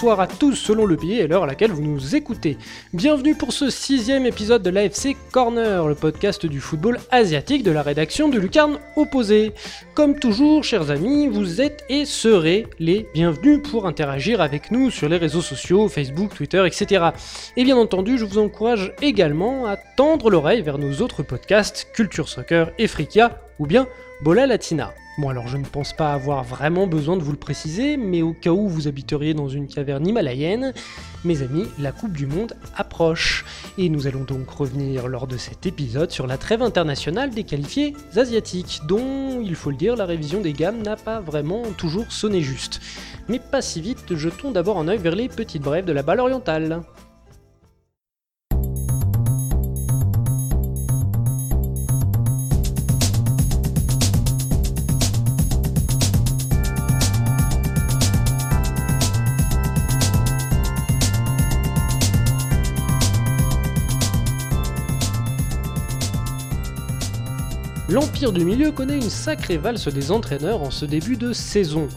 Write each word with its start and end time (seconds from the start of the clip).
bonsoir 0.00 0.20
à 0.20 0.26
tous 0.26 0.54
selon 0.54 0.86
le 0.86 0.96
pays 0.96 1.18
et 1.18 1.26
l'heure 1.26 1.42
à 1.42 1.46
laquelle 1.46 1.72
vous 1.72 1.82
nous 1.82 2.16
écoutez. 2.16 2.56
Bienvenue 2.94 3.34
pour 3.34 3.52
ce 3.52 3.68
sixième 3.68 4.24
épisode 4.24 4.62
de 4.62 4.70
l'AFC 4.70 5.14
Corner, 5.30 5.86
le 5.86 5.94
podcast 5.94 6.46
du 6.46 6.58
football 6.58 6.98
asiatique 7.10 7.62
de 7.62 7.70
la 7.70 7.82
rédaction 7.82 8.30
de 8.30 8.38
Lucarne 8.38 8.78
Opposé. 8.96 9.52
Comme 9.92 10.18
toujours, 10.18 10.64
chers 10.64 10.90
amis, 10.90 11.28
vous 11.28 11.60
êtes 11.60 11.84
et 11.90 12.06
serez 12.06 12.66
les 12.78 13.08
bienvenus 13.12 13.60
pour 13.62 13.86
interagir 13.86 14.40
avec 14.40 14.70
nous 14.70 14.90
sur 14.90 15.06
les 15.06 15.18
réseaux 15.18 15.42
sociaux, 15.42 15.86
Facebook, 15.90 16.34
Twitter, 16.34 16.64
etc. 16.66 17.10
Et 17.58 17.64
bien 17.64 17.76
entendu, 17.76 18.16
je 18.16 18.24
vous 18.24 18.38
encourage 18.38 18.94
également 19.02 19.66
à 19.66 19.76
tendre 19.76 20.30
l'oreille 20.30 20.62
vers 20.62 20.78
nos 20.78 21.02
autres 21.02 21.22
podcasts, 21.22 21.88
Culture 21.92 22.30
Soccer 22.30 22.70
et 22.78 22.86
Frikia, 22.86 23.38
ou 23.58 23.66
bien 23.66 23.86
Bola 24.22 24.46
Latina. 24.46 24.94
Bon 25.20 25.28
alors 25.28 25.48
je 25.48 25.58
ne 25.58 25.66
pense 25.66 25.92
pas 25.92 26.14
avoir 26.14 26.44
vraiment 26.44 26.86
besoin 26.86 27.18
de 27.18 27.22
vous 27.22 27.32
le 27.32 27.36
préciser, 27.36 27.98
mais 27.98 28.22
au 28.22 28.32
cas 28.32 28.52
où 28.52 28.66
vous 28.70 28.88
habiteriez 28.88 29.34
dans 29.34 29.50
une 29.50 29.68
caverne 29.68 30.06
himalayenne, 30.06 30.72
mes 31.26 31.42
amis, 31.42 31.66
la 31.78 31.92
Coupe 31.92 32.14
du 32.14 32.24
Monde 32.24 32.54
approche. 32.74 33.44
Et 33.76 33.90
nous 33.90 34.06
allons 34.06 34.24
donc 34.24 34.48
revenir 34.48 35.08
lors 35.08 35.26
de 35.26 35.36
cet 35.36 35.66
épisode 35.66 36.10
sur 36.10 36.26
la 36.26 36.38
trêve 36.38 36.62
internationale 36.62 37.28
des 37.28 37.44
qualifiés 37.44 37.94
asiatiques, 38.16 38.80
dont, 38.88 39.42
il 39.42 39.56
faut 39.56 39.70
le 39.70 39.76
dire, 39.76 39.94
la 39.94 40.06
révision 40.06 40.40
des 40.40 40.54
gammes 40.54 40.80
n'a 40.80 40.96
pas 40.96 41.20
vraiment 41.20 41.64
toujours 41.76 42.10
sonné 42.10 42.40
juste. 42.40 42.80
Mais 43.28 43.40
pas 43.40 43.60
si 43.60 43.82
vite, 43.82 44.16
jetons 44.16 44.52
d'abord 44.52 44.78
un 44.78 44.88
œil 44.88 44.96
vers 44.96 45.16
les 45.16 45.28
petites 45.28 45.62
brèves 45.62 45.84
de 45.84 45.92
la 45.92 46.02
balle 46.02 46.20
orientale. 46.20 46.80
L'Empire 67.90 68.30
du 68.30 68.44
Milieu 68.44 68.70
connaît 68.70 68.98
une 68.98 69.10
sacrée 69.10 69.56
valse 69.56 69.88
des 69.88 70.12
entraîneurs 70.12 70.62
en 70.62 70.70
ce 70.70 70.84
début 70.84 71.16
de 71.16 71.32
saison. 71.32 71.88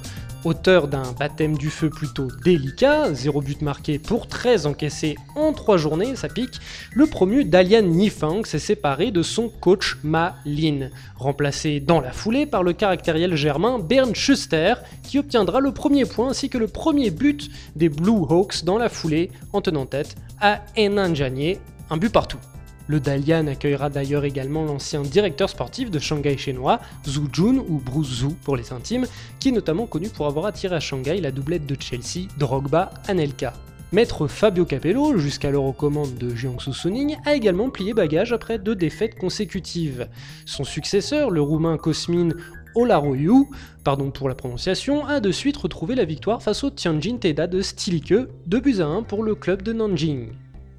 Auteur 0.43 0.87
d'un 0.87 1.11
baptême 1.19 1.55
du 1.55 1.69
feu 1.69 1.91
plutôt 1.91 2.29
délicat, 2.43 3.13
0 3.13 3.41
but 3.41 3.61
marqué 3.61 3.99
pour 3.99 4.25
13 4.25 4.65
encaissés 4.65 5.15
en 5.35 5.53
3 5.53 5.77
journées, 5.77 6.15
ça 6.15 6.29
pique, 6.29 6.59
le 6.93 7.05
promu 7.05 7.45
Dalian 7.45 7.83
Nifang 7.83 8.43
s'est 8.43 8.57
séparé 8.57 9.11
de 9.11 9.21
son 9.21 9.49
coach 9.49 9.97
Ma 10.03 10.35
Lin, 10.45 10.89
remplacé 11.15 11.79
dans 11.79 12.01
la 12.01 12.11
foulée 12.11 12.47
par 12.47 12.63
le 12.63 12.73
caractériel 12.73 13.35
germain 13.35 13.77
Bernd 13.77 14.15
Schuster, 14.15 14.73
qui 15.03 15.19
obtiendra 15.19 15.59
le 15.59 15.73
premier 15.73 16.05
point 16.05 16.29
ainsi 16.29 16.49
que 16.49 16.57
le 16.57 16.67
premier 16.67 17.11
but 17.11 17.51
des 17.75 17.89
Blue 17.89 18.23
Hawks 18.27 18.63
dans 18.63 18.79
la 18.79 18.89
foulée 18.89 19.29
en 19.53 19.61
tenant 19.61 19.85
tête 19.85 20.15
à 20.41 20.61
Henan 20.75 21.13
Janier, 21.13 21.59
un 21.91 21.97
but 21.97 22.11
partout. 22.11 22.39
Le 22.87 22.99
Dalian 22.99 23.47
accueillera 23.47 23.89
d'ailleurs 23.89 24.25
également 24.25 24.65
l'ancien 24.65 25.01
directeur 25.01 25.49
sportif 25.49 25.89
de 25.89 25.99
Shanghai 25.99 26.37
chinois, 26.37 26.79
Zhu 27.07 27.21
Jun 27.31 27.57
ou 27.67 27.81
Bruce 27.83 28.19
Zhu 28.19 28.35
pour 28.43 28.57
les 28.57 28.73
intimes, 28.73 29.07
qui 29.39 29.49
est 29.49 29.53
notamment 29.53 29.85
connu 29.85 30.09
pour 30.09 30.27
avoir 30.27 30.45
attiré 30.45 30.75
à 30.75 30.79
Shanghai 30.79 31.21
la 31.21 31.31
doublette 31.31 31.65
de 31.65 31.77
Chelsea, 31.79 32.27
Drogba, 32.37 32.91
Anelka. 33.07 33.53
Maître 33.93 34.27
Fabio 34.27 34.65
Capello, 34.65 35.17
jusqu'alors 35.19 35.65
aux 35.65 35.71
commandes 35.71 36.15
de 36.15 36.33
Jiangsu 36.35 36.73
Suning, 36.73 37.15
a 37.25 37.35
également 37.35 37.69
plié 37.69 37.93
bagage 37.93 38.33
après 38.33 38.57
deux 38.57 38.75
défaites 38.75 39.15
consécutives. 39.15 40.07
Son 40.45 40.63
successeur, 40.63 41.29
le 41.29 41.41
roumain 41.41 41.77
Cosmin 41.77 42.29
Olaroyu, 42.75 43.45
pardon 43.83 44.09
pour 44.09 44.29
la 44.29 44.35
prononciation, 44.35 45.05
a 45.05 45.19
de 45.19 45.31
suite 45.31 45.57
retrouvé 45.57 45.93
la 45.93 46.05
victoire 46.05 46.41
face 46.41 46.63
au 46.63 46.71
Tianjin 46.71 47.17
Teda 47.17 47.45
de 47.45 47.61
Stilike, 47.61 48.15
2 48.47 48.59
buts 48.59 48.81
à 48.81 48.85
1 48.85 49.03
pour 49.03 49.21
le 49.21 49.35
club 49.35 49.61
de 49.61 49.73
Nanjing. 49.73 50.29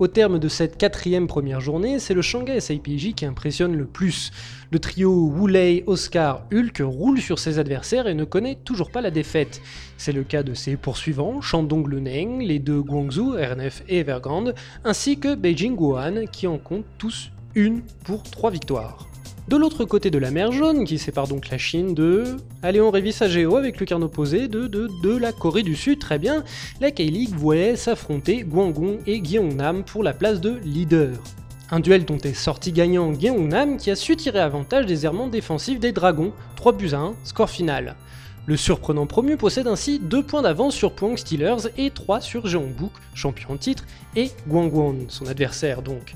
Au 0.01 0.09
terme 0.09 0.41
de 0.41 0.49
cette 0.49 0.77
quatrième 0.77 1.29
première 1.29 1.61
journée, 1.61 2.01
c'est 2.01 2.15
le 2.15 2.23
Shanghai 2.23 2.61
SIPJ 2.61 3.15
qui 3.15 3.27
impressionne 3.27 3.77
le 3.77 3.87
plus. 3.87 4.33
Le 4.73 4.81
trio 4.81 5.31
Wulei, 5.31 5.85
Oscar, 5.87 6.43
Hulk 6.53 6.83
roule 6.85 7.21
sur 7.21 7.39
ses 7.39 7.61
adversaires 7.61 8.09
et 8.09 8.15
ne 8.15 8.25
connaît 8.25 8.57
toujours 8.57 8.91
pas 8.91 9.01
la 9.01 9.13
défaite. 9.13 9.63
C'est 9.97 10.11
le 10.11 10.25
cas 10.25 10.43
de 10.43 10.53
ses 10.53 10.77
poursuivants, 10.77 11.41
Shandong 11.41 11.87
Luneng, 11.87 12.41
les 12.41 12.59
deux 12.59 12.83
Guangzhou, 12.83 13.37
RNF 13.37 13.85
et 13.89 14.01
Evergrande, 14.01 14.57
ainsi 14.85 15.21
que 15.21 15.37
Beijing 15.37 15.77
Guoan 15.77 16.27
qui 16.27 16.49
en 16.49 16.59
comptent 16.59 16.85
tous 16.99 17.31
une 17.55 17.83
pour 18.05 18.25
trois 18.25 18.51
victoires. 18.51 19.07
De 19.47 19.59
l'autre 19.59 19.85
côté 19.85 20.11
de 20.11 20.17
la 20.17 20.31
mer 20.31 20.53
Jaune, 20.53 20.87
qui 20.87 20.97
sépare 20.97 21.29
donc 21.29 21.51
la 21.51 21.59
Chine 21.59 21.93
de... 21.93 22.39
Allez, 22.63 22.81
on 22.81 22.91
révise 22.91 23.21
à 23.21 23.29
Géo 23.29 23.57
avec 23.57 23.79
le 23.79 23.85
carne 23.85 24.03
opposé 24.03 24.49
de, 24.49 24.67
de, 24.67 24.89
de 25.03 25.17
la 25.17 25.33
Corée 25.33 25.63
du 25.63 25.77
Sud, 25.77 25.99
très 25.99 26.19
bien. 26.19 26.45
La 26.81 26.91
K-League 26.91 27.35
voyait 27.37 27.77
s'affronter 27.77 28.43
Guangdong 28.43 29.01
et 29.07 29.23
Gyeongnam 29.23 29.85
pour 29.85 30.03
la 30.03 30.15
place 30.15 30.41
de 30.41 30.59
leader. 30.65 31.11
Un 31.71 31.81
duel 31.81 32.07
dont 32.07 32.17
est 32.17 32.33
sorti 32.33 32.73
gagnant 32.73 33.13
Gyeongnam 33.13 33.77
qui 33.77 33.91
a 33.91 33.97
su 33.97 34.17
tirer 34.17 34.41
avantage 34.41 34.87
des 34.87 35.05
errements 35.05 35.29
défensifs 35.29 35.79
des 35.79 35.93
Dragons, 35.93 36.33
3 36.57 36.73
buts 36.73 36.95
à 36.95 37.01
1, 37.01 37.15
score 37.25 37.51
final. 37.51 37.97
Le 38.47 38.57
surprenant 38.57 39.07
promu 39.07 39.37
possède 39.37 39.67
ainsi 39.67 39.99
2 39.99 40.23
points 40.23 40.43
d'avance 40.43 40.75
sur 40.75 40.93
Pwang 40.93 41.19
Steelers 41.19 41.69
et 41.77 41.91
3 41.91 42.23
sur 42.23 42.47
Jeonbuk, 42.47 42.93
champion 43.13 43.51
en 43.53 43.57
titre, 43.59 43.85
et 44.17 44.31
Gwangwon, 44.49 45.07
son 45.09 45.27
adversaire 45.27 45.83
donc. 45.83 46.15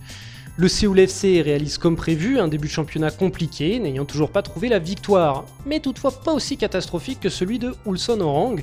Le 0.61 0.67
Seoul 0.67 0.99
FC 0.99 1.41
réalise 1.41 1.79
comme 1.79 1.95
prévu 1.95 2.41
un 2.41 2.49
début 2.49 2.67
de 2.67 2.73
championnat 2.73 3.13
compliqué, 3.13 3.79
n'ayant 3.79 4.05
toujours 4.05 4.33
pas 4.33 4.43
trouvé 4.43 4.69
la 4.69 4.81
victoire, 4.81 5.45
mais 5.65 5.79
toutefois 5.79 6.11
pas 6.11 6.33
aussi 6.33 6.57
catastrophique 6.57 7.21
que 7.21 7.29
celui 7.29 7.61
de 7.61 7.77
Ulson 7.87 8.21
Orang, 8.21 8.61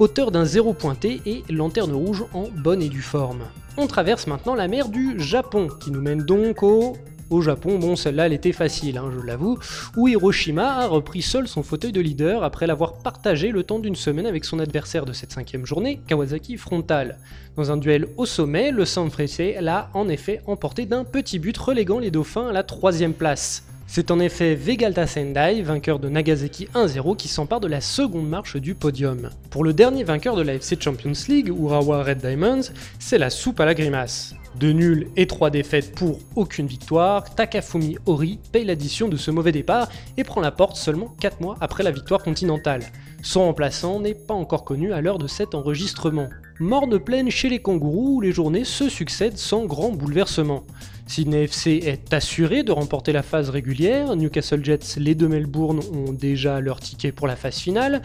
auteur 0.00 0.32
d'un 0.32 0.44
zéro 0.44 0.72
pointé 0.72 1.20
et 1.26 1.44
lanterne 1.48 1.92
rouge 1.92 2.24
en 2.34 2.48
bonne 2.48 2.82
et 2.82 2.88
due 2.88 3.00
forme. 3.00 3.42
On 3.76 3.86
traverse 3.86 4.26
maintenant 4.26 4.56
la 4.56 4.66
mer 4.66 4.88
du 4.88 5.20
Japon, 5.20 5.68
qui 5.78 5.92
nous 5.92 6.02
mène 6.02 6.24
donc 6.24 6.64
au 6.64 6.96
au 7.30 7.40
Japon, 7.40 7.78
bon 7.78 7.96
celle-là 7.96 8.26
elle 8.26 8.32
était 8.32 8.52
facile, 8.52 8.98
hein, 8.98 9.10
je 9.16 9.24
l'avoue, 9.24 9.58
où 9.96 10.08
Hiroshima 10.08 10.74
a 10.74 10.86
repris 10.86 11.22
seul 11.22 11.48
son 11.48 11.62
fauteuil 11.62 11.92
de 11.92 12.00
leader 12.00 12.44
après 12.44 12.66
l'avoir 12.66 12.98
partagé 12.98 13.50
le 13.50 13.62
temps 13.62 13.78
d'une 13.78 13.96
semaine 13.96 14.26
avec 14.26 14.44
son 14.44 14.58
adversaire 14.58 15.06
de 15.06 15.12
cette 15.12 15.32
cinquième 15.32 15.64
journée, 15.64 16.00
Kawasaki 16.06 16.56
Frontal. 16.56 17.18
Dans 17.56 17.70
un 17.70 17.76
duel 17.76 18.08
au 18.16 18.26
sommet, 18.26 18.70
le 18.70 18.84
Sanfrecce 18.84 19.40
l'a 19.60 19.90
en 19.94 20.08
effet 20.08 20.42
emporté 20.46 20.86
d'un 20.86 21.04
petit 21.04 21.38
but 21.38 21.56
reléguant 21.56 21.98
les 21.98 22.10
Dauphins 22.10 22.48
à 22.48 22.52
la 22.52 22.62
troisième 22.62 23.14
place. 23.14 23.64
C'est 23.92 24.12
en 24.12 24.20
effet 24.20 24.54
Vegalta 24.54 25.08
Sendai, 25.08 25.62
vainqueur 25.62 25.98
de 25.98 26.08
Nagasaki 26.08 26.68
1-0, 26.76 27.16
qui 27.16 27.26
s'empare 27.26 27.58
de 27.58 27.66
la 27.66 27.80
seconde 27.80 28.28
marche 28.28 28.56
du 28.56 28.76
podium. 28.76 29.30
Pour 29.50 29.64
le 29.64 29.72
dernier 29.72 30.04
vainqueur 30.04 30.36
de 30.36 30.42
la 30.42 30.54
FC 30.54 30.80
Champions 30.80 31.10
League, 31.28 31.48
Urawa 31.48 32.04
Red 32.04 32.18
Diamonds, 32.18 32.70
c'est 33.00 33.18
la 33.18 33.30
soupe 33.30 33.58
à 33.58 33.64
la 33.64 33.74
grimace. 33.74 34.36
Deux 34.54 34.70
nuls 34.70 35.08
et 35.16 35.26
trois 35.26 35.50
défaites 35.50 35.92
pour 35.96 36.20
aucune 36.36 36.68
victoire, 36.68 37.34
Takafumi 37.34 37.96
Ori 38.06 38.38
paye 38.52 38.64
l'addition 38.64 39.08
de 39.08 39.16
ce 39.16 39.32
mauvais 39.32 39.50
départ 39.50 39.88
et 40.16 40.22
prend 40.22 40.40
la 40.40 40.52
porte 40.52 40.76
seulement 40.76 41.12
4 41.18 41.40
mois 41.40 41.56
après 41.60 41.82
la 41.82 41.90
victoire 41.90 42.22
continentale. 42.22 42.82
Son 43.22 43.40
remplaçant 43.42 43.98
n'est 43.98 44.14
pas 44.14 44.34
encore 44.34 44.64
connu 44.64 44.92
à 44.92 45.00
l'heure 45.00 45.18
de 45.18 45.26
cet 45.26 45.52
enregistrement. 45.56 46.28
Morne 46.60 46.98
pleine 46.98 47.30
chez 47.30 47.48
les 47.48 47.60
kangourous 47.60 48.16
où 48.16 48.20
les 48.20 48.32
journées 48.32 48.64
se 48.64 48.88
succèdent 48.88 49.38
sans 49.38 49.64
grand 49.64 49.90
bouleversement. 49.90 50.64
Sydney 51.10 51.42
FC 51.42 51.80
est 51.84 52.14
assuré 52.14 52.62
de 52.62 52.70
remporter 52.70 53.12
la 53.12 53.24
phase 53.24 53.50
régulière, 53.50 54.14
Newcastle 54.14 54.64
Jets, 54.64 54.96
les 54.96 55.16
deux 55.16 55.26
Melbourne 55.26 55.80
ont 55.92 56.12
déjà 56.12 56.60
leur 56.60 56.78
ticket 56.78 57.10
pour 57.10 57.26
la 57.26 57.34
phase 57.34 57.58
finale, 57.58 58.00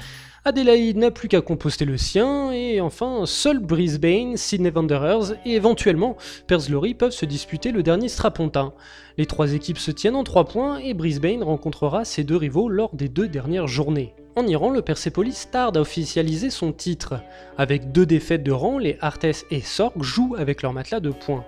Adelaide 0.47 0.97
n'a 0.97 1.09
plus 1.09 1.27
qu'à 1.27 1.41
composter 1.41 1.85
le 1.85 1.97
sien, 1.97 2.51
et 2.51 2.79
enfin, 2.79 3.25
seul 3.25 3.57
Brisbane, 3.57 4.37
Sydney 4.37 4.69
Wanderers 4.69 5.33
et 5.43 5.53
éventuellement 5.53 6.17
Perslory 6.45 6.93
peuvent 6.93 7.09
se 7.09 7.25
disputer 7.25 7.71
le 7.71 7.81
dernier 7.81 8.09
strapontin. 8.09 8.71
Les 9.17 9.25
trois 9.25 9.53
équipes 9.53 9.79
se 9.79 9.89
tiennent 9.89 10.15
en 10.15 10.23
3 10.23 10.45
points 10.45 10.77
et 10.77 10.93
Brisbane 10.93 11.41
rencontrera 11.41 12.05
ses 12.05 12.23
deux 12.23 12.35
rivaux 12.35 12.69
lors 12.69 12.95
des 12.95 13.09
deux 13.09 13.27
dernières 13.27 13.65
journées. 13.65 14.13
En 14.35 14.45
Iran, 14.45 14.69
le 14.69 14.83
Persepolis 14.83 15.47
tarde 15.51 15.77
à 15.77 15.81
officialiser 15.81 16.51
son 16.51 16.73
titre. 16.73 17.15
Avec 17.57 17.91
deux 17.91 18.05
défaites 18.05 18.43
de 18.43 18.51
rang, 18.51 18.77
les 18.77 18.99
Artes 19.01 19.25
et 19.49 19.61
Sorg 19.61 20.03
jouent 20.03 20.35
avec 20.37 20.61
leur 20.61 20.73
matelas 20.73 20.99
de 20.99 21.09
points. 21.09 21.45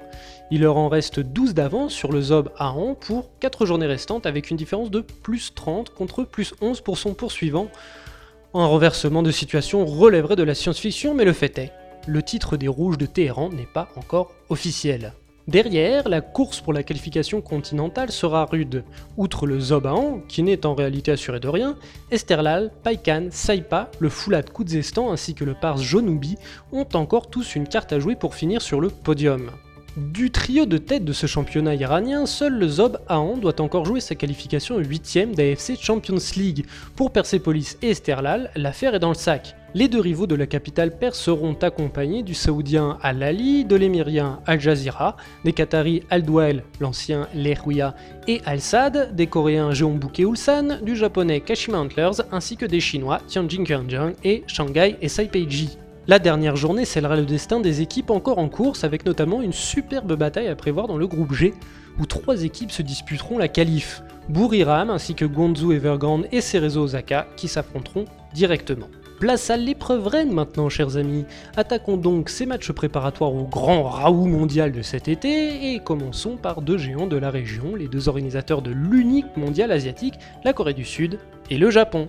Il 0.49 0.61
leur 0.61 0.77
en 0.77 0.89
reste 0.89 1.19
12 1.19 1.53
d'avance 1.53 1.93
sur 1.93 2.11
le 2.11 2.21
Zob 2.21 2.49
Aran 2.57 2.95
pour 2.95 3.29
4 3.41 3.67
journées 3.67 3.85
restantes 3.85 4.25
avec 4.25 4.49
une 4.49 4.57
différence 4.57 4.89
de 4.89 5.01
plus 5.01 5.53
30 5.53 5.91
contre 5.91 6.23
plus 6.23 6.55
11 6.61 6.81
pour 6.81 6.97
son 6.97 7.13
poursuivant. 7.13 7.67
Un 8.59 8.65
renversement 8.65 9.21
de 9.21 9.29
situation 9.29 9.85
relèverait 9.85 10.35
de 10.35 10.41
la 10.41 10.55
science-fiction, 10.55 11.13
mais 11.13 11.25
le 11.25 11.33
fait 11.33 11.59
est, 11.59 11.71
le 12.07 12.23
titre 12.23 12.57
des 12.57 12.67
Rouges 12.67 12.97
de 12.97 13.05
Téhéran 13.05 13.49
n'est 13.49 13.67
pas 13.71 13.87
encore 13.95 14.31
officiel. 14.49 15.13
Derrière, 15.47 16.09
la 16.09 16.21
course 16.21 16.59
pour 16.59 16.73
la 16.73 16.81
qualification 16.81 17.39
continentale 17.39 18.11
sera 18.11 18.45
rude. 18.45 18.83
Outre 19.15 19.45
le 19.45 19.59
Zobahan, 19.59 20.21
qui 20.27 20.41
n'est 20.41 20.65
en 20.65 20.73
réalité 20.73 21.11
assuré 21.11 21.39
de 21.39 21.47
rien, 21.47 21.77
Esterlal, 22.09 22.71
Paikan, 22.81 23.27
Saipa, 23.29 23.91
le 23.99 24.09
Foulat 24.09 24.41
Koudzestan 24.41 25.11
ainsi 25.11 25.35
que 25.35 25.43
le 25.43 25.53
Pars 25.53 25.77
Jonoubi 25.77 26.35
ont 26.71 26.87
encore 26.95 27.29
tous 27.29 27.55
une 27.55 27.67
carte 27.67 27.93
à 27.93 27.99
jouer 27.99 28.15
pour 28.15 28.33
finir 28.33 28.63
sur 28.63 28.81
le 28.81 28.89
podium. 28.89 29.51
Du 29.97 30.29
trio 30.29 30.67
de 30.67 30.77
tête 30.77 31.05
de 31.05 31.11
ce 31.11 31.25
championnat 31.25 31.73
iranien, 31.73 32.27
seul 32.27 32.53
le 32.53 32.67
Zob 32.67 32.99
Ahan 33.07 33.35
doit 33.35 33.59
encore 33.59 33.83
jouer 33.83 33.99
sa 33.99 34.13
qualification 34.13 34.79
8ème 34.79 35.33
d'AFC 35.33 35.75
Champions 35.75 36.19
League. 36.35 36.67
Pour 36.95 37.09
Persepolis 37.09 37.77
et 37.81 37.89
Esterlal, 37.89 38.51
l'affaire 38.55 38.93
est 38.93 38.99
dans 38.99 39.09
le 39.09 39.15
sac. 39.15 39.55
Les 39.73 39.87
deux 39.87 39.99
rivaux 39.99 40.27
de 40.27 40.35
la 40.35 40.45
capitale 40.45 40.95
perse 40.95 41.19
seront 41.19 41.55
accompagnés 41.55 42.21
du 42.21 42.35
saoudien 42.35 42.99
Al-Ali, 43.01 43.65
de 43.65 43.75
l'émirien 43.75 44.39
Al 44.45 44.59
Jazeera, 44.59 45.17
des 45.43 45.53
qataris 45.53 46.03
Al 46.11 46.21
Douail, 46.21 46.61
l'ancien 46.79 47.27
Lehouya 47.33 47.95
et 48.27 48.41
Al 48.45 48.61
Saad, 48.61 49.15
des 49.15 49.25
coréens 49.25 49.71
Jeonbuk 49.71 50.19
et 50.19 50.25
du 50.83 50.95
japonais 50.95 51.41
Kashima 51.41 51.79
Antlers 51.79 52.21
ainsi 52.31 52.55
que 52.55 52.67
des 52.67 52.81
chinois 52.81 53.19
Tianjin 53.27 53.63
Quanjiang 53.63 54.13
et 54.23 54.43
Shanghai 54.45 54.95
et 55.01 55.09
Saipeiji. 55.09 55.79
La 56.09 56.19
dernière 56.19 56.55
journée 56.55 56.85
scellera 56.85 57.17
le 57.17 57.25
destin 57.25 57.59
des 57.59 57.81
équipes 57.81 58.11
encore 58.11 58.37
en 58.37 58.47
course 58.47 58.85
avec 58.85 59.05
notamment 59.05 59.41
une 59.41 59.51
superbe 59.51 60.15
bataille 60.15 60.47
à 60.47 60.55
prévoir 60.55 60.87
dans 60.87 60.95
le 60.95 61.05
groupe 61.05 61.33
G 61.33 61.53
où 61.99 62.05
trois 62.05 62.43
équipes 62.43 62.71
se 62.71 62.81
disputeront 62.81 63.37
la 63.37 63.49
qualif. 63.49 64.01
Buriram 64.29 64.89
ainsi 64.89 65.15
que 65.15 65.25
Guangzhou 65.25 65.73
Evergrande 65.73 66.29
et 66.31 66.39
Cerezo 66.39 66.83
Osaka 66.83 67.27
qui 67.35 67.49
s'affronteront 67.49 68.05
directement. 68.33 68.87
Place 69.19 69.49
à 69.49 69.57
l'épreuve 69.57 70.07
reine 70.07 70.31
maintenant, 70.31 70.69
chers 70.69 70.95
amis. 70.95 71.25
Attaquons 71.57 71.97
donc 71.97 72.29
ces 72.29 72.45
matchs 72.45 72.71
préparatoires 72.71 73.33
au 73.33 73.43
grand 73.43 73.83
Raoult 73.83 74.27
mondial 74.27 74.71
de 74.71 74.83
cet 74.83 75.09
été 75.09 75.73
et 75.73 75.79
commençons 75.79 76.37
par 76.37 76.61
deux 76.61 76.77
géants 76.77 77.07
de 77.07 77.17
la 77.17 77.31
région, 77.31 77.75
les 77.75 77.89
deux 77.89 78.07
organisateurs 78.07 78.61
de 78.61 78.71
l'unique 78.71 79.35
mondial 79.35 79.73
asiatique, 79.73 80.15
la 80.45 80.53
Corée 80.53 80.73
du 80.73 80.85
Sud 80.85 81.19
et 81.49 81.57
le 81.57 81.69
Japon. 81.69 82.07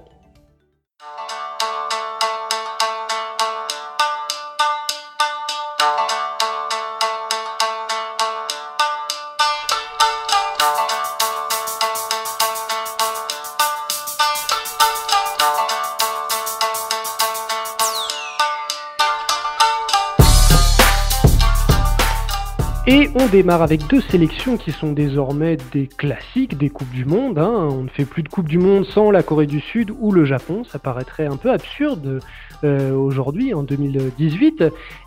Et 22.91 23.11
on 23.15 23.27
démarre 23.27 23.61
avec 23.61 23.87
deux 23.87 24.01
sélections 24.01 24.57
qui 24.57 24.73
sont 24.73 24.93
désormais 24.93 25.59
des 25.75 25.87
classiques 25.87 26.57
des 26.57 26.71
Coupes 26.71 26.89
du 26.89 27.05
Monde. 27.05 27.39
Hein. 27.39 27.69
On 27.71 27.83
ne 27.83 27.89
fait 27.89 28.07
plus 28.07 28.23
de 28.23 28.31
Coupe 28.31 28.49
du 28.49 28.57
Monde 28.57 28.87
sans 28.87 29.11
la 29.11 29.23
Corée 29.23 29.45
du 29.45 29.61
Sud 29.61 29.93
ou 30.01 30.11
le 30.11 30.25
Japon. 30.25 30.65
Ça 30.65 30.79
paraîtrait 30.79 31.27
un 31.27 31.37
peu 31.37 31.51
absurde 31.51 32.21
euh, 32.65 32.95
aujourd'hui, 32.95 33.53
en 33.53 33.63
2018. 33.63 34.65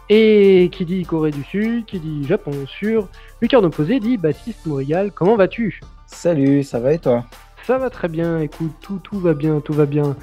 Et 0.09 0.69
qui 0.71 0.85
dit 0.85 1.01
Corée 1.05 1.31
du 1.31 1.41
Sud, 1.43 1.85
qui 1.85 1.99
dit 1.99 2.23
Japon 2.27 2.51
sur 2.67 3.07
Lucarne 3.41 3.65
opposé 3.65 3.99
dit 3.99 4.17
Baptiste 4.17 4.63
Mourial. 4.67 5.11
Comment 5.11 5.35
vas-tu? 5.35 5.81
Salut, 6.05 6.61
ça 6.61 6.79
va 6.79 6.93
et 6.93 6.99
toi? 6.99 7.25
Ça 7.65 7.79
va 7.79 7.89
très 7.89 8.09
bien. 8.09 8.41
Écoute, 8.41 8.73
tout, 8.81 8.99
tout 9.03 9.19
va 9.19 9.33
bien, 9.33 9.59
tout 9.59 9.73
va 9.73 9.87
bien. 9.87 10.15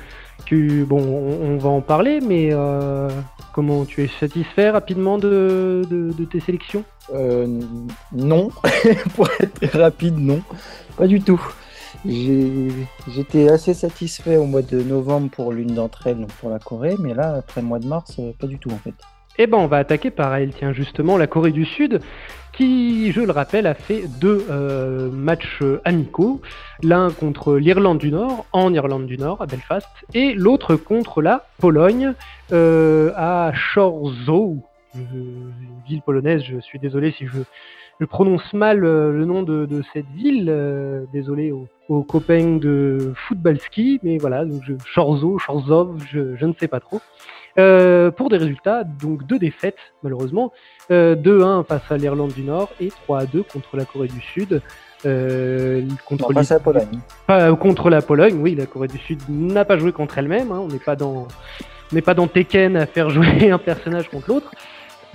Que, 0.46 0.84
bon, 0.84 1.00
on, 1.00 1.56
va 1.56 1.70
en 1.70 1.80
parler, 1.80 2.20
mais 2.20 2.50
euh, 2.52 3.08
comment 3.52 3.84
tu 3.84 4.04
es 4.04 4.08
satisfait 4.20 4.70
rapidement 4.70 5.18
de, 5.18 5.82
de 5.90 6.24
tes 6.24 6.38
sélections? 6.38 6.84
Non, 7.10 8.50
pour 9.16 9.28
être 9.40 9.78
rapide, 9.78 10.18
non, 10.18 10.42
pas 10.96 11.06
du 11.06 11.20
tout. 11.20 11.40
J'étais 12.04 13.48
assez 13.48 13.74
satisfait 13.74 14.36
au 14.36 14.44
mois 14.44 14.62
de 14.62 14.82
novembre 14.82 15.30
pour 15.30 15.52
l'une 15.52 15.74
d'entre 15.74 16.06
elles, 16.06 16.18
donc 16.18 16.32
pour 16.32 16.50
la 16.50 16.58
Corée, 16.58 16.96
mais 16.98 17.14
là, 17.14 17.36
après 17.38 17.60
le 17.60 17.66
mois 17.66 17.78
de 17.78 17.86
mars, 17.86 18.16
euh, 18.18 18.32
pas 18.38 18.46
du 18.46 18.58
tout 18.58 18.70
en 18.70 18.78
fait. 18.78 18.94
Eh 19.38 19.46
ben, 19.46 19.58
on 19.58 19.66
va 19.66 19.78
attaquer 19.78 20.10
par 20.10 20.34
elle, 20.34 20.52
tiens, 20.52 20.72
justement, 20.72 21.16
la 21.16 21.26
Corée 21.26 21.52
du 21.52 21.64
Sud, 21.64 22.00
qui, 22.52 23.12
je 23.12 23.20
le 23.20 23.30
rappelle, 23.30 23.66
a 23.66 23.74
fait 23.74 24.04
deux 24.20 24.44
euh, 24.50 25.10
matchs 25.10 25.62
amicaux, 25.84 26.40
l'un 26.82 27.10
contre 27.10 27.56
l'Irlande 27.56 27.98
du 27.98 28.10
Nord, 28.10 28.46
en 28.52 28.72
Irlande 28.74 29.06
du 29.06 29.16
Nord, 29.16 29.40
à 29.42 29.46
Belfast, 29.46 29.88
et 30.12 30.34
l'autre 30.34 30.74
contre 30.74 31.22
la 31.22 31.46
Pologne, 31.58 32.14
à 32.50 33.52
Chorzow, 34.92 35.06
ville 35.86 36.02
polonaise. 36.02 36.42
Je 36.42 36.60
suis 36.60 36.78
désolé 36.78 37.12
si 37.12 37.26
je, 37.26 38.04
prononce 38.06 38.52
mal 38.52 38.84
euh, 38.84 39.12
le 39.12 39.24
nom 39.24 39.42
de, 39.42 39.82
cette 39.92 40.08
ville. 40.14 40.48
Euh, 40.48 41.04
désolé 41.12 41.52
aux, 41.52 42.02
copains 42.02 42.56
de 42.56 43.12
football 43.28 43.58
ski, 43.60 43.98
mais 44.02 44.18
voilà, 44.18 44.44
donc 44.44 44.62
je, 44.64 44.74
Chorzo, 44.94 45.38
Chorzov, 45.38 45.96
je, 46.10 46.44
ne 46.44 46.52
sais 46.60 46.68
pas 46.68 46.80
trop. 46.80 47.00
Euh, 47.58 48.10
pour 48.10 48.28
des 48.28 48.36
résultats, 48.36 48.84
donc 48.84 49.26
deux 49.26 49.38
défaites 49.38 49.78
malheureusement, 50.02 50.52
2-1 50.90 51.64
face 51.64 51.90
à 51.90 51.96
l'Irlande 51.96 52.32
du 52.32 52.42
Nord 52.42 52.70
et 52.78 52.90
3-2 53.08 53.42
contre 53.50 53.76
la 53.76 53.84
Corée 53.84 54.08
du 54.08 54.20
Sud. 54.20 54.60
contre, 55.02 56.32
la 56.32 56.60
Pologne. 56.60 57.56
contre 57.58 57.90
la 57.90 58.02
Pologne, 58.02 58.38
oui, 58.40 58.54
la 58.54 58.66
Corée 58.66 58.88
du 58.88 58.98
Sud 58.98 59.20
n'a 59.28 59.64
pas 59.64 59.78
joué 59.78 59.92
contre 59.92 60.18
elle-même. 60.18 60.52
Hein. 60.52 60.60
on 60.60 60.68
n'est 60.68 60.78
pas 60.78 60.94
dans, 60.94 61.26
on 61.90 61.94
n'est 61.94 62.02
pas 62.02 62.14
dans 62.14 62.26
Tekken 62.26 62.76
à 62.76 62.86
faire 62.86 63.10
jouer 63.10 63.50
un 63.50 63.58
personnage 63.58 64.08
contre 64.08 64.28
l'autre 64.28 64.50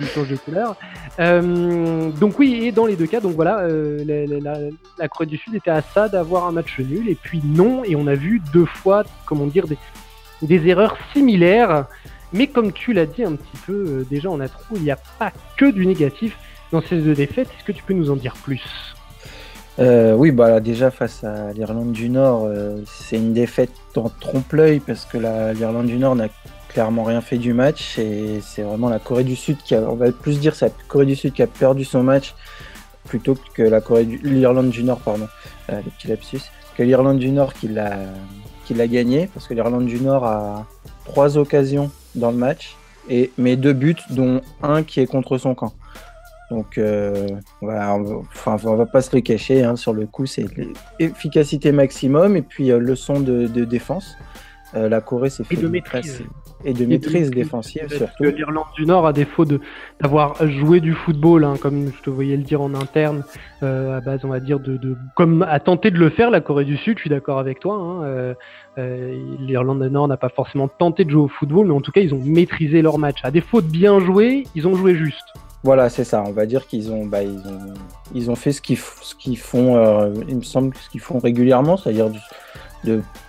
change 0.02 0.28
de 0.28 0.36
couleur. 0.36 0.76
Euh, 1.20 2.10
donc 2.10 2.38
oui, 2.38 2.60
et 2.64 2.72
dans 2.72 2.86
les 2.86 2.96
deux 2.96 3.06
cas, 3.06 3.20
donc 3.20 3.34
voilà, 3.34 3.60
euh, 3.60 4.04
la, 4.04 4.58
la, 4.98 5.08
Corée 5.08 5.26
du 5.26 5.36
Sud 5.36 5.54
était 5.54 5.70
à 5.70 5.82
ça 5.82 6.08
d'avoir 6.08 6.46
un 6.46 6.52
match 6.52 6.78
nul, 6.78 7.08
et 7.08 7.14
puis 7.14 7.40
non, 7.44 7.84
et 7.84 7.96
on 7.96 8.06
a 8.06 8.14
vu 8.14 8.40
deux 8.52 8.66
fois, 8.66 9.04
comment 9.26 9.46
dire, 9.46 9.66
des, 10.42 10.68
erreurs 10.68 10.96
similaires. 11.12 11.86
Mais 12.32 12.48
comme 12.48 12.72
tu 12.72 12.92
l'as 12.92 13.06
dit 13.06 13.22
un 13.22 13.36
petit 13.36 13.56
peu 13.64 13.72
euh, 13.72 14.06
déjà 14.10 14.28
en 14.28 14.40
intro, 14.40 14.74
il 14.74 14.82
n'y 14.82 14.90
a 14.90 14.98
pas 15.18 15.32
que 15.56 15.70
du 15.70 15.86
négatif 15.86 16.36
dans 16.72 16.82
ces 16.82 16.96
deux 16.96 17.14
défaites. 17.14 17.48
Est-ce 17.56 17.64
que 17.64 17.72
tu 17.72 17.84
peux 17.84 17.94
nous 17.94 18.10
en 18.10 18.16
dire 18.16 18.34
plus? 18.34 18.64
Oui, 19.78 20.30
bah 20.30 20.60
déjà 20.60 20.92
face 20.92 21.24
à 21.24 21.52
l'Irlande 21.52 21.90
du 21.90 22.08
Nord, 22.08 22.48
c'est 22.86 23.16
une 23.16 23.32
défaite 23.32 23.72
en 23.96 24.08
trompe-l'œil 24.08 24.78
parce 24.78 25.04
que 25.04 25.18
l'Irlande 25.18 25.86
du 25.86 25.96
Nord 25.96 26.14
n'a 26.14 26.28
clairement 26.74 27.04
rien 27.04 27.20
fait 27.20 27.38
du 27.38 27.54
match 27.54 28.00
et 28.00 28.40
c'est 28.42 28.62
vraiment 28.62 28.88
la 28.88 28.98
Corée 28.98 29.22
du 29.22 29.36
Sud 29.36 29.58
qui 29.64 29.76
a, 29.76 29.80
on 29.82 29.94
va 29.94 30.10
plus 30.10 30.40
dire 30.40 30.56
c'est 30.56 30.66
la 30.66 30.72
Corée 30.88 31.06
du 31.06 31.14
Sud 31.14 31.32
qui 31.32 31.40
a 31.40 31.46
perdu 31.46 31.84
son 31.84 32.02
match 32.02 32.34
plutôt 33.04 33.36
que 33.54 33.62
la 33.62 33.80
Corée 33.80 34.04
du, 34.04 34.18
l'Irlande 34.18 34.70
du 34.70 34.82
Nord 34.82 34.98
pardon, 34.98 35.28
euh, 35.70 35.80
le 35.84 35.90
petit 35.92 36.08
lapsus, 36.08 36.40
que 36.76 36.82
l'Irlande 36.82 37.20
du 37.20 37.30
Nord 37.30 37.54
qui 37.54 37.68
l'a 37.68 37.98
qui 38.64 38.74
l'a 38.74 38.88
gagné 38.88 39.28
parce 39.32 39.46
que 39.46 39.54
l'Irlande 39.54 39.86
du 39.86 40.00
Nord 40.00 40.24
a 40.24 40.66
trois 41.04 41.38
occasions 41.38 41.92
dans 42.16 42.32
le 42.32 42.36
match 42.36 42.74
et 43.08 43.30
mais 43.38 43.54
deux 43.54 43.72
buts 43.72 43.94
dont 44.10 44.40
un 44.60 44.82
qui 44.82 44.98
est 44.98 45.06
contre 45.06 45.38
son 45.38 45.54
camp. 45.54 45.72
Donc 46.50 46.76
euh, 46.76 47.28
voilà, 47.60 47.94
on 47.94 48.02
va, 48.02 48.16
enfin, 48.16 48.56
on 48.64 48.74
va 48.74 48.86
pas 48.86 49.00
se 49.00 49.14
le 49.14 49.22
cacher 49.22 49.62
hein, 49.62 49.76
sur 49.76 49.92
le 49.92 50.06
coup, 50.06 50.26
c'est 50.26 50.46
efficacité 50.98 51.70
maximum 51.70 52.36
et 52.36 52.42
puis 52.42 52.72
euh, 52.72 52.78
leçon 52.78 53.20
de, 53.20 53.46
de 53.46 53.64
défense. 53.64 54.16
Euh, 54.74 54.88
la 54.88 55.00
Corée 55.00 55.30
s'est 55.30 55.44
fait 55.44 55.54
de 55.54 55.68
maîtrise 55.68 56.24
et 56.64 56.72
de 56.72 56.86
maîtrise 56.86 57.30
défensive 57.30 57.88
surtout. 57.88 58.24
L'Irlande 58.24 58.64
du 58.76 58.86
Nord, 58.86 59.06
à 59.06 59.12
défaut 59.12 59.44
d'avoir 59.44 60.46
joué 60.48 60.80
du 60.80 60.92
football, 60.92 61.44
hein, 61.44 61.54
comme 61.60 61.90
je 61.96 62.02
te 62.02 62.10
voyais 62.10 62.36
le 62.36 62.42
dire 62.42 62.60
en 62.60 62.74
interne, 62.74 63.22
euh, 63.62 63.96
à 63.96 64.00
base, 64.00 64.20
on 64.24 64.28
va 64.28 64.40
dire, 64.40 64.60
de, 64.60 64.76
de, 64.76 64.96
comme 65.14 65.42
a 65.42 65.60
tenté 65.60 65.90
de 65.90 65.98
le 65.98 66.10
faire 66.10 66.30
la 66.30 66.40
Corée 66.40 66.64
du 66.64 66.76
Sud, 66.76 66.98
je 66.98 67.02
suis 67.02 67.10
d'accord 67.10 67.38
avec 67.38 67.60
toi. 67.60 67.74
Hein, 67.74 68.04
euh, 68.04 68.34
euh, 68.78 69.36
L'Irlande 69.40 69.82
du 69.82 69.90
Nord 69.90 70.08
n'a 70.08 70.16
pas 70.16 70.28
forcément 70.28 70.68
tenté 70.68 71.04
de 71.04 71.10
jouer 71.10 71.22
au 71.22 71.28
football, 71.28 71.66
mais 71.66 71.74
en 71.74 71.80
tout 71.80 71.92
cas, 71.92 72.00
ils 72.00 72.14
ont 72.14 72.20
maîtrisé 72.24 72.82
leur 72.82 72.98
match. 72.98 73.18
À 73.22 73.30
défaut 73.30 73.60
de 73.60 73.68
bien 73.68 74.00
jouer, 74.00 74.44
ils 74.54 74.66
ont 74.66 74.74
joué 74.74 74.94
juste. 74.94 75.24
Voilà, 75.62 75.88
c'est 75.88 76.04
ça. 76.04 76.22
On 76.26 76.32
va 76.32 76.44
dire 76.44 76.66
qu'ils 76.66 76.92
ont, 76.92 77.06
bah, 77.06 77.22
ils 77.22 77.38
ont, 77.38 77.74
ils 78.14 78.30
ont 78.30 78.36
fait 78.36 78.52
ce 78.52 78.60
qu'ils 78.60 78.78
qu'ils 79.18 79.38
font, 79.38 80.12
il 80.28 80.36
me 80.36 80.42
semble, 80.42 80.74
ce 80.76 80.90
qu'ils 80.90 81.00
font 81.00 81.18
régulièrement, 81.18 81.78
c'est-à-dire 81.78 82.10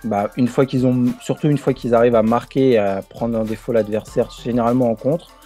bah, 0.04 0.30
une 0.36 0.48
fois 0.48 0.66
qu'ils 0.66 0.86
ont, 0.86 1.04
surtout 1.20 1.48
une 1.48 1.58
fois 1.58 1.72
qu'ils 1.72 1.94
arrivent 1.94 2.14
à 2.14 2.22
marquer 2.22 2.78
à 2.78 3.02
prendre 3.02 3.38
un 3.38 3.44
défaut 3.44 3.72
l'adversaire, 3.72 4.30
généralement 4.30 4.90
en 4.90 4.94
contre, 4.94 5.36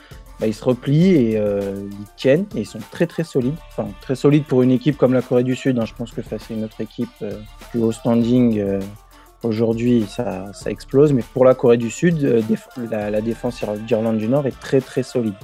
bah, 0.41 0.47
ils 0.47 0.55
se 0.55 0.65
replient 0.65 1.15
et 1.15 1.37
euh, 1.37 1.87
ils 1.91 2.07
tiennent 2.17 2.47
et 2.57 2.61
ils 2.61 2.67
sont 2.67 2.79
très 2.91 3.07
très 3.07 3.25
solides. 3.25 3.57
Enfin, 3.69 3.89
très 4.01 4.15
solides 4.15 4.45
pour 4.45 4.63
une 4.63 4.71
équipe 4.71 4.97
comme 4.97 5.13
la 5.13 5.21
Corée 5.21 5.45
du 5.45 5.55
Sud. 5.55 5.79
Hein. 5.79 5.85
Je 5.85 5.93
pense 5.93 6.13
que 6.13 6.23
face 6.23 6.51
à 6.51 6.55
une 6.55 6.65
autre 6.65 6.81
équipe 6.81 7.11
euh, 7.21 7.33
plus 7.71 7.83
haut 7.83 7.93
standing, 7.93 8.59
euh, 8.59 8.81
aujourd'hui 9.43 10.07
ça, 10.09 10.51
explose. 10.65 11.13
Mais 11.13 11.23
pour 11.35 11.45
la 11.45 11.55
Corée 11.55 11.77
du 11.77 11.91
Sud, 11.91 12.43
la, 12.91 13.11
la, 13.11 13.21
défense 13.21 13.63
d'Irlande 13.87 14.17
du 14.17 14.29
Nord 14.29 14.47
est 14.47 14.59
très 14.59 14.81
très 14.81 15.03
solide. 15.03 15.35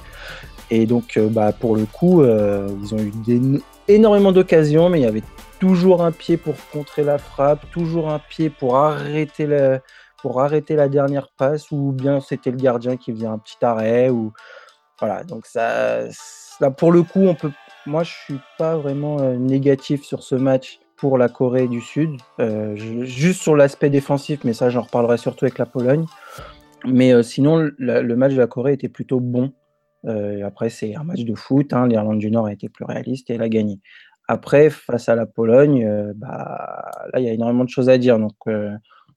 Et 0.71 0.87
donc, 0.87 1.17
bah, 1.31 1.53
pour 1.53 1.75
le 1.77 1.85
coup, 1.85 2.23
ils 2.23 2.93
ont 2.93 2.99
eu 2.99 3.61
énormément 3.87 4.33
d'occasions, 4.33 4.89
mais 4.89 4.99
il 4.99 5.03
y 5.03 5.07
avait 5.07 5.23
toujours 5.59 6.03
un 6.03 6.11
pied 6.11 6.37
pour 6.37 6.55
contrer 6.71 7.03
la 7.03 7.17
frappe, 7.17 7.69
toujours 7.71 8.09
un 8.09 8.19
pied 8.19 8.49
pour 8.49 8.77
arrêter 8.77 9.45
la, 9.47 10.89
dernière 10.89 11.29
passe, 11.37 11.71
ou 11.71 11.91
bien 11.91 12.19
c'était 12.19 12.51
le 12.51 12.57
gardien 12.57 12.97
qui 12.97 13.11
faisait 13.11 13.27
un 13.27 13.37
petit 13.37 13.57
arrêt. 13.61 14.09
Voilà, 14.99 15.23
donc 15.23 15.45
ça, 15.45 16.07
pour 16.77 16.91
le 16.91 17.03
coup, 17.03 17.21
on 17.21 17.35
peut... 17.35 17.51
moi 17.85 18.03
je 18.03 18.11
suis 18.11 18.39
pas 18.57 18.77
vraiment 18.77 19.19
euh, 19.19 19.35
négatif 19.35 20.03
sur 20.03 20.23
ce 20.23 20.35
match 20.35 20.79
pour 20.95 21.17
la 21.19 21.29
Corée 21.29 21.67
du 21.67 21.81
Sud, 21.81 22.17
euh, 22.39 22.75
juste 22.75 23.41
sur 23.41 23.55
l'aspect 23.55 23.91
défensif, 23.91 24.43
mais 24.43 24.53
ça 24.53 24.71
j'en 24.71 24.81
reparlerai 24.81 25.17
surtout 25.17 25.45
avec 25.45 25.59
la 25.59 25.67
Pologne. 25.67 26.05
Mais 26.85 27.13
euh, 27.13 27.21
sinon, 27.21 27.69
le 27.77 28.15
match 28.15 28.33
de 28.33 28.39
la 28.39 28.47
Corée 28.47 28.73
était 28.73 28.89
plutôt 28.89 29.19
bon. 29.19 29.53
après, 30.43 30.69
c'est 30.69 30.95
un 30.95 31.03
match 31.03 31.21
de 31.21 31.35
foot. 31.35 31.73
Hein, 31.73 31.87
L'Irlande 31.87 32.19
du 32.19 32.31
Nord 32.31 32.47
a 32.47 32.53
été 32.53 32.69
plus 32.69 32.85
réaliste 32.85 33.29
et 33.29 33.33
elle 33.33 33.43
a 33.43 33.49
gagné. 33.49 33.79
Après, 34.27 34.69
face 34.69 35.09
à 35.09 35.15
la 35.15 35.25
Pologne, 35.25 35.85
euh, 35.85 36.13
bah, 36.15 36.91
là, 37.13 37.19
il 37.19 37.25
y 37.25 37.29
a 37.29 37.33
énormément 37.33 37.63
de 37.63 37.69
choses 37.69 37.89
à 37.89 37.97
dire. 37.97 38.19
Donc, 38.19 38.35
euh, 38.47 38.71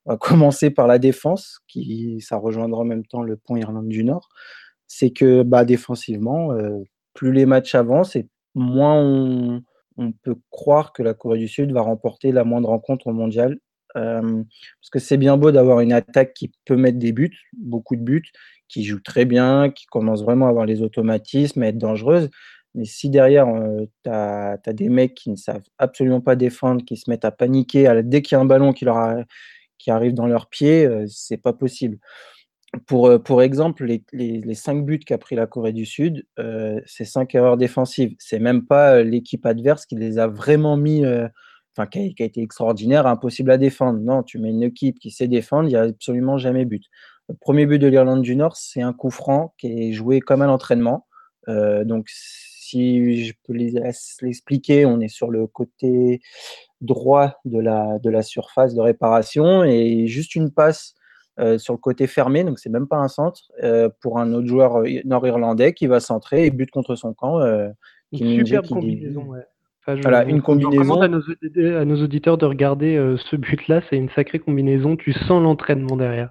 on 0.06 0.12
va 0.12 0.16
commencer 0.18 0.70
par 0.70 0.86
la 0.86 0.98
défense, 0.98 1.60
qui 1.68 2.20
ça 2.20 2.36
rejoindra 2.36 2.82
en 2.82 2.84
même 2.84 3.04
temps 3.04 3.22
le 3.22 3.36
point 3.36 3.58
Irlande 3.58 3.88
du 3.88 4.04
Nord. 4.04 4.28
C'est 4.86 5.10
que 5.10 5.42
bah, 5.42 5.64
défensivement, 5.64 6.50
plus 7.14 7.32
les 7.32 7.46
matchs 7.46 7.76
avancent 7.76 8.16
et 8.16 8.28
moins 8.56 8.96
on, 8.96 9.62
on, 9.96 10.12
peut 10.12 10.34
croire 10.50 10.92
que 10.92 11.02
la 11.04 11.14
Corée 11.14 11.38
du 11.38 11.46
Sud 11.46 11.70
va 11.70 11.80
remporter 11.80 12.32
la 12.32 12.42
moindre 12.42 12.70
rencontre 12.70 13.06
au 13.06 13.12
mondial. 13.12 13.58
parce 13.94 14.90
que 14.90 14.98
c'est 14.98 15.16
bien 15.16 15.36
beau 15.36 15.52
d'avoir 15.52 15.80
une 15.80 15.92
attaque 15.92 16.34
qui 16.34 16.50
peut 16.64 16.76
mettre 16.76 16.98
des 16.98 17.12
buts, 17.12 17.38
beaucoup 17.56 17.94
de 17.94 18.02
buts, 18.02 18.32
qui 18.70 18.84
joue 18.84 19.00
très 19.00 19.24
bien, 19.24 19.70
qui 19.70 19.86
commence 19.86 20.22
vraiment 20.22 20.46
à 20.46 20.50
avoir 20.50 20.66
les 20.66 20.82
automatismes, 20.82 21.62
à 21.62 21.68
être 21.68 21.78
dangereuse. 21.78 22.30
Mais 22.74 22.84
si 22.84 23.10
derrière, 23.10 23.46
tu 24.04 24.10
as, 24.10 24.58
des 24.68 24.88
mecs 24.88 25.14
qui 25.14 25.30
ne 25.30 25.36
savent 25.36 25.66
absolument 25.78 26.20
pas 26.20 26.36
défendre, 26.36 26.84
qui 26.84 26.96
se 26.96 27.10
mettent 27.10 27.24
à 27.24 27.30
paniquer 27.30 28.02
dès 28.04 28.22
qu'il 28.22 28.36
y 28.36 28.38
a 28.38 28.40
un 28.40 28.44
ballon 28.44 28.72
qui, 28.72 28.84
leur 28.84 29.24
qui 29.78 29.90
arrive 29.90 30.14
dans 30.14 30.26
leurs 30.26 30.48
pieds, 30.48 30.88
c'est 31.08 31.38
pas 31.38 31.52
possible. 31.52 31.98
Pour, 32.86 33.20
pour 33.24 33.42
exemple, 33.42 33.84
les, 33.84 34.04
les, 34.12 34.54
cinq 34.54 34.84
buts 34.84 35.00
qu'a 35.00 35.18
pris 35.18 35.34
la 35.34 35.48
Corée 35.48 35.72
du 35.72 35.84
Sud, 35.84 36.24
c'est 36.86 37.04
cinq 37.04 37.34
erreurs 37.34 37.56
défensives. 37.56 38.14
C'est 38.20 38.38
même 38.38 38.66
pas 38.66 39.02
l'équipe 39.02 39.44
adverse 39.46 39.86
qui 39.86 39.96
les 39.96 40.18
a 40.18 40.28
vraiment 40.28 40.76
mis, 40.76 41.04
enfin, 41.76 41.86
qui, 41.86 42.14
a 42.20 42.24
été 42.24 42.42
extraordinaire, 42.42 43.06
impossible 43.06 43.50
à 43.50 43.58
défendre. 43.58 43.98
Non, 44.00 44.22
tu 44.22 44.38
mets 44.38 44.50
une 44.50 44.62
équipe 44.62 44.98
qui 44.98 45.10
sait 45.10 45.28
défendre, 45.28 45.68
il 45.68 45.72
n'y 45.72 45.76
a 45.76 45.82
absolument 45.82 46.38
jamais 46.38 46.64
but. 46.64 46.84
Le 47.28 47.34
premier 47.34 47.66
but 47.66 47.78
de 47.78 47.86
l'Irlande 47.86 48.22
du 48.22 48.34
Nord, 48.34 48.56
c'est 48.56 48.82
un 48.82 48.92
coup 48.92 49.10
franc 49.10 49.54
qui 49.58 49.68
est 49.68 49.92
joué 49.92 50.20
comme 50.20 50.42
à 50.42 50.46
l'entraînement. 50.46 51.06
Euh, 51.48 51.84
donc, 51.84 52.08
si 52.70 53.24
je 53.24 53.32
peux 53.46 53.52
l'expliquer, 53.52 54.86
on 54.86 55.00
est 55.00 55.08
sur 55.08 55.30
le 55.30 55.46
côté 55.46 56.20
droit 56.80 57.40
de 57.44 57.58
la, 57.58 57.98
de 57.98 58.10
la 58.10 58.22
surface 58.22 58.74
de 58.74 58.80
réparation 58.80 59.64
et 59.64 60.06
juste 60.06 60.34
une 60.34 60.50
passe 60.50 60.94
euh, 61.38 61.58
sur 61.58 61.74
le 61.74 61.78
côté 61.78 62.06
fermé, 62.06 62.44
donc 62.44 62.58
c'est 62.58 62.70
même 62.70 62.88
pas 62.88 62.98
un 62.98 63.08
centre, 63.08 63.50
euh, 63.62 63.88
pour 64.00 64.18
un 64.18 64.32
autre 64.32 64.46
joueur 64.46 64.82
nord-irlandais 65.04 65.72
qui 65.72 65.86
va 65.86 66.00
centrer 66.00 66.46
et 66.46 66.50
but 66.50 66.70
contre 66.70 66.96
son 66.96 67.14
camp. 67.14 67.40
une 68.12 68.44
superbe 68.44 68.66
combinaison, 68.68 69.24
ouais. 69.24 70.00
voilà, 70.02 70.24
une 70.24 70.42
combinaison. 70.42 71.00
À 71.00 71.08
nos, 71.08 71.20
à 71.20 71.84
nos, 71.84 72.02
auditeurs 72.02 72.38
de 72.38 72.46
regarder 72.46 72.96
ce 73.30 73.36
but-là, 73.36 73.82
c'est 73.88 73.96
une 73.96 74.10
sacrée 74.10 74.38
combinaison. 74.38 74.96
Tu 74.96 75.12
sens 75.12 75.42
l'entraînement 75.42 75.96
derrière. 75.96 76.30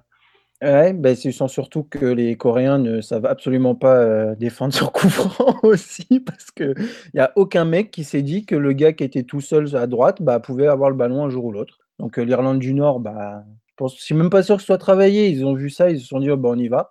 Ouais, 0.62 0.92
ben, 0.92 1.16
c'est 1.16 1.32
surtout 1.32 1.84
que 1.84 2.04
les 2.04 2.36
Coréens 2.36 2.78
ne 2.78 3.00
savent 3.00 3.24
absolument 3.24 3.74
pas 3.74 3.96
euh, 3.96 4.34
défendre 4.34 4.74
sur 4.74 4.92
coup 4.92 5.08
franc 5.08 5.56
aussi, 5.62 6.20
parce 6.20 6.50
qu'il 6.50 6.74
n'y 7.14 7.20
a 7.20 7.32
aucun 7.36 7.64
mec 7.64 7.90
qui 7.90 8.04
s'est 8.04 8.20
dit 8.20 8.44
que 8.44 8.56
le 8.56 8.74
gars 8.74 8.92
qui 8.92 9.04
était 9.04 9.22
tout 9.22 9.40
seul 9.40 9.74
à 9.74 9.86
droite 9.86 10.20
bah, 10.20 10.38
pouvait 10.38 10.66
avoir 10.66 10.90
le 10.90 10.96
ballon 10.96 11.24
un 11.24 11.30
jour 11.30 11.46
ou 11.46 11.52
l'autre. 11.52 11.78
Donc 11.98 12.18
euh, 12.18 12.22
l'Irlande 12.24 12.58
du 12.58 12.74
Nord, 12.74 13.00
bah, 13.00 13.42
je 13.68 13.72
pense, 13.76 13.94
suis 13.96 14.14
même 14.14 14.28
pas 14.28 14.42
sûr 14.42 14.56
que 14.56 14.60
ce 14.60 14.66
soit 14.66 14.76
travaillé. 14.76 15.28
Ils 15.28 15.46
ont 15.46 15.54
vu 15.54 15.70
ça, 15.70 15.90
ils 15.90 15.98
se 15.98 16.06
sont 16.06 16.20
dit 16.20 16.30
oh, 16.30 16.36
bah, 16.36 16.50
on 16.52 16.58
y 16.58 16.68
va. 16.68 16.90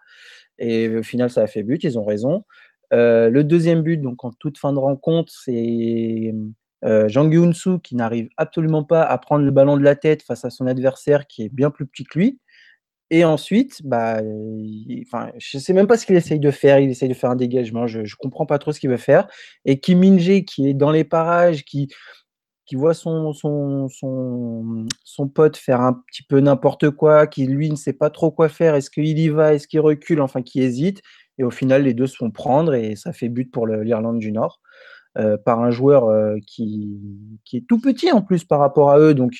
Et 0.57 0.89
au 0.97 1.03
final, 1.03 1.29
ça 1.29 1.43
a 1.43 1.47
fait 1.47 1.61
but, 1.61 1.83
ils 1.83 1.99
ont 1.99 2.05
raison. 2.05 2.45
Euh, 2.91 3.29
le 3.29 3.43
deuxième 3.43 3.83
but, 3.83 3.97
donc 3.97 4.25
en 4.25 4.31
toute 4.31 4.57
fin 4.57 4.73
de 4.73 4.79
rencontre, 4.79 5.31
c'est 5.31 6.33
Jang 6.83 7.31
Yoon-soo 7.31 7.79
qui 7.79 7.95
n'arrive 7.95 8.29
absolument 8.37 8.83
pas 8.83 9.03
à 9.03 9.17
prendre 9.19 9.45
le 9.45 9.51
ballon 9.51 9.77
de 9.77 9.83
la 9.83 9.95
tête 9.95 10.23
face 10.23 10.43
à 10.43 10.49
son 10.49 10.65
adversaire 10.65 11.27
qui 11.27 11.43
est 11.43 11.49
bien 11.49 11.69
plus 11.69 11.85
petit 11.85 12.03
que 12.05 12.17
lui. 12.17 12.39
Et 13.11 13.25
ensuite, 13.25 13.81
bah, 13.83 14.21
je 14.21 15.57
ne 15.57 15.59
sais 15.59 15.73
même 15.73 15.87
pas 15.87 15.97
ce 15.97 16.05
qu'il 16.05 16.15
essaye 16.15 16.39
de 16.39 16.51
faire. 16.51 16.79
Il 16.79 16.89
essaye 16.89 17.09
de 17.09 17.13
faire 17.13 17.31
un 17.31 17.35
dégagement. 17.35 17.87
Je 17.87 17.99
ne 18.01 18.15
comprends 18.19 18.45
pas 18.45 18.59
trop 18.59 18.71
ce 18.71 18.79
qu'il 18.79 18.89
veut 18.89 18.97
faire. 18.97 19.27
Et 19.65 19.79
Kim 19.79 19.99
Min-jae, 19.99 20.43
qui 20.45 20.69
est 20.69 20.73
dans 20.73 20.91
les 20.91 21.03
parages, 21.03 21.63
qui, 21.65 21.89
voit 22.73 22.93
son, 22.93 23.33
son 23.33 25.27
pote 25.33 25.57
faire 25.57 25.81
un 25.81 25.93
petit 25.93 26.21
peu 26.23 26.39
n'importe 26.39 26.91
quoi, 26.91 27.25
qui 27.25 27.47
lui 27.47 27.69
ne 27.71 27.75
sait 27.75 27.93
pas 27.93 28.11
trop 28.11 28.29
quoi 28.29 28.47
faire. 28.47 28.75
Est-ce 28.75 28.91
qu'il 28.91 29.17
y 29.17 29.29
va? 29.29 29.55
Est-ce 29.55 29.67
qu'il 29.67 29.79
recule? 29.79 30.21
Enfin, 30.21 30.43
qui 30.43 30.61
hésite. 30.61 31.01
Et 31.39 31.43
au 31.43 31.51
final, 31.51 31.83
les 31.83 31.93
deux 31.93 32.05
se 32.05 32.17
font 32.17 32.31
prendre 32.31 32.75
et 32.75 32.95
ça 32.95 33.13
fait 33.13 33.29
but 33.29 33.49
pour 33.49 33.65
l'Irlande 33.65 34.19
du 34.19 34.31
Nord. 34.31 34.59
Euh, 35.17 35.37
par 35.37 35.59
un 35.59 35.71
joueur 35.71 36.05
euh, 36.05 36.35
qui, 36.45 36.99
qui, 37.43 37.57
est 37.57 37.67
tout 37.67 37.81
petit 37.81 38.11
en 38.11 38.21
plus 38.21 38.43
par 38.43 38.59
rapport 38.59 38.91
à 38.91 38.99
eux. 38.99 39.15
Donc, 39.15 39.33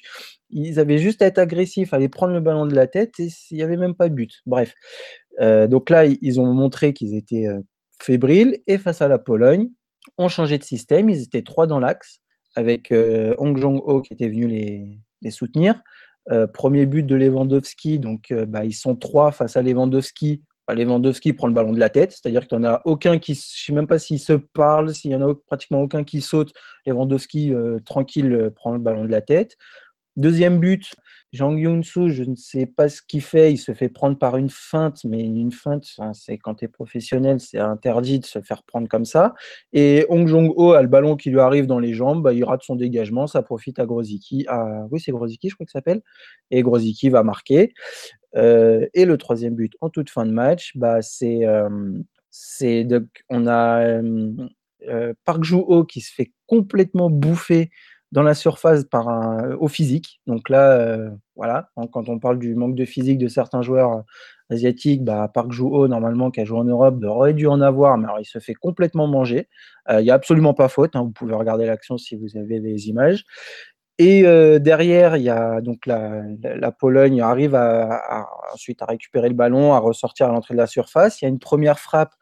ils 0.49 0.79
avaient 0.79 0.97
juste 0.97 1.21
à 1.21 1.27
être 1.27 1.37
agressifs, 1.37 1.93
à 1.93 1.97
aller 1.97 2.09
prendre 2.09 2.33
le 2.33 2.39
ballon 2.39 2.65
de 2.65 2.73
la 2.73 2.87
tête 2.87 3.19
et 3.19 3.29
il 3.51 3.57
n'y 3.57 3.61
avait 3.61 3.77
même 3.77 3.93
pas 3.93 4.09
de 4.09 4.15
but. 4.15 4.41
Bref. 4.47 4.73
Euh, 5.41 5.67
donc 5.67 5.91
là, 5.91 6.05
ils 6.05 6.39
ont 6.39 6.51
montré 6.53 6.91
qu'ils 6.91 7.13
étaient 7.13 7.45
fébriles 8.01 8.59
et 8.65 8.79
face 8.79 9.03
à 9.03 9.07
la 9.07 9.19
Pologne, 9.19 9.69
ont 10.17 10.27
changé 10.27 10.57
de 10.57 10.63
système. 10.63 11.07
Ils 11.07 11.21
étaient 11.21 11.43
trois 11.43 11.67
dans 11.67 11.79
l'axe 11.79 12.19
avec 12.55 12.91
Hong 13.37 13.55
Jong-ho 13.55 14.01
qui 14.01 14.13
était 14.13 14.27
venu 14.27 14.47
les, 14.47 15.31
soutenir. 15.31 15.79
premier 16.51 16.87
but 16.87 17.03
de 17.03 17.15
Lewandowski, 17.15 17.99
donc 17.99 18.33
bah, 18.47 18.65
ils 18.65 18.73
sont 18.73 18.95
trois 18.95 19.31
face 19.31 19.55
à 19.55 19.61
Lewandowski 19.61 20.41
Lewandowski 20.73 21.33
prend 21.33 21.47
le 21.47 21.53
ballon 21.53 21.73
de 21.73 21.79
la 21.79 21.89
tête, 21.89 22.11
c'est-à-dire 22.11 22.47
qu'il 22.47 22.57
n'y 22.57 22.67
en 22.67 22.73
a 22.73 22.81
aucun 22.85 23.19
qui, 23.19 23.33
je 23.33 23.39
ne 23.39 23.43
sais 23.65 23.73
même 23.73 23.87
pas 23.87 23.99
s'il 23.99 24.19
se 24.19 24.33
parle, 24.33 24.93
s'il 24.93 25.11
n'y 25.11 25.15
en 25.15 25.29
a 25.29 25.33
pratiquement 25.47 25.81
aucun 25.81 26.03
qui 26.03 26.21
saute. 26.21 26.53
Lewandowski, 26.85 27.53
euh, 27.53 27.79
tranquille, 27.85 28.33
euh, 28.33 28.49
prend 28.49 28.71
le 28.71 28.79
ballon 28.79 29.05
de 29.05 29.11
la 29.11 29.21
tête. 29.21 29.57
Deuxième 30.15 30.59
but, 30.59 30.95
Jang 31.31 31.57
Yoon-soo, 31.57 32.09
je 32.09 32.23
ne 32.23 32.35
sais 32.35 32.65
pas 32.65 32.89
ce 32.89 33.01
qu'il 33.01 33.21
fait, 33.21 33.53
il 33.53 33.57
se 33.57 33.73
fait 33.73 33.89
prendre 33.89 34.17
par 34.17 34.37
une 34.37 34.49
feinte, 34.49 35.03
mais 35.03 35.23
une 35.23 35.51
feinte, 35.51 35.85
c'est 36.13 36.37
quand 36.37 36.55
tu 36.55 36.65
es 36.65 36.67
professionnel, 36.67 37.39
c'est 37.39 37.59
interdit 37.59 38.19
de 38.19 38.25
se 38.25 38.41
faire 38.41 38.63
prendre 38.63 38.87
comme 38.87 39.05
ça. 39.05 39.35
Et 39.71 40.05
Hong 40.09 40.27
Jong-ho 40.27 40.73
a 40.73 40.81
le 40.81 40.87
ballon 40.87 41.15
qui 41.15 41.29
lui 41.29 41.39
arrive 41.39 41.67
dans 41.67 41.79
les 41.79 41.93
jambes, 41.93 42.23
bah, 42.23 42.33
il 42.33 42.43
rate 42.43 42.63
son 42.63 42.75
dégagement, 42.75 43.27
ça 43.27 43.43
profite 43.43 43.77
à 43.77 43.85
Grozicki. 43.85 44.47
oui, 44.89 44.99
c'est 44.99 45.11
Grozicki, 45.11 45.49
je 45.49 45.55
crois 45.55 45.65
que 45.65 45.71
s'appelle. 45.71 46.01
Et 46.49 46.63
Grozicki 46.63 47.09
va 47.09 47.23
marquer. 47.23 47.73
Euh, 48.35 48.87
et 48.93 49.05
le 49.05 49.17
troisième 49.17 49.55
but 49.55 49.73
en 49.81 49.89
toute 49.89 50.09
fin 50.09 50.25
de 50.25 50.31
match, 50.31 50.71
bah, 50.75 51.01
c'est 51.01 51.45
euh, 51.45 51.69
on 53.29 53.47
a 53.47 54.01
euh, 54.87 55.13
Park 55.25 55.43
Joo-ho 55.43 55.83
qui 55.83 56.01
se 56.01 56.13
fait 56.13 56.31
complètement 56.47 57.09
bouffer 57.09 57.69
dans 58.11 58.23
la 58.23 58.33
surface 58.33 58.83
par 58.85 59.07
un, 59.07 59.53
au 59.55 59.67
physique. 59.67 60.21
Donc 60.27 60.49
là, 60.49 60.97
voilà, 61.35 61.69
quand 61.91 62.09
on 62.09 62.19
parle 62.19 62.39
du 62.39 62.55
manque 62.55 62.75
de 62.75 62.85
physique 62.85 63.17
de 63.17 63.27
certains 63.27 63.61
joueurs 63.61 64.03
asiatiques, 64.49 65.03
bah, 65.03 65.29
Park 65.31 65.51
Joo-ho, 65.51 65.87
normalement, 65.87 66.31
qui 66.31 66.41
a 66.41 66.45
joué 66.45 66.57
en 66.57 66.63
Europe, 66.63 67.03
aurait 67.03 67.33
dû 67.33 67.47
en 67.47 67.61
avoir, 67.61 67.97
mais 67.97 68.05
alors 68.05 68.19
il 68.19 68.25
se 68.25 68.39
fait 68.39 68.55
complètement 68.55 69.07
manger. 69.07 69.47
Il 69.91 70.03
n'y 70.03 70.11
a 70.11 70.15
absolument 70.15 70.53
pas 70.53 70.69
faute, 70.69 70.95
hein, 70.95 71.03
vous 71.03 71.11
pouvez 71.11 71.35
regarder 71.35 71.65
l'action 71.65 71.97
si 71.97 72.15
vous 72.15 72.35
avez 72.35 72.59
les 72.59 72.89
images. 72.89 73.25
Et 73.99 74.25
euh, 74.25 74.59
derrière, 74.59 75.17
il 75.17 75.23
y 75.23 75.29
a 75.29 75.59
donc 75.59 75.85
la, 75.85 76.71
Pologne 76.71 77.19
arrive 77.19 77.53
à, 77.53 78.29
ensuite 78.53 78.81
à 78.81 78.85
récupérer 78.85 79.27
le 79.27 79.35
ballon, 79.35 79.73
à 79.73 79.79
ressortir 79.79 80.27
à 80.27 80.31
l'entrée 80.31 80.53
de 80.53 80.57
la 80.57 80.67
surface. 80.67 81.21
Il 81.21 81.25
y 81.25 81.27
a 81.27 81.29
une 81.29 81.39
première 81.39 81.79
frappe 81.79 82.13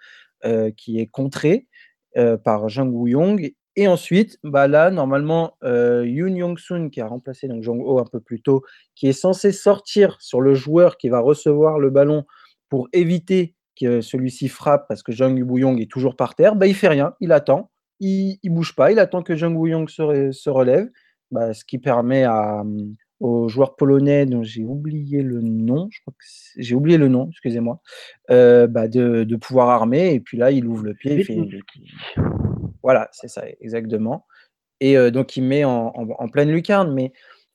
euh, 0.44 0.72
qui 0.75 1.00
est 1.00 1.06
contrée 1.06 1.67
euh, 2.17 2.36
par 2.36 2.67
Jang 2.67 2.91
Woo-yong. 2.91 3.53
Et 3.79 3.88
ensuite, 3.88 4.39
bah 4.43 4.67
là, 4.67 4.89
normalement, 4.89 5.55
Yoon 5.63 6.36
Young-sun, 6.36 6.89
qui 6.89 7.00
a 7.00 7.07
remplacé 7.07 7.48
donc 7.48 7.62
Jong-ho 7.62 8.00
un 8.00 8.05
peu 8.12 8.19
plus 8.19 8.41
tôt, 8.41 8.63
qui 8.96 9.07
est 9.07 9.13
censé 9.13 9.51
sortir 9.51 10.17
sur 10.19 10.41
le 10.41 10.55
joueur 10.55 10.98
qui 10.98 11.10
va 11.10 11.19
recevoir 11.19 11.77
le 11.77 11.91
ballon 11.91 12.25
pour 12.69 12.89
éviter 12.91 13.53
que 13.79 14.01
celui-ci 14.01 14.48
frappe 14.48 14.88
parce 14.88 15.03
que 15.03 15.12
Jang 15.12 15.39
Woo-yong 15.39 15.79
est 15.79 15.91
toujours 15.91 16.15
par 16.15 16.34
terre, 16.34 16.55
bah, 16.55 16.65
il 16.65 16.74
fait 16.74 16.88
rien, 16.88 17.13
il 17.19 17.31
attend, 17.31 17.69
il 18.00 18.39
ne 18.43 18.50
bouge 18.50 18.75
pas, 18.75 18.91
il 18.91 18.98
attend 18.98 19.22
que 19.22 19.36
Jang 19.36 19.55
Woo-yong 19.55 19.89
se, 19.89 20.31
se 20.31 20.50
relève 20.50 20.89
bah, 21.29 21.53
ce 21.53 21.63
qui 21.63 21.77
permet 21.77 22.24
à, 22.24 22.63
mmh, 22.63 22.96
aux 23.19 23.48
joueurs 23.48 23.75
polonais 23.75 24.25
dont 24.25 24.43
j'ai 24.43 24.63
oublié 24.63 25.22
le 25.22 25.41
nom, 25.41 25.88
je 25.91 26.01
crois 26.01 26.13
que 26.13 26.25
j'ai 26.57 26.75
oublié 26.75 26.98
le 26.98 27.07
nom, 27.07 27.29
excusez-moi, 27.29 27.81
euh, 28.31 28.67
bah 28.67 28.88
de, 28.88 29.24
de, 29.24 29.36
pouvoir 29.36 29.69
armer. 29.69 30.13
Et 30.13 30.19
puis 30.19 30.38
là, 30.38 30.51
il 30.51 30.65
ouvre 30.67 30.84
le 30.84 30.93
pied. 30.93 31.15
Il 31.15 31.25
fait, 31.25 31.38
voilà, 32.88 33.10
c'est 33.12 33.27
ça, 33.27 33.44
exactement. 33.60 34.25
Et 34.79 34.98
euh, 34.98 35.12
donc, 35.12 35.36
il 35.36 35.44
met 35.44 35.65
en, 35.65 35.91
pleine 36.32 36.50
lucarne. 36.50 36.94
Mais 36.94 37.12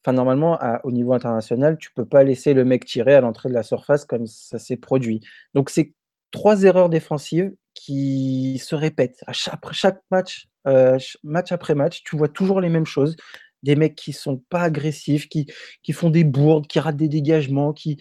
normalement, 0.06 0.58
au 0.84 0.92
niveau 0.92 1.14
international, 1.14 1.78
tu 1.78 1.90
peux 1.94 2.04
pas 2.04 2.22
laisser 2.22 2.52
le 2.52 2.66
mec 2.66 2.84
tirer 2.84 3.14
à 3.14 3.22
l'entrée 3.22 3.48
de 3.48 3.54
la 3.54 3.62
surface 3.62 4.04
comme 4.04 4.26
ça 4.26 4.58
s'est 4.58 4.76
produit. 4.76 5.22
Donc, 5.54 5.70
c'est 5.70 5.94
trois 6.32 6.64
erreurs 6.64 6.90
défensives 6.90 7.54
qui 7.72 8.60
se 8.62 8.74
répètent 8.74 9.24
à 9.26 9.32
chaque, 9.32 10.02
match, 10.10 10.48
euh, 10.66 10.98
match 11.22 11.50
après 11.50 11.74
match. 11.74 12.02
Tu 12.04 12.14
vois 12.14 12.28
toujours 12.28 12.60
les 12.60 12.68
mêmes 12.68 12.84
choses 12.84 13.16
des 13.62 13.74
mecs 13.74 13.94
qui 13.94 14.12
sont 14.12 14.36
pas 14.50 14.64
agressifs, 14.64 15.30
qui, 15.30 15.46
font 15.94 16.10
des 16.10 16.24
bourdes, 16.24 16.66
qui 16.66 16.78
ratent 16.78 16.96
des 16.98 17.08
dégagements, 17.08 17.72
qui, 17.72 17.96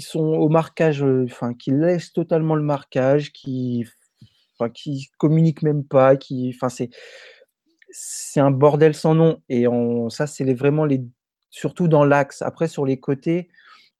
sont 0.00 0.24
au 0.24 0.48
marquage, 0.48 1.02
euh, 1.04 1.26
qui 1.58 1.72
laissent 1.72 2.14
totalement 2.14 2.54
le 2.54 2.62
marquage, 2.62 3.32
qui, 3.32 3.84
qui 4.72 5.10
communiquent 5.18 5.62
même 5.62 5.84
pas, 5.84 6.16
qui, 6.16 6.52
enfin, 6.54 6.68
c'est, 6.68 6.90
un 8.40 8.50
bordel 8.50 8.94
sans 8.94 9.14
nom. 9.14 9.42
Et 9.48 9.68
on, 9.68 10.10
ça, 10.10 10.26
c'est 10.26 10.52
vraiment 10.54 10.84
les, 10.84 11.02
surtout 11.50 11.88
dans 11.88 12.04
l'axe. 12.04 12.42
Après, 12.42 12.68
sur 12.68 12.84
les 12.84 12.98
côtés, 12.98 13.48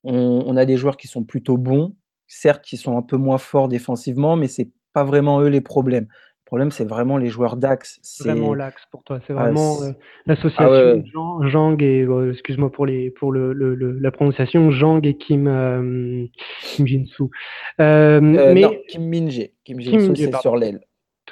on, 0.03 0.45
on, 0.47 0.57
a 0.57 0.65
des 0.65 0.77
joueurs 0.77 0.97
qui 0.97 1.09
sont 1.09 1.25
plutôt 1.25 1.57
bons, 1.57 1.95
certes, 2.27 2.65
qui 2.65 2.77
sont 2.77 2.97
un 2.97 3.03
peu 3.03 3.17
moins 3.17 3.39
forts 3.39 3.69
défensivement, 3.69 4.37
mais 4.37 4.49
c'est 4.49 4.71
pas 4.93 5.05
vraiment 5.05 5.41
eux 5.41 5.49
les 5.49 5.61
problèmes. 5.61 6.09
Le 6.45 6.47
problème, 6.47 6.71
c'est 6.71 6.85
vraiment 6.85 7.17
les 7.17 7.31
joueurs 7.31 7.57
d'axe. 7.57 7.99
C'est 8.03 8.29
vraiment 8.29 8.53
l'axe 8.53 8.83
pour 8.91 9.03
toi. 9.03 9.19
C'est 9.27 9.33
ah, 9.33 9.45
vraiment 9.45 9.83
euh, 9.83 9.93
l'association 10.27 11.03
ah, 11.41 11.49
Jang 11.49 11.83
et, 11.83 12.03
euh, 12.03 12.33
excuse-moi 12.33 12.71
pour, 12.71 12.85
les, 12.85 13.11
pour 13.11 13.33
le, 13.33 13.55
la 13.55 14.11
prononciation, 14.11 14.71
Jang 14.71 15.07
et 15.07 15.17
Kim, 15.17 15.49
euh, 15.49 16.27
Kim 16.61 16.87
Jin-soo. 16.87 17.31
mais... 17.79 18.61
Non, 18.61 18.75
Kim 18.89 19.09
Min-jae. 19.09 19.53
Kim 19.65 19.81
Jin-soo, 19.81 20.15
c'est 20.15 20.37
sur 20.37 20.57
l'aile. 20.57 20.81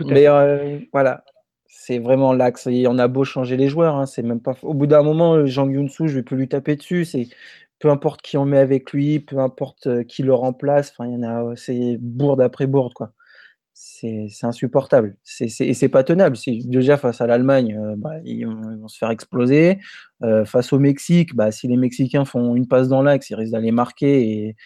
Mais 0.01 0.27
voilà, 0.93 1.25
c'est 1.67 1.99
vraiment 1.99 2.33
l'axe. 2.33 2.67
Et 2.69 2.87
on 2.89 2.97
a 2.97 3.07
beau 3.07 3.25
changer 3.25 3.59
les 3.59 3.69
joueurs, 3.69 3.97
hein, 3.97 4.07
c'est 4.07 4.23
même 4.23 4.41
pas. 4.41 4.55
Au 4.63 4.73
bout 4.73 4.87
d'un 4.87 5.03
moment, 5.03 5.45
Jang 5.45 5.71
Yun-soo, 5.71 6.07
je 6.07 6.15
vais 6.15 6.23
plus 6.23 6.39
lui 6.39 6.49
taper 6.49 6.75
dessus. 6.77 7.05
C'est 7.05 7.29
peu 7.81 7.91
importe 7.91 8.23
qui 8.23 8.39
on 8.39 8.47
met 8.47 8.59
avec 8.59 8.93
lui, 8.93 9.21
peu 9.21 9.37
importe 9.37 10.07
qui 10.07 10.23
le 10.23 10.33
remplace. 10.33 10.95
Enfin, 10.97 11.11
il 11.11 11.13
y 11.13 11.17
en 11.17 11.23
a, 11.23 11.55
c'est 11.55 11.99
bourde 12.01 12.41
après 12.41 12.67
bourde, 12.67 12.95
quoi 12.95 13.13
c'est 13.75 14.29
insupportable. 14.43 15.17
et 15.41 15.75
c'est 15.75 15.89
pas 15.89 16.05
tenable. 16.05 16.37
Déjà, 16.65 16.97
face 16.97 17.21
à 17.21 17.27
l'Allemagne, 17.27 17.79
euh, 17.79 17.95
bah, 17.97 18.15
ils, 18.25 18.45
vont, 18.47 18.89
se 18.89 18.99
faire 18.99 19.11
exploser. 19.11 19.79
Euh, 20.23 20.45
face 20.45 20.73
au 20.73 20.79
Mexique, 20.79 21.35
bah, 21.35 21.51
si 21.51 21.69
les 21.69 21.77
Mexicains 21.77 22.25
font 22.25 22.55
une 22.55 22.69
passe 22.69 22.89
dans 22.89 23.03
l'axe, 23.03 23.31
ils 23.31 23.35
risquent 23.35 23.53
d'aller 23.53 23.73
marquer. 23.73 24.57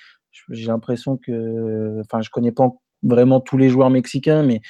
J'ai 0.51 0.67
l'impression 0.67 1.17
que. 1.17 2.01
Enfin, 2.01 2.21
je 2.23 2.31
connais 2.31 2.53
pas 2.53 2.69
vraiment 3.03 3.41
tous 3.41 3.57
les 3.57 3.69
joueurs 3.69 3.91
mexicains, 3.91 4.43
mais 4.43 4.61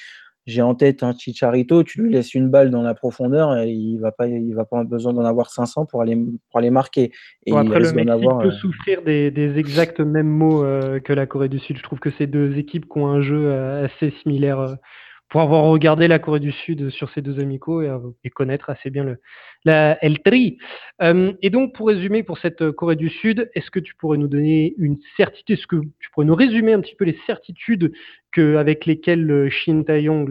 j'ai 0.47 0.63
en 0.63 0.77
tête 0.77 1.03
un 1.03 1.13
Chicharito, 1.13 1.83
tu 1.83 2.01
lui 2.01 2.13
laisses 2.13 2.35
une 2.35 2.49
balle 2.49 2.71
dans 2.71 2.83
la 2.83 2.95
profondeur 2.95 3.57
et 3.57 3.69
il 3.69 3.99
va 3.99 4.13
pas, 4.13 4.29
il 4.29 4.55
va 4.55 4.65
pas 4.65 4.79
avoir 4.79 4.89
besoin 4.89 5.13
d'en 5.13 5.25
avoir 5.25 5.51
500 5.51 5.87
pour 5.87 6.03
aller, 6.03 6.17
pour 6.51 6.59
aller 6.59 6.71
marquer. 6.71 7.11
Et 7.47 7.53
après, 7.53 7.81
le 7.81 7.93
Mexique 7.93 8.21
peut 8.21 8.47
euh, 8.47 8.51
souffrir 8.53 9.03
des, 9.03 9.33
des, 9.33 9.59
exacts 9.59 10.01
mêmes 10.01 10.29
mots 10.29 10.65
euh, 10.65 11.01
que 11.01 11.13
la 11.13 11.27
Corée 11.27 11.49
du 11.49 11.59
Sud. 11.59 11.77
Je 11.77 11.83
trouve 11.83 11.99
que 11.99 12.11
c'est 12.17 12.29
deux 12.29 12.57
équipes 12.59 12.87
qui 12.89 12.99
ont 12.99 13.09
un 13.09 13.23
jeu 13.23 13.47
euh, 13.47 13.87
assez 13.87 14.13
similaire 14.23 14.77
pour 15.29 15.41
avoir 15.41 15.65
regardé 15.65 16.09
la 16.09 16.19
Corée 16.19 16.41
du 16.41 16.53
Sud 16.53 16.91
sur 16.91 17.11
ces 17.11 17.23
deux 17.23 17.41
amicaux 17.41 17.83
et, 17.83 17.91
et 18.25 18.31
connaître 18.31 18.71
assez 18.71 18.91
bien 18.91 19.05
le, 19.05 19.19
la 19.67 19.97
L3. 19.97 20.57
Euh, 21.03 21.33
et 21.43 21.51
donc, 21.51 21.75
pour 21.75 21.89
résumer, 21.89 22.23
pour 22.23 22.39
cette 22.39 22.63
euh, 22.63 22.73
Corée 22.73 22.97
du 22.97 23.11
Sud, 23.11 23.51
est-ce 23.55 23.71
que 23.71 23.81
tu 23.81 23.95
pourrais 23.97 24.17
nous 24.17 24.29
donner 24.29 24.75
une 24.79 24.97
certitude, 25.17 25.59
est-ce 25.59 25.67
que 25.67 25.83
tu 25.99 26.11
pourrais 26.13 26.27
nous 26.27 26.35
résumer 26.35 26.73
un 26.73 26.81
petit 26.81 26.95
peu 26.95 27.05
les 27.05 27.19
certitudes 27.27 27.93
que, 28.33 28.57
avec 28.57 28.87
lesquelles 28.87 29.31
euh, 29.31 29.51
Shin 29.51 29.83
Tae-yong, 29.83 30.29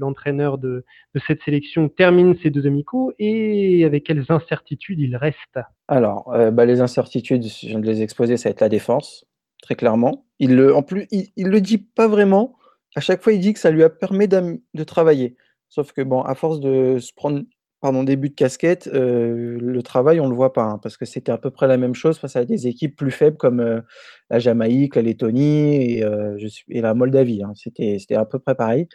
l'entraîneur 0.00 0.58
de, 0.58 0.84
de, 1.14 1.20
cette 1.26 1.42
sélection, 1.42 1.88
termine 1.88 2.34
ces 2.42 2.50
deux 2.50 2.66
amicaux 2.66 3.12
et 3.18 3.84
avec 3.84 4.04
quelles 4.04 4.24
incertitudes 4.30 4.98
il 4.98 5.16
reste? 5.16 5.58
Alors, 5.86 6.34
bah, 6.52 6.64
les 6.64 6.80
incertitudes, 6.80 7.44
je 7.44 7.66
viens 7.66 7.78
de 7.78 7.86
les 7.86 8.02
exposer, 8.02 8.38
ça 8.38 8.48
va 8.48 8.52
être 8.52 8.62
la 8.62 8.70
défense, 8.70 9.26
très 9.62 9.74
clairement. 9.74 10.24
Il 10.38 10.56
le, 10.56 10.74
en 10.74 10.82
plus, 10.82 11.06
il, 11.10 11.28
ne 11.36 11.50
le 11.50 11.60
dit 11.60 11.78
pas 11.78 12.08
vraiment. 12.08 12.56
À 12.94 13.00
chaque 13.00 13.22
fois, 13.22 13.32
il 13.32 13.40
dit 13.40 13.52
que 13.52 13.60
ça 13.60 13.70
lui 13.70 13.82
a 13.82 13.90
permis 13.90 14.28
de 14.28 14.84
travailler. 14.84 15.36
Sauf 15.68 15.92
que, 15.92 16.02
bon, 16.02 16.22
à 16.22 16.34
force 16.34 16.60
de 16.60 16.98
se 17.00 17.12
prendre 17.12 17.42
pardon, 17.84 18.02
début 18.02 18.30
de 18.30 18.34
casquette, 18.34 18.88
euh, 18.94 19.58
le 19.60 19.82
travail, 19.82 20.18
on 20.18 20.24
ne 20.24 20.30
le 20.30 20.34
voit 20.34 20.54
pas, 20.54 20.62
hein, 20.62 20.78
parce 20.82 20.96
que 20.96 21.04
c'était 21.04 21.32
à 21.32 21.36
peu 21.36 21.50
près 21.50 21.66
la 21.66 21.76
même 21.76 21.94
chose 21.94 22.18
face 22.18 22.34
à 22.34 22.46
des 22.46 22.66
équipes 22.66 22.96
plus 22.96 23.10
faibles 23.10 23.36
comme 23.36 23.60
euh, 23.60 23.82
la 24.30 24.38
Jamaïque, 24.38 24.96
la 24.96 25.02
Lettonie 25.02 25.98
et, 25.98 26.02
euh, 26.02 26.38
la 26.70 26.94
Moldavie. 26.94 27.42
Hein. 27.42 27.52
C'était 27.54 28.14
à 28.14 28.24
peu 28.24 28.38
près 28.38 28.54
pareil. 28.54 28.88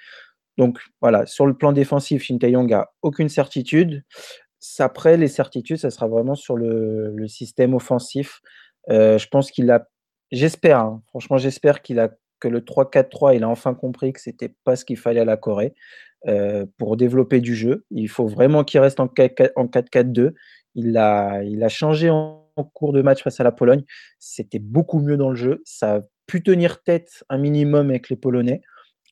Donc 0.58 0.80
voilà, 1.02 1.28
sur 1.28 1.46
le 1.46 1.56
plan 1.56 1.72
défensif, 1.72 2.24
Shin 2.24 2.40
Tae-yong 2.40 2.74
a 2.74 2.90
aucune 3.04 3.30
certitude. 3.30 4.04
Après, 4.80 5.18
les 5.18 5.28
certitudes, 5.28 5.78
ça 5.78 5.92
sera 5.92 6.08
vraiment 6.08 6.34
sur 6.34 6.58
le, 6.58 7.28
système 7.28 7.76
offensif. 7.76 8.42
je 8.88 9.28
pense 9.28 9.52
qu'il 9.52 9.70
a, 9.70 9.88
j'espère, 10.32 10.80
hein, 10.80 11.04
franchement, 11.10 11.38
j'espère 11.38 11.84
qu'il 11.84 12.00
a 12.00 12.10
que 12.40 12.48
le 12.48 12.62
3-4-3, 12.62 13.36
il 13.36 13.44
a 13.44 13.50
enfin 13.50 13.74
compris 13.74 14.14
que 14.14 14.22
c'était 14.22 14.54
pas 14.64 14.76
ce 14.76 14.86
qu'il 14.86 14.98
fallait 14.98 15.22
à 15.22 15.26
la 15.26 15.38
Corée. 15.38 15.74
Euh, 16.28 16.66
pour 16.78 16.98
développer 16.98 17.40
du 17.40 17.56
jeu. 17.56 17.86
Il 17.92 18.10
faut 18.10 18.28
vraiment 18.28 18.66
qu'il 18.66 18.82
reste 18.82 19.00
en 19.00 19.08
4-4-2. 19.08 20.34
Il 20.76 20.98
a, 20.98 21.42
il 21.44 21.64
a 21.64 21.70
changé 21.70 22.10
en, 22.10 22.46
cours 22.74 22.92
de 22.92 23.02
match 23.02 23.24
face 23.24 23.40
à 23.40 23.46
la 23.46 23.54
Pologne. 23.54 23.86
C'était 24.20 24.60
beaucoup 24.60 25.00
mieux 25.00 25.16
dans 25.16 25.30
le 25.30 25.38
jeu. 25.38 25.62
Ça 25.64 25.96
a 25.96 26.02
pu 26.28 26.44
tenir 26.44 26.84
tête 26.84 27.24
un 27.30 27.38
minimum 27.38 27.90
avec 27.90 28.10
les 28.10 28.18
Polonais, 28.18 28.60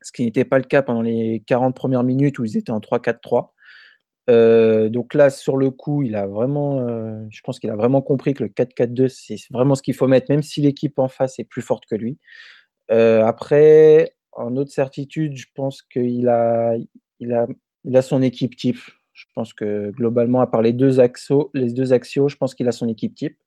ce 0.01 0.11
qui 0.11 0.25
n'était 0.25 0.43
pas 0.43 0.57
le 0.57 0.65
cas 0.65 0.81
pendant 0.81 1.01
les 1.01 1.43
40 1.47 1.73
premières 1.73 2.03
minutes 2.03 2.39
où 2.39 2.43
ils 2.43 2.57
étaient 2.57 2.73
en 2.73 2.81
3-4-3. 2.81 3.51
Euh, 4.29 4.89
donc 4.89 5.13
là, 5.13 5.29
sur 5.29 5.55
le 5.55 5.71
coup, 5.71 6.03
il 6.03 6.13
a 6.13 6.27
vraiment, 6.27 6.81
euh, 6.81 7.23
je 7.29 7.39
pense 7.41 7.61
qu'il 7.61 7.69
a 7.69 7.77
vraiment 7.77 8.01
compris 8.01 8.33
que 8.33 8.43
le 8.43 8.49
4-4-2, 8.49 9.07
c'est 9.07 9.37
vraiment 9.49 9.75
ce 9.75 9.81
qu'il 9.81 9.93
faut 9.93 10.07
mettre, 10.07 10.29
même 10.29 10.43
si 10.43 10.59
l'équipe 10.59 10.99
en 10.99 11.07
face 11.07 11.39
est 11.39 11.45
plus 11.45 11.61
forte 11.61 11.85
que 11.85 11.95
lui. 11.95 12.17
Après, 12.89 14.15
en 14.31 14.55
autre 14.55 14.71
certitude, 14.71 15.35
je 15.35 15.47
pense 15.55 15.81
qu'il 15.81 16.27
a, 16.27 16.75
il 17.19 17.33
a, 17.33 17.47
il 17.83 17.97
a 17.97 18.01
son 18.01 18.21
équipe 18.21 18.55
type. 18.55 18.79
Je 19.13 19.25
pense 19.33 19.53
que 19.53 19.91
globalement, 19.91 20.41
à 20.41 20.47
part 20.47 20.61
les 20.61 20.73
deux 20.73 20.99
axios, 20.99 21.49
les 21.55 21.73
deux 21.73 21.91
axios 21.91 22.27
je 22.29 22.35
pense 22.35 22.53
qu'il 22.53 22.67
a 22.67 22.71
son 22.71 22.87
équipe 22.87 23.15
type. 23.15 23.37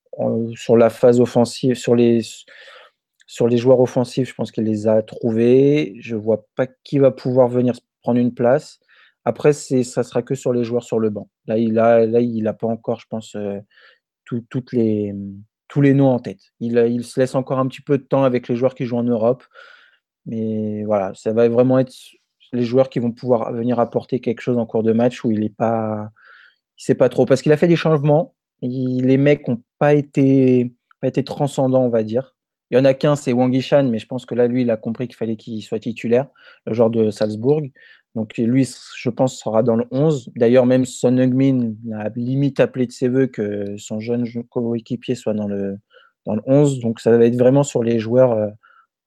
sur 0.55 0.75
la 0.75 0.89
phase 0.89 1.21
offensive, 1.21 1.75
sur 1.75 1.95
les, 1.95 2.21
sur 3.25 3.47
les 3.47 3.57
joueurs 3.57 3.79
offensifs, 3.79 4.29
je 4.29 4.35
pense 4.35 4.51
qu'il 4.51 4.65
les 4.65 4.87
a 4.87 5.01
trouvés. 5.01 5.95
Je 5.99 6.15
ne 6.15 6.21
vois 6.21 6.45
pas 6.55 6.67
qui 6.83 6.99
va 6.99 7.11
pouvoir 7.11 7.47
venir 7.47 7.75
prendre 8.03 8.19
une 8.19 8.33
place. 8.33 8.79
Après, 9.23 9.53
c'est, 9.53 9.83
ça 9.83 10.03
sera 10.03 10.21
que 10.21 10.35
sur 10.35 10.51
les 10.51 10.63
joueurs 10.63 10.83
sur 10.83 10.99
le 10.99 11.09
banc. 11.09 11.29
Là, 11.45 11.57
il 11.57 11.79
a, 11.79 12.05
là, 12.05 12.19
il 12.19 12.43
n'a 12.43 12.53
pas 12.53 12.67
encore, 12.67 12.99
je 12.99 13.05
pense, 13.09 13.35
euh, 13.35 13.59
toutes 14.25 14.73
les, 14.73 15.13
tous 15.71 15.79
les 15.79 15.93
noms 15.93 16.09
en 16.09 16.19
tête. 16.19 16.51
Il, 16.59 17.05
se 17.05 17.17
laisse 17.17 17.33
encore 17.33 17.57
un 17.57 17.65
petit 17.65 17.81
peu 17.81 17.97
de 17.97 18.03
temps 18.03 18.25
avec 18.25 18.49
les 18.49 18.57
joueurs 18.57 18.75
qui 18.75 18.83
jouent 18.83 18.97
en 18.97 19.03
Europe. 19.03 19.45
Mais 20.25 20.83
voilà, 20.83 21.13
ça 21.15 21.31
va 21.31 21.47
vraiment 21.47 21.79
être 21.79 21.93
les 22.51 22.63
joueurs 22.63 22.89
qui 22.89 22.99
vont 22.99 23.13
pouvoir 23.13 23.53
venir 23.53 23.79
apporter 23.79 24.19
quelque 24.19 24.41
chose 24.41 24.57
en 24.57 24.65
cours 24.65 24.83
de 24.83 24.91
match 24.91 25.23
où 25.23 25.31
il 25.31 25.39
n'est 25.39 25.47
pas, 25.49 26.09
il 26.77 26.83
sait 26.83 26.93
pas 26.93 27.07
trop 27.07 27.25
parce 27.25 27.41
qu'il 27.41 27.53
a 27.53 27.57
fait 27.57 27.69
des 27.69 27.77
changements. 27.77 28.35
les 28.61 29.15
mecs 29.15 29.47
n'ont 29.47 29.63
pas 29.79 29.93
été, 29.93 30.73
pas 30.99 31.07
été 31.07 31.23
transcendants, 31.23 31.85
on 31.85 31.89
va 31.89 32.03
dire. 32.03 32.35
Il 32.69 32.77
y 32.77 32.77
en 32.77 32.83
a 32.83 32.93
qu'un, 32.93 33.15
c'est 33.15 33.31
Wang 33.31 33.53
Yishan, 33.53 33.85
mais 33.85 33.97
je 33.97 34.07
pense 34.07 34.25
que 34.25 34.35
là, 34.35 34.47
lui, 34.47 34.63
il 34.63 34.71
a 34.71 34.77
compris 34.77 35.07
qu'il 35.07 35.15
fallait 35.15 35.37
qu'il 35.37 35.63
soit 35.63 35.79
titulaire, 35.79 36.27
le 36.65 36.73
joueur 36.73 36.89
de 36.89 37.11
Salzbourg. 37.11 37.61
Donc 38.15 38.37
lui, 38.37 38.67
je 38.97 39.09
pense, 39.09 39.39
sera 39.39 39.63
dans 39.63 39.75
le 39.75 39.85
11. 39.91 40.31
D'ailleurs, 40.35 40.65
même 40.65 40.85
Son 40.85 41.17
Heung-min 41.17 41.73
a 41.97 42.09
limite 42.15 42.59
appelé 42.59 42.85
de 42.85 42.91
ses 42.91 43.07
voeux 43.07 43.27
que 43.27 43.77
son 43.77 43.99
jeune 43.99 44.25
coéquipier 44.49 45.15
soit 45.15 45.33
dans 45.33 45.47
le, 45.47 45.77
dans 46.25 46.35
le 46.35 46.41
11. 46.45 46.79
Donc 46.79 46.99
ça 46.99 47.17
va 47.17 47.25
être 47.25 47.37
vraiment 47.37 47.63
sur 47.63 47.83
les 47.83 47.99
joueurs 47.99 48.33
euh, 48.33 48.47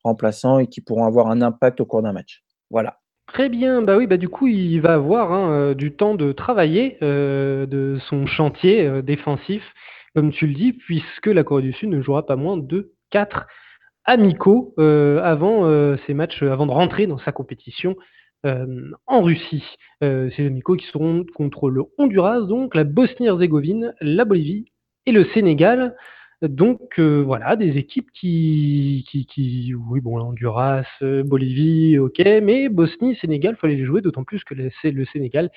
remplaçants 0.04 0.58
et 0.58 0.66
qui 0.68 0.80
pourront 0.80 1.04
avoir 1.04 1.28
un 1.28 1.42
impact 1.42 1.80
au 1.80 1.86
cours 1.86 2.02
d'un 2.02 2.12
match. 2.12 2.42
Voilà. 2.70 2.98
Très 3.26 3.48
bien, 3.48 3.82
bah 3.82 3.96
oui, 3.96 4.06
bah 4.06 4.16
du 4.16 4.28
coup, 4.28 4.46
il 4.46 4.80
va 4.80 4.94
avoir 4.94 5.32
hein, 5.32 5.50
euh, 5.50 5.74
du 5.74 5.96
temps 5.96 6.14
de 6.14 6.32
travailler 6.32 6.98
euh, 7.02 7.66
de 7.66 7.98
son 8.08 8.26
chantier 8.26 9.02
défensif, 9.02 9.62
comme 10.14 10.30
tu 10.30 10.46
le 10.46 10.54
dis, 10.54 10.72
puisque 10.72 11.26
la 11.26 11.42
Corée 11.42 11.62
du 11.62 11.72
Sud 11.72 11.90
ne 11.90 12.00
jouera 12.00 12.26
pas 12.26 12.36
moins 12.36 12.56
de 12.56 12.92
4 13.10 13.46
amicaux 14.04 14.74
avant 14.76 15.96
ces 16.06 16.12
matchs, 16.12 16.42
avant 16.42 16.66
de 16.66 16.70
rentrer 16.70 17.06
dans 17.06 17.16
sa 17.18 17.32
compétition 17.32 17.96
en 18.44 19.22
Russie. 19.22 19.64
ces 20.00 20.46
amicaux 20.46 20.76
qui 20.76 20.86
seront 20.86 21.24
contre 21.34 21.70
le 21.70 21.82
Honduras, 21.98 22.42
donc 22.42 22.74
la 22.74 22.84
Bosnie-Herzégovine, 22.84 23.94
la 24.00 24.24
Bolivie 24.24 24.66
et 25.06 25.12
le 25.12 25.24
Sénégal. 25.34 25.94
Donc 26.48 26.98
euh, 26.98 27.22
voilà, 27.22 27.56
des 27.56 27.78
équipes 27.78 28.10
qui, 28.12 29.04
oui, 29.88 30.00
bon, 30.00 30.20
Honduras, 30.20 30.84
euh, 31.02 31.22
Bolivie, 31.22 31.98
ok, 31.98 32.20
mais 32.42 32.68
Bosnie, 32.68 33.16
Sénégal, 33.16 33.56
fallait 33.56 33.76
les 33.76 33.86
jouer, 33.86 34.02
d'autant 34.02 34.24
plus 34.24 34.44
que 34.44 34.54
le, 34.54 34.70
Sénégal 35.12 35.50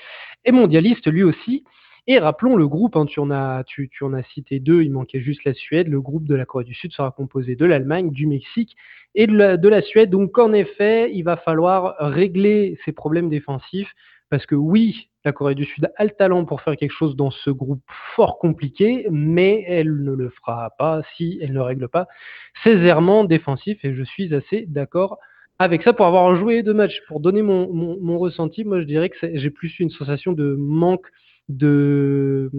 est 0.46 0.52
mondialiste 0.52 1.08
lui 1.08 1.24
aussi. 1.24 1.66
Et 2.10 2.20
rappelons 2.20 2.56
le 2.56 2.70
groupe, 2.70 2.96
hein, 2.96 3.06
tu, 3.06 3.20
en 3.20 3.32
as, 3.32 3.66
tu, 3.66 3.90
tu, 3.90 4.06
en 4.06 4.14
as 4.14 4.24
cité 4.24 4.62
deux, 4.62 4.82
il 4.82 4.92
manquait 4.92 5.20
juste 5.20 5.44
la 5.44 5.54
Suède. 5.54 5.90
Le 5.90 6.00
groupe 6.00 6.26
de 6.26 6.36
la 6.36 6.46
Corée 6.46 6.64
du 6.64 6.74
Sud 6.74 6.94
sera 6.94 7.12
composé 7.12 7.58
de 7.58 7.66
l'Allemagne, 7.66 8.12
du 8.12 8.28
Mexique 8.28 8.78
et 9.14 9.28
de 9.28 9.36
la, 9.36 9.58
de 9.58 9.68
la 9.68 9.82
Suède. 9.82 10.10
Donc 10.10 10.38
en 10.38 10.54
effet, 10.54 11.12
il 11.14 11.24
va 11.24 11.36
falloir 11.36 11.96
régler 12.00 12.78
ces 12.86 12.94
problèmes 12.94 13.30
défensifs 13.30 13.94
parce 14.30 14.46
que 14.46 14.56
oui, 14.56 15.10
la 15.26 15.34
Corée 15.34 15.56
du 15.56 15.66
Sud 15.66 15.92
a 15.98 16.04
le 16.06 16.12
talent 16.12 16.46
pour 16.46 16.62
faire 16.62 16.78
quelque 16.78 16.94
chose 16.94 17.18
dans 17.18 17.32
ce 17.32 17.50
groupe 17.50 17.84
fort 18.16 18.40
compliqué, 18.40 19.06
mais 19.12 19.66
elle 19.68 20.02
ne 20.02 20.14
le 20.14 20.30
fera 20.30 20.70
pas 20.78 21.02
si 21.18 21.40
elle 21.42 21.52
ne 21.52 21.60
règle 21.60 21.90
pas 21.90 22.08
ses 22.64 22.78
errements 22.86 23.26
défensifs. 23.26 23.84
Et 23.84 23.94
je 23.94 24.04
suis 24.04 24.34
assez 24.34 24.66
d'accord 24.68 25.18
avec 25.60 25.84
ça 25.84 25.92
pour 25.92 26.06
avoir 26.06 26.38
joué 26.38 26.64
deux 26.64 26.74
matchs. 26.74 27.02
Pour 27.10 27.20
donner 27.20 27.42
mon, 27.42 27.68
mon 27.74 28.18
ressenti, 28.18 28.64
moi 28.64 28.80
je 28.80 28.86
dirais 28.86 29.10
que 29.10 29.18
j'ai 29.34 29.50
plus 29.50 29.78
une 29.80 29.90
sensation 29.90 30.32
de 30.32 30.56
manque 30.58 31.08
de, 31.50 32.52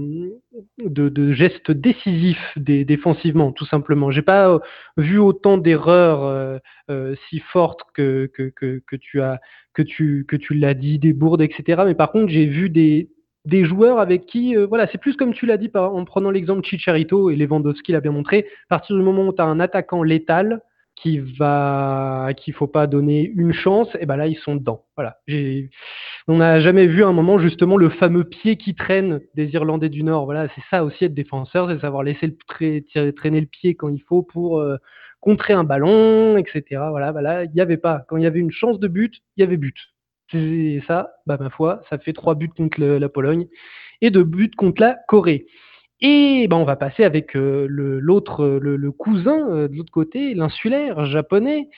gestes 1.33 1.71
décisifs 1.71 2.57
défensivement, 2.57 3.53
tout 3.53 3.67
simplement. 3.67 4.11
J'ai 4.11 4.23
pas 4.23 4.49
euh, 4.49 4.59
vu 4.97 5.19
autant 5.19 5.59
d'erreurs 5.59 6.25
euh, 6.25 6.59
euh, 6.91 7.15
si 7.29 7.41
fortes 7.41 7.81
que, 7.95 8.31
que, 8.35 8.51
que, 8.55 8.97
tu 8.97 9.21
as 9.21 9.41
que 9.75 9.83
tu 9.83 10.25
que 10.27 10.37
tu 10.37 10.55
l'as 10.55 10.75
dit, 10.75 10.99
des 10.99 11.13
bourdes, 11.13 11.43
etc. 11.43 11.83
Mais 11.85 11.95
par 11.95 12.11
contre, 12.11 12.29
j'ai 12.29 12.47
vu 12.47 12.71
des, 12.71 13.11
des 13.45 13.65
joueurs 13.65 13.99
avec 14.01 14.27
qui, 14.27 14.55
voilà, 14.57 14.87
c'est 14.91 14.99
plus 14.99 15.17
comme 15.17 15.35
tu 15.35 15.47
l'as 15.47 15.59
dit 15.59 15.71
en 15.75 16.05
prenant 16.05 16.31
l'exemple 16.31 16.67
Chicharito 16.67 17.31
et 17.31 17.37
Lewandowski 17.37 17.93
l'a 17.93 18.01
bien 18.01 18.13
montré. 18.13 18.47
À 18.71 18.77
partir 18.77 18.97
du 18.97 19.03
moment 19.03 19.29
où 19.29 19.33
tu 19.33 19.43
as 19.43 19.47
un 19.47 19.61
attaquant 19.61 20.03
létal, 20.03 20.63
qui 21.03 21.19
va 21.19 22.31
qu'il 22.37 22.55
faut 22.55 22.67
pas 22.67 22.87
donner 22.87 23.31
une 23.37 23.53
chance, 23.53 23.89
et 24.01 24.07
ben 24.07 24.17
là 24.17 24.27
ils 24.27 24.39
sont 24.39 24.57
dedans. 24.57 24.85
Voilà. 24.97 25.19
On 26.27 26.37
n'a 26.37 26.61
jamais 26.61 26.87
vu 26.87 27.05
un 27.05 27.13
moment 27.13 27.39
justement 27.39 27.77
le 27.77 27.89
fameux 27.89 28.25
pied 28.25 28.57
qui 28.57 28.75
traîne 28.75 29.21
des 29.35 29.49
Irlandais 29.55 29.89
du 29.89 30.03
Nord. 30.03 30.25
Voilà, 30.25 30.49
c'est 30.55 30.63
ça 30.71 30.85
aussi 30.85 31.05
être 31.05 31.15
défenseur, 31.15 31.71
c'est 31.71 31.81
savoir 31.81 32.03
laisser 32.03 32.27
le 32.27 33.13
traîner 33.13 33.41
le 33.41 33.47
pied 33.47 33.75
quand 33.75 33.89
il 33.89 34.01
faut 34.01 34.23
pour 34.23 34.61
euh, 34.61 34.77
contrer 35.21 35.53
un 35.53 35.65
ballon, 35.65 36.37
etc. 36.37 36.63
Voilà, 36.91 37.13
voilà, 37.13 37.45
il 37.45 37.53
n'y 37.53 37.61
avait 37.61 37.77
pas. 37.77 38.05
Quand 38.09 38.17
il 38.17 38.25
y 38.25 38.27
avait 38.27 38.41
une 38.41 38.53
chance 38.53 38.81
de 38.81 38.89
but, 38.89 39.15
il 39.37 39.41
y 39.41 39.45
avait 39.45 39.57
but. 39.57 39.77
Et 40.35 40.83
ça, 40.87 41.13
bah 41.27 41.39
ma 41.41 41.49
foi, 41.49 41.83
ça 41.89 41.99
fait 41.99 42.13
trois 42.13 42.35
buts 42.35 42.51
contre 42.55 42.81
la 42.81 43.09
Pologne 43.09 43.47
et 44.01 44.11
deux 44.11 44.25
buts 44.25 44.51
contre 44.57 44.83
la 44.83 44.97
Corée. 45.07 45.47
Et 46.01 46.47
ben, 46.49 46.57
on 46.57 46.65
va 46.65 46.77
passer 46.77 47.03
avec 47.03 47.37
euh, 47.37 47.67
l'autre, 47.69 48.47
le, 48.61 48.93
cousin 48.93 49.49
euh, 49.51 49.69
de 49.69 49.75
l'autre 49.75 49.91
côté, 49.91 50.35
l'insulaire 50.35 51.07
japonais, 51.07 51.69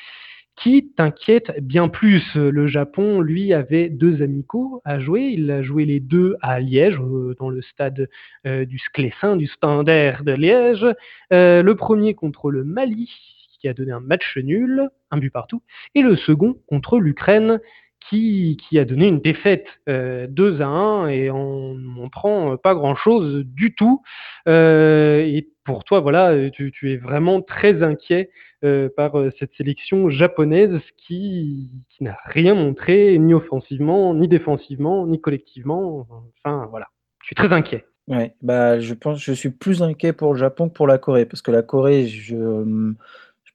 qui 0.57 0.93
t'inquiète 0.95 1.53
bien 1.63 1.89
plus. 1.89 2.35
Le 2.35 2.67
Japon, 2.67 3.23
lui, 3.23 3.55
avait 3.55 3.89
deux 3.89 4.23
amicaux 4.23 4.83
à 4.85 5.01
jouer. 5.01 5.33
Il 5.33 5.51
a 5.51 5.63
joué 5.63 5.87
les 5.87 6.01
deux 6.01 6.37
à 6.43 6.61
Liège, 6.61 6.99
euh, 7.01 7.35
dans 7.39 7.49
le 7.49 7.63
stade 7.63 8.09
du 8.45 8.79
Sclessin, 8.79 9.37
du 9.37 9.47
Standard 9.47 10.23
de 10.23 10.33
Liège. 10.33 10.87
le 11.31 11.73
premier 11.73 12.15
contre 12.15 12.51
le 12.51 12.63
Mali, 12.63 13.11
qui 13.59 13.69
a 13.69 13.75
donné 13.75 13.93
un 13.93 14.01
match 14.01 14.37
nul, 14.37 14.91
un 15.11 15.17
but 15.17 15.31
partout, 15.31 15.63
et 15.95 16.03
le 16.03 16.17
second 16.17 16.59
contre 16.67 16.99
l'Ukraine, 16.99 17.61
qui, 18.09 18.59
a 18.79 18.85
donné 18.85 19.09
une 19.09 19.21
défaite 19.21 19.67
2 19.87 19.93
euh, 19.93 20.61
à 20.61 20.67
1 20.67 21.09
et 21.09 21.31
en 21.31 21.75
montrant 21.75 22.57
pas 22.57 22.75
grand-chose 22.75 23.45
du 23.45 23.75
tout. 23.75 24.03
Euh, 24.49 25.21
et 25.21 25.49
pour 25.65 25.85
toi, 25.85 26.01
voilà, 26.01 26.51
tu, 26.51 26.73
es 26.85 26.97
vraiment 26.97 27.43
très 27.43 27.83
inquiet 27.83 28.31
euh, 28.65 28.89
par 28.95 29.13
cette 29.39 29.55
sélection 29.55 30.11
japonaise 30.11 30.81
qui, 30.97 31.71
n'a 32.01 32.17
rien 32.25 32.55
montré, 32.55 33.19
ni 33.19 33.35
offensivement, 33.35 34.15
ni 34.15 34.27
défensivement, 34.27 35.07
ni 35.07 35.21
collectivement. 35.21 36.07
Enfin, 36.45 36.67
voilà, 36.71 36.87
je 37.23 37.27
suis 37.27 37.37
très 37.37 37.53
inquiet. 37.53 37.85
Ouais, 38.09 38.35
bah, 38.43 38.81
je 38.81 38.95
pense 38.95 39.23
je 39.23 39.33
suis 39.33 39.51
plus 39.51 39.83
inquiet 39.83 40.13
pour 40.13 40.33
le 40.33 40.39
Japon 40.39 40.69
que 40.69 40.75
pour 40.75 40.89
la 40.89 40.99
Corée, 40.99 41.27
parce 41.27 41.43
que 41.43 41.53
la 41.53 41.63
Corée, 41.63 42.09
je 42.09 42.35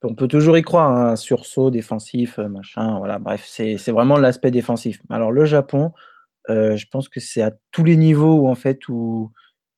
on 0.05 0.15
peut 0.15 0.27
toujours 0.27 0.57
y 0.57 0.61
croire, 0.61 0.91
un 0.91 1.11
hein, 1.11 1.15
sursaut 1.15 1.71
défensif, 1.71 2.39
euh, 2.39 2.47
machin, 2.47 2.97
voilà, 2.99 3.19
bref, 3.19 3.45
c'est 3.45 3.91
vraiment 3.91 4.17
l'aspect 4.17 4.51
défensif. 4.51 4.99
Alors 5.09 5.31
le 5.31 5.45
Japon, 5.45 5.91
euh, 6.49 6.77
je 6.77 6.85
pense 6.87 7.09
que 7.09 7.19
c'est 7.19 7.41
à 7.41 7.51
tous 7.71 7.83
les 7.83 7.97
niveaux 7.97 8.35
où 8.41 8.47
en 8.47 8.55
fait 8.55 8.87
où 8.87 9.31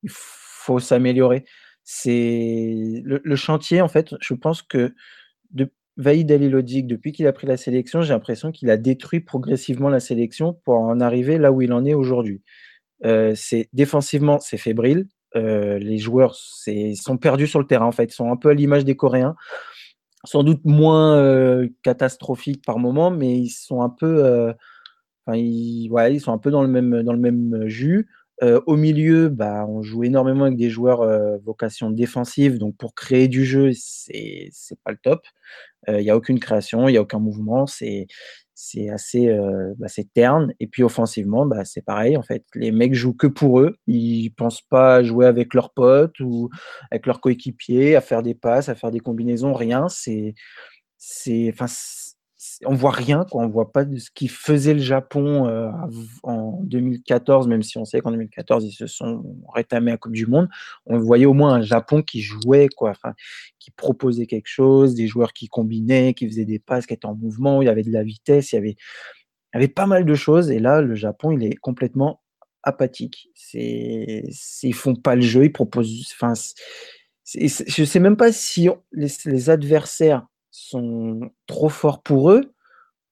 il 0.04 0.10
faut 0.12 0.80
s'améliorer. 0.80 1.46
C'est 1.84 3.02
le, 3.04 3.36
chantier, 3.38 3.82
en 3.82 3.88
fait, 3.88 4.14
je 4.20 4.34
pense 4.34 4.62
que 4.62 4.94
de 5.52 5.72
Vaïd 5.96 6.28
depuis 6.28 7.14
qu'il 7.14 7.28
a 7.28 7.34
pris 7.34 7.48
la 7.48 7.56
sélection, 7.56 8.02
j'ai 8.02 8.14
l'impression 8.14 8.52
qu'il 8.52 8.70
a 8.70 8.78
détruit 8.78 9.22
progressivement 9.22 9.90
la 9.90 10.02
sélection 10.02 10.54
pour 10.66 10.76
en 10.76 11.00
arriver 11.00 11.38
là 11.38 11.52
où 11.52 11.62
il 11.62 11.72
en 11.72 11.86
est 11.86 11.94
aujourd'hui. 11.94 12.42
Euh, 13.06 13.34
défensivement, 13.72 14.40
c'est 14.40 14.58
fébrile. 14.58 15.08
les 15.34 15.98
joueurs 15.98 16.36
sont 16.36 17.18
perdus 17.18 17.48
sur 17.48 17.60
le 17.60 17.68
terrain, 17.68 17.86
en 17.86 17.92
fait, 17.94 18.12
ils 18.12 18.16
sont 18.16 18.32
un 18.32 18.38
peu 18.38 18.50
à 18.50 18.54
l'image 18.54 18.84
des 18.84 18.98
Coréens 18.98 19.36
sans 20.28 20.44
doute 20.44 20.66
moins 20.66 21.16
euh, 21.18 21.70
catastrophiques 21.84 22.64
par 22.66 22.80
moment, 22.80 23.12
mais 23.12 23.38
ils 23.38 23.50
sont 23.50 23.82
un 23.82 23.90
peu, 23.90 24.26
euh, 24.26 24.54
ils, 25.34 25.90
ils 26.12 26.22
sont 26.22 26.34
un 26.34 26.38
peu 26.38 26.52
dans 26.52 26.62
le 26.62 26.68
même, 26.68 27.04
dans 27.04 27.14
le 27.14 27.20
même 27.20 27.68
jus. 27.68 28.08
Euh, 28.44 28.62
au 28.68 28.76
milieu, 28.76 29.30
bah, 29.30 29.66
on 29.68 29.82
joue 29.82 30.04
énormément 30.04 30.46
avec 30.46 30.58
des 30.58 30.70
joueurs 30.70 31.08
vocation 31.40 31.90
défensive, 31.92 32.60
donc 32.60 32.76
pour 32.78 32.94
créer 32.94 33.28
du 33.28 33.46
jeu, 33.46 33.72
c'est 33.74 34.52
pas 34.84 34.92
le 34.92 34.98
top. 35.02 35.26
Il 35.88 35.98
n'y 35.98 36.10
a 36.10 36.18
aucune 36.18 36.40
création, 36.40 36.90
il 36.90 36.92
n'y 36.92 36.98
a 36.98 37.02
aucun 37.02 37.20
mouvement, 37.20 37.66
c'est 37.66 38.08
c'est 38.60 38.90
assez 38.90 39.28
euh, 39.28 39.76
bah, 39.78 39.86
terne. 40.16 40.52
Et 40.60 40.66
puis 40.66 40.82
offensivement, 40.82 41.46
bah, 41.46 41.64
c'est 41.64 41.86
pareil. 41.86 42.18
En 42.18 42.24
fait, 42.24 42.44
les 42.56 42.72
mecs 42.72 42.96
jouent 42.96 43.14
que 43.14 43.28
pour 43.28 43.60
eux. 43.60 43.76
Ils 43.86 44.32
pensent 44.32 44.64
pas 44.64 44.96
à 44.96 45.04
jouer 45.04 45.28
avec 45.28 45.54
leurs 45.54 45.70
potes 45.72 46.20
ou 46.22 46.50
avec 46.90 47.06
leurs 47.06 47.22
coéquipiers, 47.22 47.96
à 47.96 48.02
faire 48.02 48.24
des 48.24 48.34
passes, 48.34 48.68
à 48.68 48.74
faire 48.74 48.90
des 48.90 49.00
combinaisons. 49.00 49.54
Rien. 49.54 49.88
C'est, 49.90 50.34
on 52.66 52.76
voit 52.76 52.92
rien, 52.92 53.26
quoi. 53.30 53.44
on 53.44 53.50
voit 53.50 53.72
pas 53.72 53.86
de 53.86 53.98
ce 53.98 54.10
qui 54.12 54.28
faisait 54.28 54.74
le 54.74 54.80
Japon 54.80 55.48
euh, 55.48 55.70
en 56.24 56.60
2014, 56.64 57.48
même 57.48 57.64
si 57.64 57.78
on 57.78 57.86
sait 57.86 58.02
qu'en 58.02 58.12
2014 58.12 58.66
ils 58.66 58.72
se 58.72 58.88
sont 58.88 59.24
rétamés 59.54 59.92
à 59.92 59.98
Coupe 59.98 60.14
du 60.14 60.26
Monde. 60.26 60.50
On 60.86 60.98
voyait 60.98 61.26
au 61.26 61.34
moins 61.34 61.56
un 61.56 61.62
Japon 61.62 62.02
qui 62.02 62.22
jouait, 62.22 62.68
quoi, 62.68 62.94
qui 63.60 63.72
proposait 63.72 64.26
quelque 64.26 64.48
chose, 64.48 64.96
des 64.96 65.08
joueurs 65.08 65.34
qui 65.34 65.48
combinaient, 65.48 66.14
qui 66.14 66.28
faisaient 66.28 66.46
des 66.46 66.60
passes, 66.60 66.86
qui 66.86 66.94
étaient 66.94 67.06
en 67.06 67.16
mouvement, 67.16 67.62
il 67.62 67.66
y 67.66 67.70
avait 67.70 67.84
de 67.84 67.92
la 67.92 68.04
vitesse, 68.04 68.52
il 68.52 68.56
y 68.56 68.60
avait, 68.60 68.76
il 69.54 69.56
y 69.56 69.58
avait 69.58 69.68
pas 69.68 69.86
mal 69.86 70.06
de 70.06 70.16
choses. 70.16 70.50
Et 70.52 70.60
là, 70.60 70.82
le 70.82 70.96
Japon, 70.96 71.32
il 71.32 71.44
est 71.44 71.56
complètement 71.56 72.22
apathique. 72.64 73.30
C'est, 73.34 74.24
ils 74.64 74.74
font 74.74 74.96
pas 74.96 75.16
le 75.16 75.22
jeu, 75.22 75.46
ils 75.46 75.54
proposent. 75.54 76.14
Enfin, 76.14 76.34
je 77.36 77.84
sais 77.84 78.00
même 78.00 78.18
pas 78.18 78.32
si 78.32 78.70
les 78.92 79.50
adversaires 79.50 80.28
sont 80.58 81.20
trop 81.46 81.70
forts 81.70 82.02
pour 82.02 82.32
eux 82.32 82.54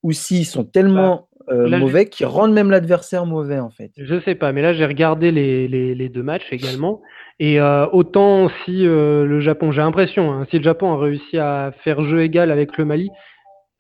ou 0.04 0.12
s'ils 0.12 0.46
sont 0.46 0.64
tellement 0.64 1.28
bah, 1.48 1.54
euh, 1.54 1.78
mauvais 1.78 2.08
qu'ils 2.08 2.26
rendent 2.26 2.54
même 2.54 2.72
l'adversaire 2.72 3.26
mauvais 3.26 3.60
en 3.60 3.70
fait. 3.70 3.92
Je 3.98 4.20
sais 4.22 4.36
pas, 4.36 4.52
mais 4.52 4.62
là 4.62 4.74
j'ai 4.74 4.86
regardé 4.86 5.32
les, 5.32 5.68
les, 5.68 6.10
deux 6.10 6.24
matchs 6.24 6.48
également. 6.52 7.02
Et 7.40 7.60
euh, 7.60 7.86
autant 7.92 8.50
si 8.64 8.88
euh, 8.88 9.26
le 9.26 9.40
Japon, 9.42 9.72
j'ai 9.72 9.82
l'impression, 9.82 10.32
hein, 10.34 10.48
si 10.50 10.58
le 10.58 10.64
Japon 10.64 10.94
a 10.94 10.98
réussi 10.98 11.38
à 11.38 11.72
faire 11.84 12.02
jeu 12.04 12.24
égal 12.24 12.52
avec 12.52 12.78
le 12.78 12.86
Mali, 12.86 13.10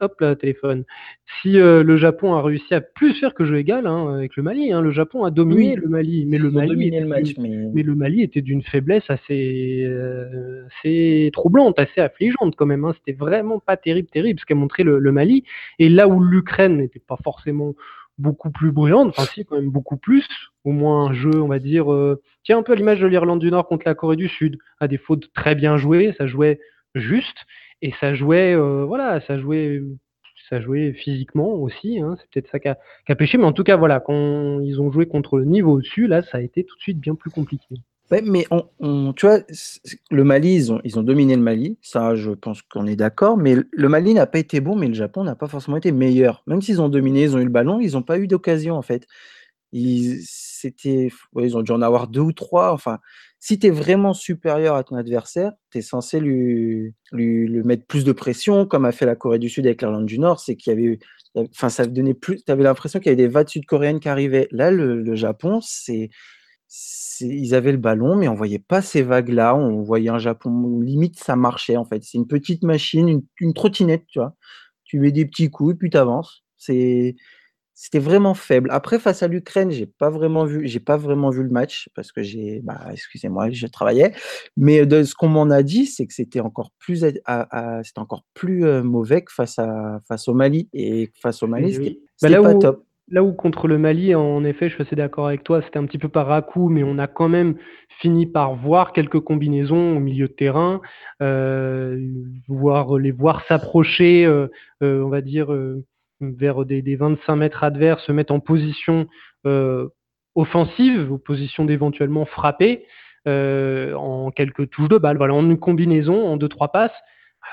hop 0.01 0.19
là, 0.19 0.35
téléphone. 0.35 0.83
Si 1.41 1.59
euh, 1.59 1.83
le 1.83 1.97
Japon 1.97 2.33
a 2.33 2.41
réussi 2.41 2.73
à 2.73 2.81
plus 2.81 3.13
faire 3.19 3.33
que 3.33 3.45
jeu 3.45 3.57
égal 3.57 3.87
hein, 3.87 4.15
avec 4.15 4.35
le 4.35 4.43
Mali, 4.43 4.71
hein, 4.71 4.81
le 4.81 4.91
Japon 4.91 5.23
a 5.23 5.31
dominé 5.31 5.75
le 5.75 5.87
Mali, 5.87 6.25
mais 6.25 6.37
le 6.37 6.51
Mali, 6.51 6.87
était, 6.87 7.01
match, 7.01 7.33
mais... 7.37 7.83
le 7.83 7.95
Mali 7.95 8.21
était 8.21 8.41
d'une 8.41 8.61
faiblesse 8.61 9.03
assez, 9.09 9.83
euh, 9.85 10.65
assez 10.67 11.29
troublante, 11.33 11.79
assez 11.79 12.01
affligeante 12.01 12.55
quand 12.55 12.65
même. 12.65 12.85
Hein. 12.85 12.93
C'était 12.95 13.17
vraiment 13.17 13.59
pas 13.59 13.77
terrible, 13.77 14.09
terrible 14.09 14.39
ce 14.39 14.45
qu'a 14.45 14.55
montré 14.55 14.83
le, 14.83 14.99
Mali. 15.11 15.43
Et 15.79 15.89
là 15.89 16.07
où 16.07 16.19
l'Ukraine 16.19 16.77
n'était 16.77 16.99
pas 16.99 17.17
forcément 17.23 17.73
beaucoup 18.17 18.49
plus 18.49 18.71
bruyante, 18.71 19.09
enfin 19.09 19.27
si 19.33 19.45
quand 19.45 19.55
même 19.55 19.69
beaucoup 19.69 19.97
plus, 19.97 20.25
au 20.63 20.71
moins 20.71 21.07
un 21.07 21.13
jeu, 21.13 21.41
on 21.41 21.47
va 21.47 21.59
dire, 21.59 21.91
euh, 21.91 22.21
tiens 22.43 22.59
un 22.59 22.63
peu 22.63 22.73
à 22.73 22.75
l'image 22.75 23.01
de 23.01 23.07
l'Irlande 23.07 23.39
du 23.39 23.51
Nord 23.51 23.67
contre 23.67 23.83
la 23.85 23.93
Corée 23.93 24.15
du 24.15 24.29
Sud, 24.29 24.57
à 24.79 24.87
des 24.87 24.97
fautes 24.97 25.31
très 25.33 25.55
bien 25.55 25.77
jouées, 25.77 26.13
ça 26.17 26.27
jouait 26.27 26.59
juste 26.95 27.45
et 27.81 27.93
ça 27.99 28.15
jouait, 28.15 28.53
euh, 28.53 28.85
voilà, 28.85 29.21
ça 29.21 29.39
jouait, 29.39 29.81
ça 30.49 30.61
jouait 30.61 30.93
physiquement 30.93 31.53
aussi. 31.53 31.99
Hein, 31.99 32.15
c'est 32.19 32.29
peut-être 32.29 32.51
ça 32.51 32.59
qui 32.59 32.67
a, 32.67 33.15
pêché, 33.15 33.37
mais 33.37 33.45
en 33.45 33.53
tout 33.53 33.63
cas, 33.63 33.75
voilà, 33.75 33.99
quand 33.99 34.59
ils 34.61 34.79
ont 34.81 34.91
joué 34.91 35.07
contre 35.07 35.37
le 35.37 35.45
niveau 35.45 35.73
au-dessus, 35.73 36.07
là, 36.07 36.21
ça 36.23 36.37
a 36.37 36.41
été 36.41 36.63
tout 36.63 36.75
de 36.75 36.81
suite 36.81 36.99
bien 36.99 37.15
plus 37.15 37.31
compliqué. 37.31 37.75
mais 38.23 38.45
on, 38.79 39.13
tu 39.13 39.25
vois, 39.25 39.39
le 40.11 40.23
Mali, 40.23 40.55
ils 40.55 40.73
ont, 40.73 40.81
ils 40.83 40.97
ont 40.99 41.03
dominé 41.03 41.35
le 41.35 41.41
Mali, 41.41 41.77
ça, 41.81 42.15
je 42.15 42.31
pense 42.31 42.61
qu'on 42.61 42.87
est 42.87 42.95
d'accord. 42.95 43.37
Mais 43.37 43.55
le 43.71 43.89
Mali 43.89 44.13
n'a 44.13 44.27
pas 44.27 44.39
été 44.39 44.61
bon, 44.61 44.75
mais 44.75 44.87
le 44.87 44.93
Japon 44.93 45.23
n'a 45.23 45.35
pas 45.35 45.47
forcément 45.47 45.77
été 45.77 45.91
meilleur. 45.91 46.43
Même 46.47 46.61
s'ils 46.61 46.81
ont 46.81 46.89
dominé, 46.89 47.23
ils 47.23 47.35
ont 47.35 47.39
eu 47.39 47.45
le 47.45 47.49
ballon, 47.49 47.79
ils 47.79 47.93
n'ont 47.93 48.03
pas 48.03 48.19
eu 48.19 48.27
d'occasion 48.27 48.75
en 48.75 48.81
fait. 48.81 49.07
Ils, 49.77 50.21
c'était, 50.23 51.09
ils 51.37 51.57
ont 51.57 51.61
dû 51.61 51.73
en 51.73 51.81
avoir 51.81 52.07
deux 52.07 52.21
ou 52.21 52.31
trois. 52.31 52.71
Enfin, 52.71 52.99
si 53.41 53.59
tu 53.59 53.67
es 53.67 53.71
vraiment 53.71 54.13
supérieur 54.13 54.75
à 54.75 54.85
ton 54.85 54.95
adversaire, 54.95 55.51
tu 55.69 55.79
es 55.79 55.81
censé 55.81 56.21
lui, 56.21 56.93
mettre 57.11 57.85
plus 57.85 58.05
de 58.05 58.13
pression, 58.13 58.65
comme 58.65 58.85
a 58.85 58.93
fait 58.93 59.05
la 59.05 59.17
Corée 59.17 59.37
du 59.37 59.49
Sud 59.49 59.65
avec 59.65 59.81
l'Irlande 59.81 60.05
du 60.05 60.17
Nord. 60.17 60.39
C'est 60.39 60.55
qu'il 60.55 60.71
y 60.71 60.75
avait, 60.77 60.99
enfin, 61.51 61.67
ça 61.67 61.85
donnait 61.85 62.13
plus, 62.13 62.41
tu 62.41 62.51
avais 62.53 62.63
l'impression 62.63 62.99
qu'il 62.99 63.07
y 63.07 63.09
avait 63.09 63.21
des 63.21 63.27
vagues 63.27 63.49
sud-coréennes 63.49 63.99
qui 63.99 64.07
arrivaient. 64.07 64.47
Là, 64.51 64.71
le, 64.71 65.13
Japon, 65.13 65.59
c'est, 65.61 66.09
ils 67.19 67.53
avaient 67.53 67.73
le 67.73 67.77
ballon, 67.77 68.15
mais 68.15 68.29
on 68.29 68.35
voyait 68.35 68.59
pas 68.59 68.81
ces 68.81 69.01
vagues-là. 69.01 69.57
On 69.57 69.83
voyait 69.83 70.09
un 70.09 70.19
Japon, 70.19 70.79
limite, 70.79 71.19
ça 71.19 71.35
marchait 71.35 71.75
en 71.75 71.83
fait. 71.83 72.01
C'est 72.01 72.17
une 72.17 72.27
petite 72.27 72.63
machine, 72.63 73.09
une, 73.09 73.23
une 73.41 73.53
trottinette, 73.53 74.05
tu 74.07 74.19
vois. 74.19 74.35
Tu 74.85 74.99
mets 74.99 75.11
des 75.11 75.25
petits 75.25 75.49
coups 75.49 75.73
et 75.73 75.77
puis 75.77 75.89
tu 75.89 75.97
avances. 75.97 76.45
C'est 76.55 77.15
c'était 77.75 77.99
vraiment 77.99 78.33
faible. 78.33 78.69
Après, 78.71 78.99
face 78.99 79.21
à 79.21 79.27
l'Ukraine, 79.27 79.69
j'ai 79.69 79.85
pas 79.85 80.09
vraiment 80.09 80.45
vu, 80.45 80.65
j'ai 80.65 80.79
pas 80.79 80.95
vraiment 80.95 81.29
vu 81.29 81.43
le 81.43 81.49
match 81.49 81.89
parce 81.93 82.13
que 82.13 82.23
j'ai, 82.23 82.61
bah, 82.63 82.79
excusez-moi, 82.91 83.49
je 83.51 83.67
travaillais. 83.67 84.13
Mais 84.55 84.85
de 84.85 85.03
ce 85.03 85.13
qu'on 85.13 85.27
m'en 85.27 85.49
a 85.49 85.61
dit, 85.61 85.85
c'est 85.85 86.07
que 86.07 86.13
c'était 86.13 86.39
encore 86.39 86.71
plus, 86.79 87.01
c'était 87.01 87.19
encore 87.97 88.23
plus 88.33 88.65
euh, 88.65 88.81
mauvais 88.81 89.23
que 89.23 89.33
face 89.33 89.59
à 89.59 89.99
face 90.07 90.29
au 90.29 90.33
Mali 90.33 90.69
et 90.71 91.11
face 91.21 91.43
au 91.43 91.47
Mali, 91.47 91.73
c'était 91.73 91.99
bah, 92.21 92.41
pas 92.41 92.55
top. 92.55 92.85
Là 93.09 93.23
où 93.23 93.33
contre 93.33 93.67
le 93.67 93.77
Mali, 93.77 94.15
en 94.15 94.43
effet, 94.45 94.69
je 94.69 94.75
suis 94.75 94.83
assez 94.83 94.95
d'accord 94.95 95.27
avec 95.27 95.43
toi, 95.43 95.61
c'était 95.61 95.77
un 95.77 95.85
petit 95.85 95.99
peu 95.99 96.09
par 96.09 96.31
à 96.31 96.41
coup, 96.41 96.69
mais 96.69 96.81
on 96.83 96.97
a 96.97 97.05
quand 97.07 97.29
même 97.29 97.55
fini 97.99 98.25
par 98.25 98.55
voir 98.55 98.93
quelques 98.93 99.19
combinaisons 99.19 99.97
au 99.97 99.99
milieu 99.99 100.27
de 100.27 100.33
terrain, 100.33 100.81
euh, 101.21 102.01
voir 102.47 102.97
les 102.97 103.11
voir 103.11 103.45
s'approcher, 103.47 104.25
euh, 104.25 104.47
on 104.81 105.09
va 105.09 105.21
dire 105.21 105.53
vers 106.21 106.65
des, 106.65 106.95
25 106.95 107.35
mètres 107.35 107.63
adverses, 107.63 108.05
se 108.05 108.11
mettre 108.11 108.33
en 108.33 108.39
position 108.39 109.07
euh, 109.45 109.89
offensive, 110.35 111.11
ou 111.11 111.17
position 111.17 111.65
d'éventuellement 111.65 112.25
frapper 112.25 112.85
euh, 113.27 113.93
en 113.93 114.29
quelques 114.31 114.69
touches 114.69 114.89
de 114.89 114.97
balle, 114.97 115.17
voilà, 115.17 115.33
en 115.33 115.49
une 115.49 115.57
combinaison, 115.57 116.27
en 116.27 116.37
deux 116.37 116.49
trois 116.49 116.71
passes. 116.71 116.91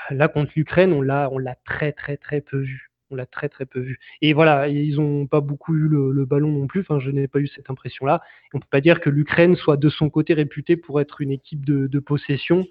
Là, 0.09 0.27
contre 0.27 0.51
l'Ukraine, 0.55 0.93
on 0.93 1.01
l'a, 1.01 1.29
on 1.31 1.37
l'a 1.37 1.55
très, 1.65 1.91
très, 1.91 2.17
très 2.17 2.41
peu 2.41 2.57
vu. 2.57 2.91
On 3.09 3.15
l'a 3.15 3.25
très, 3.25 3.49
très 3.49 3.65
peu 3.65 3.79
vu. 3.79 3.99
Et 4.21 4.33
voilà, 4.33 4.67
ils 4.67 4.95
n'ont 4.95 5.27
pas 5.27 5.39
beaucoup 5.39 5.75
eu 5.75 5.87
le, 5.87 6.25
ballon 6.25 6.49
non 6.49 6.67
plus. 6.67 6.81
Enfin, 6.81 6.99
je 6.99 7.11
n'ai 7.11 7.27
pas 7.27 7.39
eu 7.39 7.47
cette 7.47 7.69
impression-là. 7.69 8.21
On 8.53 8.57
ne 8.57 8.61
peut 8.61 8.67
pas 8.69 8.81
dire 8.81 9.01
que 9.01 9.09
l'Ukraine 9.09 9.55
soit 9.55 9.77
de 9.77 9.89
son 9.89 10.09
côté 10.09 10.33
réputée 10.33 10.77
pour 10.77 10.99
être 10.99 11.21
une 11.21 11.31
équipe 11.31 11.63
de, 11.65 11.99
possession. 11.99 12.65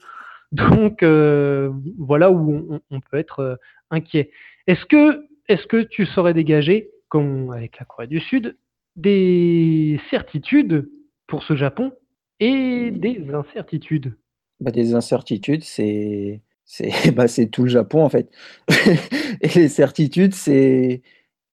Donc, 0.52 1.02
euh, 1.02 1.70
voilà 1.98 2.30
où 2.30 2.80
on, 2.90 3.00
peut 3.00 3.16
être 3.16 3.58
inquiet. 3.90 4.30
Est-ce 4.66 4.84
que, 4.86 5.24
est-ce 5.48 5.66
que 5.66 5.82
tu 5.82 6.06
saurais 6.06 6.34
dégager, 6.34 6.90
comme 7.08 7.50
avec 7.50 7.78
la 7.78 7.84
Corée 7.84 8.06
du 8.06 8.20
Sud, 8.20 8.56
des 8.96 10.00
certitudes 10.10 10.88
pour 11.26 11.42
ce 11.42 11.56
Japon 11.56 11.92
et 12.40 12.90
des 12.90 13.24
incertitudes? 13.32 14.16
Bah, 14.60 14.70
Des 14.70 14.94
incertitudes, 14.94 15.64
c'est 15.64 16.42
bah, 17.14 17.26
tout 17.50 17.64
le 17.64 17.68
Japon 17.68 18.04
en 18.04 18.08
fait. 18.08 18.30
et 19.40 19.48
les 19.54 19.68
certitudes, 19.68 20.34
c'est 20.34 21.02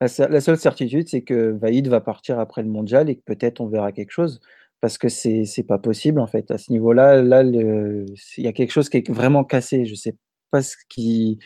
la 0.01 0.07
seule 0.07 0.57
certitude, 0.57 1.09
c'est 1.09 1.23
que 1.23 1.51
Vaïd 1.51 1.87
va 1.87 1.99
partir 1.99 2.39
après 2.39 2.63
le 2.63 2.69
mondial 2.69 3.09
et 3.09 3.15
que 3.17 3.23
peut-être 3.25 3.59
on 3.59 3.67
verra 3.67 3.91
quelque 3.91 4.11
chose 4.11 4.39
parce 4.81 4.97
que 4.97 5.09
c'est 5.09 5.43
c'est 5.43 5.63
pas 5.63 5.77
possible 5.77 6.19
en 6.21 6.27
fait 6.27 6.51
à 6.51 6.57
ce 6.57 6.71
niveau-là. 6.71 7.21
Là, 7.21 7.43
il 7.43 8.15
y 8.37 8.47
a 8.47 8.53
quelque 8.53 8.71
chose 8.71 8.89
qui 8.89 8.97
est 8.97 9.09
vraiment 9.11 9.43
cassé. 9.43 9.85
Je 9.85 9.95
sais 9.95 10.15
pas 10.51 10.61
ce 10.61 10.75
qui 10.87 11.39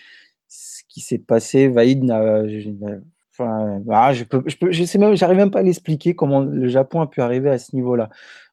ce 0.54 0.84
qui 0.88 1.02
s'est 1.02 1.18
passé. 1.18 1.68
Vaïd 1.68 2.04
enfin, 3.32 3.82
ah, 3.90 4.14
je 4.14 4.24
peux, 4.24 4.44
je 4.46 4.56
peux, 4.58 4.72
je 4.72 4.84
sais 4.84 5.00
même, 5.00 5.16
j'arrive 5.16 5.38
même 5.38 5.52
pas 5.52 5.60
à 5.60 5.64
l'expliquer 5.64 6.14
comment 6.14 6.42
le 6.42 6.68
Japon 6.68 7.02
a 7.02 7.08
pu 7.08 7.22
arriver 7.22 7.50
à 7.50 7.58
ce 7.58 7.76
niveau-là. 7.76 8.10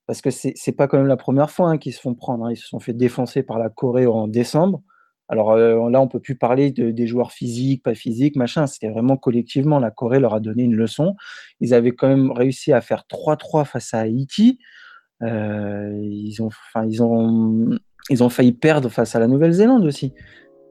Parce 0.06 0.22
que 0.22 0.30
c'est, 0.30 0.54
c'est 0.56 0.72
pas 0.72 0.88
quand 0.88 0.96
même 0.96 1.06
la 1.06 1.18
première 1.18 1.50
fois 1.50 1.68
hein, 1.68 1.78
qu'ils 1.78 1.92
se 1.92 2.00
font 2.00 2.14
prendre. 2.14 2.46
Hein. 2.46 2.52
Ils 2.52 2.56
se 2.56 2.66
sont 2.66 2.80
fait 2.80 2.94
défoncer 2.94 3.42
par 3.42 3.58
la 3.58 3.68
Corée 3.68 4.06
en 4.06 4.26
décembre. 4.26 4.82
Alors 5.28 5.52
euh, 5.52 5.88
là, 5.90 6.00
on 6.00 6.08
peut 6.08 6.18
plus 6.18 6.34
parler 6.34 6.72
des 6.72 7.06
joueurs 7.06 7.30
physiques, 7.30 7.84
pas 7.84 7.94
physiques, 7.94 8.34
machin. 8.34 8.66
C'était 8.66 8.88
vraiment 8.88 9.16
collectivement. 9.16 9.78
La 9.78 9.90
Corée 9.90 10.18
leur 10.18 10.34
a 10.34 10.40
donné 10.40 10.64
une 10.64 10.74
leçon. 10.74 11.14
Ils 11.60 11.74
avaient 11.74 11.92
quand 11.92 12.08
même 12.08 12.32
réussi 12.32 12.72
à 12.72 12.80
faire 12.80 13.04
3-3 13.08 13.64
face 13.64 13.94
à 13.94 14.00
Haïti. 14.00 14.58
Euh, 15.22 15.92
ils, 16.02 16.42
ont, 16.42 16.48
ils, 16.88 17.02
ont, 17.02 17.78
ils 18.08 18.24
ont 18.24 18.30
failli 18.30 18.52
perdre 18.52 18.88
face 18.88 19.14
à 19.14 19.20
la 19.20 19.28
Nouvelle-Zélande 19.28 19.84
aussi. 19.84 20.14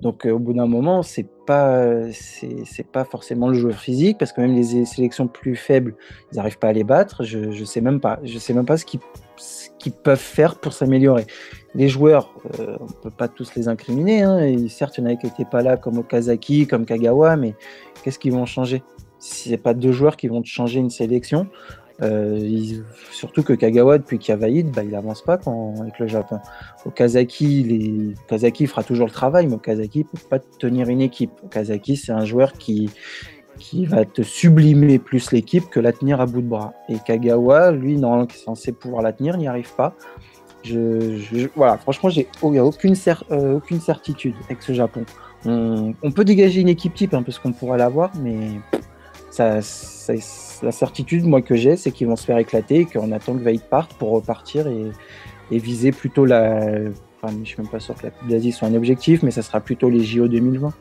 Donc 0.02 0.26
euh, 0.26 0.32
au 0.32 0.40
bout 0.40 0.54
d'un 0.54 0.68
moment, 0.68 1.04
c'est 1.04 1.28
pas 1.46 2.12
c'est 2.14 2.88
pas 2.92 3.04
forcément 3.04 3.48
le 3.48 3.56
joueur 3.56 3.76
physique 3.76 4.18
parce 4.18 4.32
que 4.32 4.42
même 4.42 4.56
les 4.56 4.86
sélections 4.86 5.28
plus 5.28 5.56
faibles, 5.56 5.96
ils 6.32 6.38
n'arrivent 6.38 6.60
pas 6.60 6.70
à 6.70 6.74
les 6.74 6.84
battre. 6.84 7.24
Je 7.24 7.52
je 7.52 7.64
sais 7.66 7.82
même 7.82 8.00
pas, 8.00 8.20
sais 8.40 8.54
même 8.54 8.66
pas 8.66 8.78
ce 8.78 8.86
qu'ils 8.86 9.92
peuvent 9.92 10.18
faire 10.18 10.60
pour 10.60 10.74
s'améliorer. 10.74 11.26
Les 11.76 11.88
joueurs, 11.88 12.34
euh, 12.60 12.78
on 12.80 12.88
peut 12.88 13.12
pas 13.12 13.28
tous 13.28 13.54
les 13.56 13.68
incriminer. 13.68 14.24
Hein, 14.24 14.68
certes, 14.70 14.98
il 14.98 15.04
y 15.04 15.08
en 15.08 15.10
a 15.10 15.16
qui 15.16 15.26
n'étaient 15.26 15.46
pas 15.46 15.62
là 15.62 15.78
comme 15.78 15.98
Okazaki, 16.00 16.66
comme 16.66 16.86
Kagawa, 16.86 17.36
mais 17.36 17.56
qu'est-ce 18.04 18.20
qu'ils 18.20 18.34
vont 18.34 18.46
changer? 18.46 18.82
Si 19.20 19.50
c'est 19.50 19.58
pas 19.58 19.74
deux 19.74 19.92
joueurs 19.92 20.16
qui 20.16 20.30
vont 20.30 20.42
changer 20.44 20.80
une 20.80 20.90
sélection, 20.90 21.48
euh, 22.02 22.82
surtout 23.12 23.44
que 23.44 23.54
Kagawa, 23.54 23.98
depuis 23.98 24.20
qu'il 24.20 24.32
y 24.32 24.34
a 24.34 24.38
Vaïd, 24.38 24.72
bah, 24.72 24.84
il 24.84 24.96
avance 24.96 25.22
pas 25.22 25.40
avec 25.80 26.00
le 26.00 26.08
Japon. 26.08 26.40
Okazaki. 26.86 28.16
Okazaki 28.26 28.68
fera 28.68 28.84
toujours 28.84 29.08
le 29.08 29.12
travail, 29.12 29.48
mais 29.48 29.56
Okazaki 29.56 30.06
peut 30.06 30.18
pas 30.30 30.40
tenir 30.40 30.90
une 30.90 31.02
équipe. 31.02 31.32
Okazaki, 31.46 31.98
c'est 31.98 32.12
un 32.12 32.26
joueur 32.26 32.54
qui, 32.54 32.90
va 33.88 34.06
te 34.06 34.22
sublimer 34.22 35.00
plus 35.00 35.32
l'équipe 35.32 35.70
que 35.70 35.82
la 35.82 35.92
tenir 35.92 36.22
à 36.22 36.26
bout 36.26 36.42
de 36.42 36.48
bras. 36.48 36.74
Et 36.88 36.96
Kagawa, 37.06 37.72
lui, 37.72 37.98
normalement, 37.98 38.26
qui 38.26 38.38
est 38.38 38.44
censé 38.44 38.72
pouvoir 38.72 39.02
la 39.02 39.12
tenir, 39.12 39.38
n'y 39.38 39.48
arrive 39.48 39.74
pas. 39.76 39.94
Voilà, 41.56 41.78
franchement, 41.78 42.10
il 42.10 42.26
n'y 42.52 42.58
a 42.58 42.66
aucune, 42.66 42.96
euh, 43.32 43.58
aucune 43.58 43.80
certitude 43.80 44.36
avec 44.46 44.62
ce 44.62 44.74
Japon. 44.74 45.06
On, 45.46 45.94
peut 46.14 46.26
dégager 46.26 46.62
une 46.62 46.70
équipe 46.70 46.94
type, 46.94 47.14
hein, 47.14 47.24
parce 47.24 47.40
qu'on 47.40 47.54
pourrait 47.54 47.78
l'avoir, 47.78 48.12
mais 48.22 48.60
ça, 49.30 49.62
la 50.62 50.72
certitude, 50.72 51.26
moi, 51.26 51.42
que 51.42 51.56
j'ai, 51.56 51.76
c'est 51.76 51.92
qu'ils 51.92 52.08
vont 52.08 52.16
se 52.16 52.26
faire 52.26 52.38
éclater 52.38 52.82
et 52.82 52.86
qu'on 52.86 53.12
attend 53.12 53.34
que 53.34 53.44
Vaid 53.44 53.62
parte 53.62 53.94
pour 53.94 54.12
repartir 54.12 54.68
et, 54.68 54.92
viser 55.52 55.92
plutôt 55.92 56.26
la. 56.26 56.60
Enfin, 57.22 57.34
je 57.44 57.48
suis 57.48 57.62
même 57.62 57.72
pas 57.72 57.80
sûr 57.80 57.96
que 57.96 58.04
la 58.04 58.12
Coupe 58.12 58.30
d'Asie 58.30 58.52
soit 58.52 58.68
un 58.68 58.76
objectif, 58.76 59.24
mais 59.24 59.32
ça 59.32 59.42
sera 59.42 59.60
plutôt 59.60 59.90
les 59.90 60.04
JO 60.04 60.28
2020. 60.28 60.74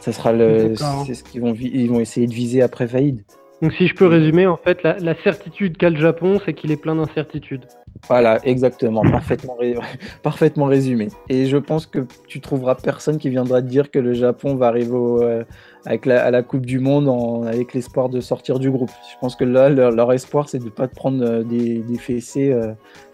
Ça 0.00 0.12
sera 0.12 0.32
le. 0.32 0.74
C'est 1.06 1.14
ce 1.14 1.24
qu'ils 1.24 1.40
vont, 1.40 1.54
ils 1.54 1.88
vont 1.88 2.00
essayer 2.00 2.26
de 2.26 2.34
viser 2.34 2.62
après 2.62 2.86
Vaïd. 2.86 3.22
Donc, 3.62 3.72
si 3.72 3.86
je 3.88 3.94
peux 3.94 4.06
résumer, 4.06 4.46
en 4.46 4.58
fait, 4.58 4.82
la, 4.82 5.14
certitude 5.22 5.78
qu'a 5.78 5.88
le 5.88 5.96
Japon, 5.96 6.38
c'est 6.44 6.52
qu'il 6.52 6.70
est 6.70 6.76
plein 6.76 6.96
d'incertitudes. 6.96 7.64
Voilà, 8.08 8.38
exactement, 8.44 9.02
parfaitement, 9.02 9.56
parfaitement 10.22 10.66
résumé. 10.66 11.08
Et 11.28 11.46
je 11.46 11.56
pense 11.56 11.86
que 11.86 12.00
tu 12.26 12.40
trouveras 12.40 12.74
personne 12.74 13.18
qui 13.18 13.30
viendra 13.30 13.62
te 13.62 13.66
dire 13.66 13.90
que 13.90 13.98
le 13.98 14.12
Japon 14.12 14.56
va 14.56 14.66
arriver 14.66 14.92
euh, 14.94 15.44
à 15.86 16.30
la 16.30 16.42
Coupe 16.42 16.66
du 16.66 16.80
Monde 16.80 17.46
avec 17.46 17.72
l'espoir 17.72 18.08
de 18.08 18.20
sortir 18.20 18.58
du 18.58 18.70
groupe. 18.70 18.90
Je 19.10 19.18
pense 19.20 19.36
que 19.36 19.44
là, 19.44 19.68
leur, 19.70 20.12
espoir, 20.12 20.48
c'est 20.48 20.58
de 20.58 20.64
ne 20.64 20.70
pas 20.70 20.88
te 20.88 20.94
prendre 20.94 21.24
euh, 21.24 21.42
des, 21.44 21.78
des 21.78 21.98
fessées 21.98 22.52
euh, 22.52 22.72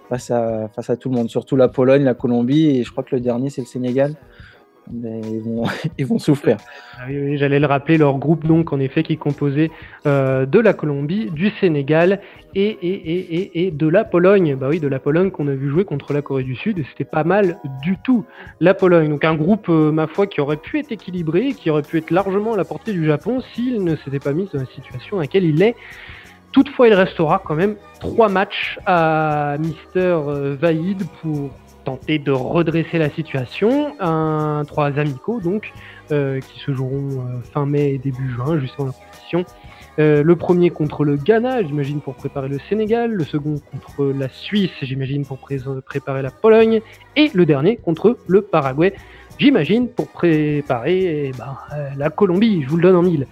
face, 0.08 0.30
à, 0.30 0.68
face 0.74 0.90
à 0.90 0.96
tout 0.96 1.08
le 1.08 1.16
monde, 1.16 1.30
surtout 1.30 1.56
la 1.56 1.68
Pologne, 1.68 2.02
la 2.02 2.14
Colombie, 2.14 2.70
et 2.70 2.82
je 2.82 2.90
crois 2.90 3.04
que 3.04 3.14
le 3.14 3.20
dernier, 3.20 3.50
c'est 3.50 3.60
le 3.60 3.66
Sénégal 3.66 4.16
mais 4.92 5.20
ils 5.20 5.40
vont, 5.40 5.64
ils 5.98 6.06
vont 6.06 6.18
souffrir. 6.18 6.56
Ah 6.98 7.06
J'allais 7.08 7.60
le 7.60 7.66
rappeler, 7.66 7.98
leur 7.98 8.18
groupe, 8.18 8.46
donc, 8.46 8.72
en 8.72 8.80
effet, 8.80 9.02
qui 9.02 9.14
est 9.14 9.16
composé 9.16 9.70
euh, 10.06 10.46
de 10.46 10.58
la 10.58 10.72
Colombie, 10.72 11.30
du 11.30 11.50
Sénégal 11.60 12.20
et, 12.54 12.68
et, 12.68 13.34
et, 13.36 13.66
et, 13.66 13.70
de 13.70 13.86
la 13.88 14.04
Pologne. 14.04 14.56
Bah 14.56 14.68
oui, 14.68 14.80
de 14.80 14.88
la 14.88 14.98
Pologne 14.98 15.30
qu'on 15.30 15.48
a 15.48 15.54
vu 15.54 15.68
jouer 15.70 15.84
contre 15.84 16.12
la 16.12 16.22
Corée 16.22 16.42
du 16.42 16.56
Sud, 16.56 16.78
et 16.78 16.84
c'était 16.90 17.04
pas 17.04 17.24
mal 17.24 17.58
du 17.82 17.96
tout, 18.02 18.24
la 18.60 18.74
Pologne. 18.74 19.08
Donc, 19.08 19.24
un 19.24 19.34
groupe, 19.34 19.68
euh, 19.68 19.92
ma 19.92 20.06
foi, 20.06 20.26
qui 20.26 20.40
aurait 20.40 20.56
pu 20.56 20.78
être 20.78 20.92
équilibré, 20.92 21.52
qui 21.52 21.70
aurait 21.70 21.82
pu 21.82 21.98
être 21.98 22.10
largement 22.10 22.54
à 22.54 22.56
la 22.56 22.64
portée 22.64 22.92
du 22.92 23.06
Japon 23.06 23.40
s'il 23.54 23.84
ne 23.84 23.96
s'était 23.96 24.18
pas 24.20 24.32
mis 24.32 24.48
dans 24.52 24.60
la 24.60 24.66
situation 24.66 25.16
dans 25.16 25.22
laquelle 25.22 25.44
il 25.44 25.62
est. 25.62 25.76
Toutefois, 26.52 26.88
il 26.88 26.94
restera 26.94 27.40
quand 27.44 27.54
même 27.54 27.76
trois 28.00 28.28
matchs 28.28 28.78
à 28.84 29.56
Mister 29.60 30.16
euh, 30.26 30.56
Vaïd 30.60 31.04
pour 31.22 31.50
tenter 31.84 32.18
de 32.18 32.32
redresser 32.32 32.98
la 32.98 33.10
situation. 33.10 33.94
Trois 34.66 34.98
amicaux 34.98 35.40
donc 35.40 35.72
euh, 36.12 36.40
qui 36.40 36.58
se 36.60 36.72
joueront 36.72 37.20
euh, 37.20 37.40
fin 37.52 37.66
mai 37.66 37.94
et 37.94 37.98
début 37.98 38.28
juin, 38.30 38.58
juste 38.58 38.74
avant 38.78 38.92
la. 39.32 39.44
Euh, 39.98 40.22
le 40.24 40.36
premier 40.36 40.70
contre 40.70 41.04
le 41.04 41.16
Ghana, 41.16 41.62
j'imagine 41.62 42.00
pour 42.00 42.14
préparer 42.14 42.48
le 42.48 42.58
Sénégal. 42.68 43.12
Le 43.12 43.24
second 43.24 43.56
contre 43.70 44.12
la 44.18 44.28
Suisse, 44.28 44.72
j'imagine 44.82 45.24
pour 45.24 45.38
préparer 45.38 46.22
la 46.22 46.30
Pologne. 46.30 46.80
Et 47.14 47.30
le 47.32 47.46
dernier 47.46 47.76
contre 47.76 48.16
le 48.26 48.42
Paraguay, 48.42 48.92
j'imagine 49.38 49.88
pour 49.88 50.08
préparer 50.08 51.28
eh 51.28 51.32
ben, 51.32 51.56
la 51.96 52.10
Colombie. 52.10 52.62
Je 52.62 52.68
vous 52.68 52.76
le 52.76 52.82
donne 52.82 52.96
en 52.96 53.02
mille. 53.02 53.26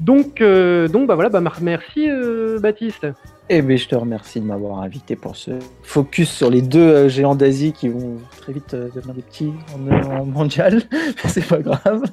Donc, 0.00 0.42
donc 0.42 1.06
bah 1.06 1.14
voilà, 1.14 1.28
bah, 1.28 1.42
merci 1.60 2.08
Baptiste. 2.60 3.06
Eh 3.50 3.60
bien, 3.60 3.76
je 3.76 3.88
te 3.88 3.94
remercie 3.94 4.40
de 4.40 4.46
m'avoir 4.46 4.78
invité 4.78 5.16
pour 5.16 5.36
ce 5.36 5.50
focus 5.82 6.30
sur 6.30 6.48
les 6.48 6.62
deux 6.62 6.80
euh, 6.80 7.08
géants 7.10 7.34
d'Asie 7.34 7.72
qui 7.72 7.88
vont 7.88 8.16
très 8.38 8.54
vite 8.54 8.72
euh, 8.72 8.88
devenir 8.94 9.14
des 9.14 9.22
petits 9.22 9.52
en, 9.74 10.24
mondial. 10.24 10.80
c'est 11.26 11.46
pas 11.46 11.58
grave. 11.58 12.04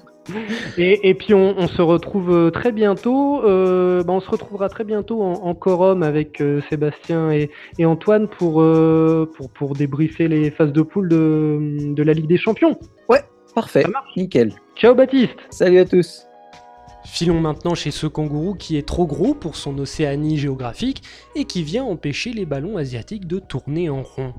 Et, 0.78 1.14
puis 1.14 1.34
on, 1.34 1.68
se 1.68 1.82
retrouve 1.82 2.32
euh, 2.32 2.50
très 2.52 2.74
bientôt. 2.74 3.42
Bah, 3.42 4.14
on 4.14 4.20
se 4.20 4.30
retrouvera 4.30 4.68
très 4.68 4.84
bientôt 4.84 5.24
en, 5.24 5.34
en 5.34 5.56
quorum 5.56 6.04
avec 6.04 6.44
Sébastien 6.70 7.32
et, 7.32 7.50
Antoine 7.84 8.28
pour, 8.28 8.64
pour, 9.36 9.50
pour 9.50 9.74
débriefer 9.74 10.28
les 10.28 10.52
phases 10.52 10.74
de 10.74 10.82
poule 10.82 11.10
de, 11.10 11.94
de 11.94 12.04
la 12.04 12.14
Ligue 12.14 12.28
des 12.28 12.38
Champions. 12.38 12.78
Ouais, 13.10 13.22
parfait. 13.56 13.84
Nickel. 14.16 14.54
Ciao 14.76 14.94
Baptiste. 14.94 15.38
Salut 15.50 15.80
à 15.80 15.86
tous. 15.86 16.28
Filons 17.04 17.42
maintenant 17.42 17.76
chez 17.76 17.92
ce 17.92 18.08
kangourou 18.08 18.54
qui 18.56 18.78
est 18.78 18.88
trop 18.88 19.06
gros 19.06 19.34
pour 19.34 19.56
son 19.56 19.78
océanie 19.78 20.38
géographique 20.38 21.04
et 21.36 21.46
qui 21.46 21.64
vient 21.64 21.84
empêcher 21.84 22.32
les 22.32 22.46
ballons 22.46 22.78
asiatiques 22.78 23.28
de 23.28 23.40
tourner 23.40 23.90
en 23.90 24.04
rond. 24.04 24.34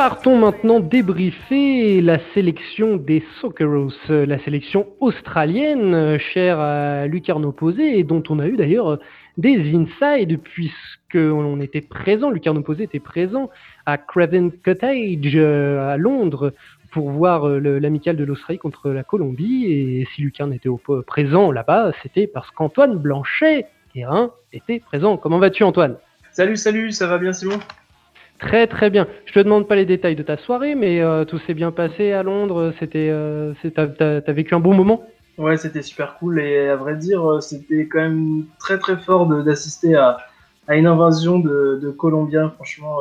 Partons 0.00 0.38
maintenant 0.38 0.80
débriefer 0.80 2.00
la 2.00 2.18
sélection 2.32 2.96
des 2.96 3.22
Socceros, 3.38 3.92
la 4.08 4.38
sélection 4.38 4.86
australienne 4.98 6.18
chère 6.18 6.58
à 6.58 7.06
Lucarno 7.06 7.52
Posé 7.52 7.98
et 7.98 8.02
dont 8.02 8.22
on 8.30 8.38
a 8.38 8.46
eu 8.46 8.56
d'ailleurs 8.56 8.98
des 9.36 9.58
insides 9.76 10.40
puisqu'on 10.40 11.60
était 11.60 11.82
présent, 11.82 12.30
Lucarno 12.30 12.62
Posé 12.62 12.84
était 12.84 12.98
présent 12.98 13.50
à 13.84 13.98
Craven 13.98 14.50
Cottage 14.64 15.36
à 15.36 15.98
Londres 15.98 16.54
pour 16.92 17.10
voir 17.10 17.46
l'amicale 17.46 18.16
de 18.16 18.24
l'Australie 18.24 18.58
contre 18.58 18.88
la 18.88 19.04
Colombie. 19.04 19.66
Et 19.66 20.08
si 20.14 20.22
Lucarne 20.22 20.54
était 20.54 20.70
présent 21.06 21.52
là-bas, 21.52 21.92
c'était 22.02 22.26
parce 22.26 22.50
qu'Antoine 22.52 22.96
Blanchet 22.96 23.66
terrain 23.92 24.30
était 24.54 24.80
présent. 24.80 25.18
Comment 25.18 25.38
vas-tu 25.38 25.62
Antoine? 25.62 25.96
Salut, 26.32 26.56
salut, 26.56 26.90
ça 26.90 27.06
va 27.06 27.18
bien 27.18 27.34
Simon? 27.34 27.58
Très 28.40 28.66
très 28.66 28.88
bien. 28.88 29.06
Je 29.26 29.32
te 29.32 29.40
demande 29.40 29.68
pas 29.68 29.76
les 29.76 29.84
détails 29.84 30.16
de 30.16 30.22
ta 30.22 30.38
soirée, 30.38 30.74
mais 30.74 31.00
euh, 31.00 31.24
tout 31.24 31.38
s'est 31.46 31.54
bien 31.54 31.72
passé 31.72 32.12
à 32.12 32.22
Londres. 32.22 32.72
C'était, 32.80 33.08
euh, 33.10 33.52
t'as, 33.74 34.32
vécu 34.32 34.54
un 34.54 34.60
bon 34.60 34.74
moment? 34.74 35.04
Ouais, 35.36 35.56
c'était 35.56 35.82
super 35.82 36.16
cool 36.18 36.40
et 36.40 36.68
à 36.68 36.76
vrai 36.76 36.96
dire, 36.96 37.24
euh, 37.30 37.40
c'était 37.40 37.86
quand 37.86 38.00
même 38.00 38.44
très 38.58 38.78
très 38.78 38.96
fort 38.96 39.26
d'assister 39.26 39.94
à, 39.94 40.18
à, 40.68 40.76
une 40.76 40.86
invasion 40.86 41.38
de, 41.38 41.78
de 41.82 41.90
Colombiens. 41.90 42.50
Franchement, 42.50 42.96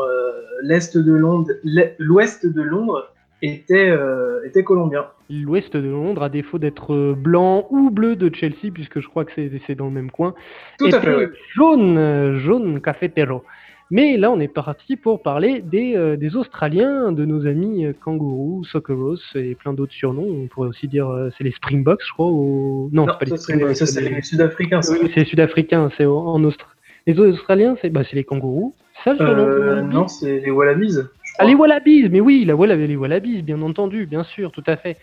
l'est 0.61 0.97
de 0.97 1.13
Londres, 1.13 1.51
l'ouest 1.99 2.45
de 2.45 2.61
Londres 2.61 3.09
était, 3.41 3.97
était 4.45 4.63
colombien. 4.63 5.05
L'ouest 5.29 5.75
de 5.75 5.87
Londres, 5.87 6.23
à 6.23 6.29
défaut 6.29 6.59
d'être 6.59 7.13
blanc 7.13 7.65
ou 7.69 7.89
bleu 7.91 8.15
de 8.15 8.33
Chelsea, 8.33 8.71
puisque 8.73 8.99
je 8.99 9.07
crois 9.07 9.23
que 9.23 9.31
c'est, 9.35 9.51
c'est 9.67 9.75
dans 9.75 9.85
le 9.85 9.91
même 9.91 10.11
coin, 10.11 10.33
Tout 10.79 10.89
à 10.91 10.99
fait, 10.99 11.29
jaune, 11.55 12.39
jaune 12.39 12.81
cafetero. 12.81 13.43
Mais 13.91 14.17
là, 14.17 14.29
on 14.29 14.39
est 14.39 14.47
parti 14.47 14.97
pour 14.97 15.23
parler 15.23 15.61
des, 15.61 15.95
euh, 15.95 16.15
des 16.15 16.35
Australiens, 16.35 17.11
de 17.11 17.25
nos 17.25 17.47
amis 17.47 17.85
euh, 17.85 17.93
Kangourou, 17.93 18.63
Socceros 18.63 19.17
et 19.33 19.55
plein 19.55 19.73
d'autres 19.73 19.93
surnoms. 19.93 20.27
On 20.27 20.47
pourrait 20.47 20.69
aussi 20.69 20.87
dire 20.87 21.09
euh, 21.09 21.29
c'est 21.37 21.43
les 21.43 21.51
Springboks, 21.51 22.01
je 22.05 22.13
crois. 22.13 22.27
Ou... 22.27 22.89
Non, 22.93 23.07
non 23.07 23.13
pas 23.13 23.25
les 23.25 23.37
Springboks, 23.37 23.75
c'est 23.75 24.01
les 24.01 24.21
Sud-Africains. 24.21 24.81
Oui, 24.91 25.09
c'est 25.13 25.21
les 25.21 25.25
Sud-Africains, 25.25 25.89
c'est 25.97 26.05
en 26.05 26.43
Australie. 26.43 26.71
Les 27.07 27.19
Australiens, 27.19 27.75
c'est 27.81 27.89
bah, 27.89 28.03
les 28.13 28.23
Kangourous. 28.23 28.75
Ça, 29.03 29.13
le 29.13 29.81
Non, 29.81 30.07
c'est 30.07 30.39
les 30.39 30.51
Wallabies. 30.51 30.97
Ah, 31.39 31.45
les 31.45 31.55
Wallabies, 31.55 32.09
mais 32.09 32.19
oui, 32.19 32.45
la 32.45 32.53
les 32.75 32.95
Wallabies, 32.95 33.41
bien 33.41 33.61
entendu, 33.61 34.05
bien 34.05 34.23
sûr, 34.23 34.51
tout 34.51 34.63
à 34.67 34.75
fait. 34.75 34.97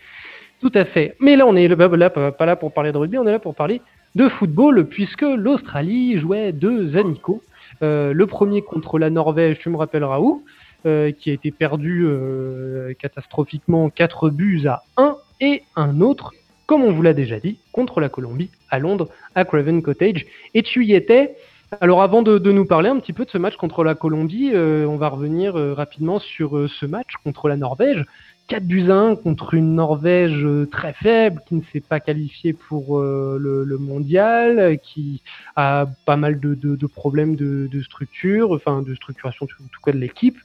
Tout 0.61 0.71
à 0.75 0.85
fait. 0.85 1.15
Mais 1.19 1.35
là, 1.35 1.45
on 1.45 1.55
est 1.55 1.67
là, 1.67 2.09
pas 2.09 2.45
là 2.45 2.55
pour 2.55 2.73
parler 2.73 2.91
de 2.91 2.97
rugby, 2.97 3.17
on 3.17 3.27
est 3.27 3.31
là 3.31 3.39
pour 3.39 3.55
parler 3.55 3.81
de 4.15 4.29
football, 4.29 4.85
puisque 4.85 5.23
l'Australie 5.23 6.17
jouait 6.19 6.51
deux 6.51 6.95
amicaux. 6.95 7.41
Euh, 7.81 8.13
le 8.13 8.27
premier 8.27 8.61
contre 8.61 8.99
la 8.99 9.09
Norvège, 9.09 9.59
tu 9.59 9.69
me 9.69 9.77
rappelleras 9.77 10.19
où, 10.19 10.43
euh, 10.85 11.11
qui 11.11 11.29
a 11.29 11.33
été 11.33 11.51
perdu 11.51 12.05
euh, 12.05 12.93
catastrophiquement 12.99 13.89
4 13.89 14.29
buts 14.29 14.67
à 14.67 14.83
1, 14.97 15.15
et 15.41 15.63
un 15.75 16.01
autre, 16.01 16.33
comme 16.65 16.83
on 16.83 16.91
vous 16.91 17.01
l'a 17.01 17.13
déjà 17.13 17.39
dit, 17.39 17.59
contre 17.71 17.99
la 17.99 18.09
Colombie 18.09 18.49
à 18.69 18.79
Londres, 18.79 19.07
à 19.35 19.45
Craven 19.45 19.81
Cottage. 19.81 20.25
Et 20.53 20.63
tu 20.63 20.85
y 20.85 20.93
étais. 20.93 21.35
Alors 21.81 22.01
avant 22.01 22.21
de, 22.21 22.39
nous 22.51 22.65
parler 22.65 22.89
un 22.89 22.97
petit 22.97 23.11
peu 23.11 23.25
de 23.25 23.29
ce 23.29 23.37
match 23.37 23.57
contre 23.57 23.83
la 23.83 23.93
Colombie, 23.93 24.53
on 24.55 24.95
va 24.95 25.09
revenir 25.09 25.55
rapidement 25.75 26.17
sur 26.17 26.69
ce 26.69 26.85
match 26.85 27.11
contre 27.25 27.49
la 27.49 27.57
Norvège. 27.57 28.05
4 28.47 28.63
buts 28.63 28.89
à 28.89 28.95
1 28.95 29.15
contre 29.17 29.53
une 29.53 29.75
Norvège 29.75 30.43
euh, 30.43 30.65
très 30.65 30.93
faible 30.93 31.41
qui 31.47 31.55
ne 31.55 31.61
s'est 31.73 31.81
pas 31.81 31.99
qualifiée 31.99 32.53
pour 32.53 32.99
euh, 32.99 33.37
le, 33.39 33.77
mondial, 33.77 34.79
qui 34.81 35.21
a 35.55 35.85
pas 36.05 36.15
mal 36.15 36.39
de, 36.39 36.87
problèmes 36.87 37.35
de, 37.35 37.81
structure, 37.81 38.51
enfin 38.51 38.81
de 38.81 38.95
structuration 38.95 39.45
en 39.45 39.67
tout 39.67 39.81
cas 39.83 39.91
de 39.91 39.97
l'équipe. 39.97 40.37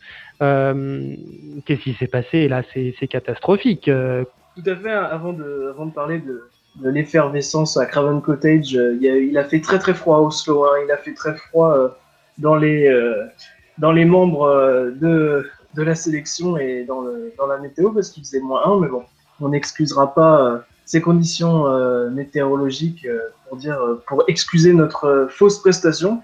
Euh, 0.43 1.15
Qu'est-ce 1.65 1.83
qui 1.83 1.95
s'est 1.95 2.09
passé? 2.09 2.49
Là 2.49 2.63
C'est 2.73 3.09
catastrophique. 3.09 3.85
Tout 3.85 4.71
à 4.71 4.77
fait. 4.77 4.91
Avant 4.91 5.33
de, 5.33 5.73
parler 5.95 6.19
de, 6.19 6.43
l'effervescence 6.83 7.77
à 7.77 7.87
Craven 7.87 8.21
Cottage, 8.21 8.73
il 8.73 9.39
a, 9.39 9.45
fait 9.45 9.61
très 9.61 9.79
très 9.79 9.95
froid 9.95 10.19
au 10.19 10.27
Oslo. 10.27 10.65
Hein. 10.65 10.79
Il 10.85 10.91
a 10.91 10.97
fait 10.97 11.15
très 11.15 11.35
froid 11.35 11.97
dans 12.39 12.57
les 12.57 12.91
dans 13.79 13.93
les 13.93 14.05
membres 14.05 14.93
de 15.01 15.47
de 15.75 15.83
la 15.83 15.95
sélection 15.95 16.57
et 16.57 16.85
dans, 16.85 17.01
le, 17.01 17.33
dans 17.39 17.47
la 17.47 17.59
météo 17.59 17.91
parce 17.91 18.11
qu'il 18.11 18.25
faisait 18.25 18.41
moins 18.41 18.63
1, 18.67 18.81
mais 18.81 18.89
bon, 18.89 19.05
on 19.41 19.49
n'excusera 19.49 20.15
pas 20.15 20.45
euh, 20.45 20.59
ces 20.85 21.01
conditions 21.01 21.67
euh, 21.67 22.11
météorologiques 22.11 23.07
euh, 23.07 23.21
pour 23.49 23.57
dire 23.57 23.79
pour 24.07 24.25
excuser 24.29 24.73
notre 24.73 25.29
fausse 25.31 25.59
prestation. 25.59 26.23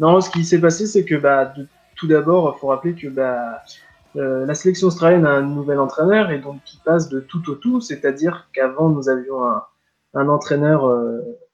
Non, 0.00 0.20
ce 0.20 0.30
qui 0.30 0.44
s'est 0.44 0.60
passé, 0.60 0.86
c'est 0.86 1.04
que 1.04 1.14
bah, 1.14 1.52
tout 1.96 2.06
d'abord, 2.06 2.54
il 2.56 2.60
faut 2.60 2.68
rappeler 2.68 2.94
que 2.94 3.08
bah, 3.08 3.62
la 4.16 4.54
sélection 4.54 4.88
australienne 4.88 5.26
a 5.26 5.30
un 5.30 5.42
nouvel 5.42 5.78
entraîneur 5.80 6.30
et 6.30 6.38
donc 6.38 6.62
qui 6.64 6.80
passe 6.84 7.08
de 7.08 7.20
tout 7.20 7.48
au 7.50 7.54
tout, 7.54 7.80
c'est-à-dire 7.80 8.48
qu'avant 8.52 8.88
nous 8.88 9.08
avions 9.08 9.44
un, 9.44 9.64
un 10.14 10.28
entraîneur 10.28 10.88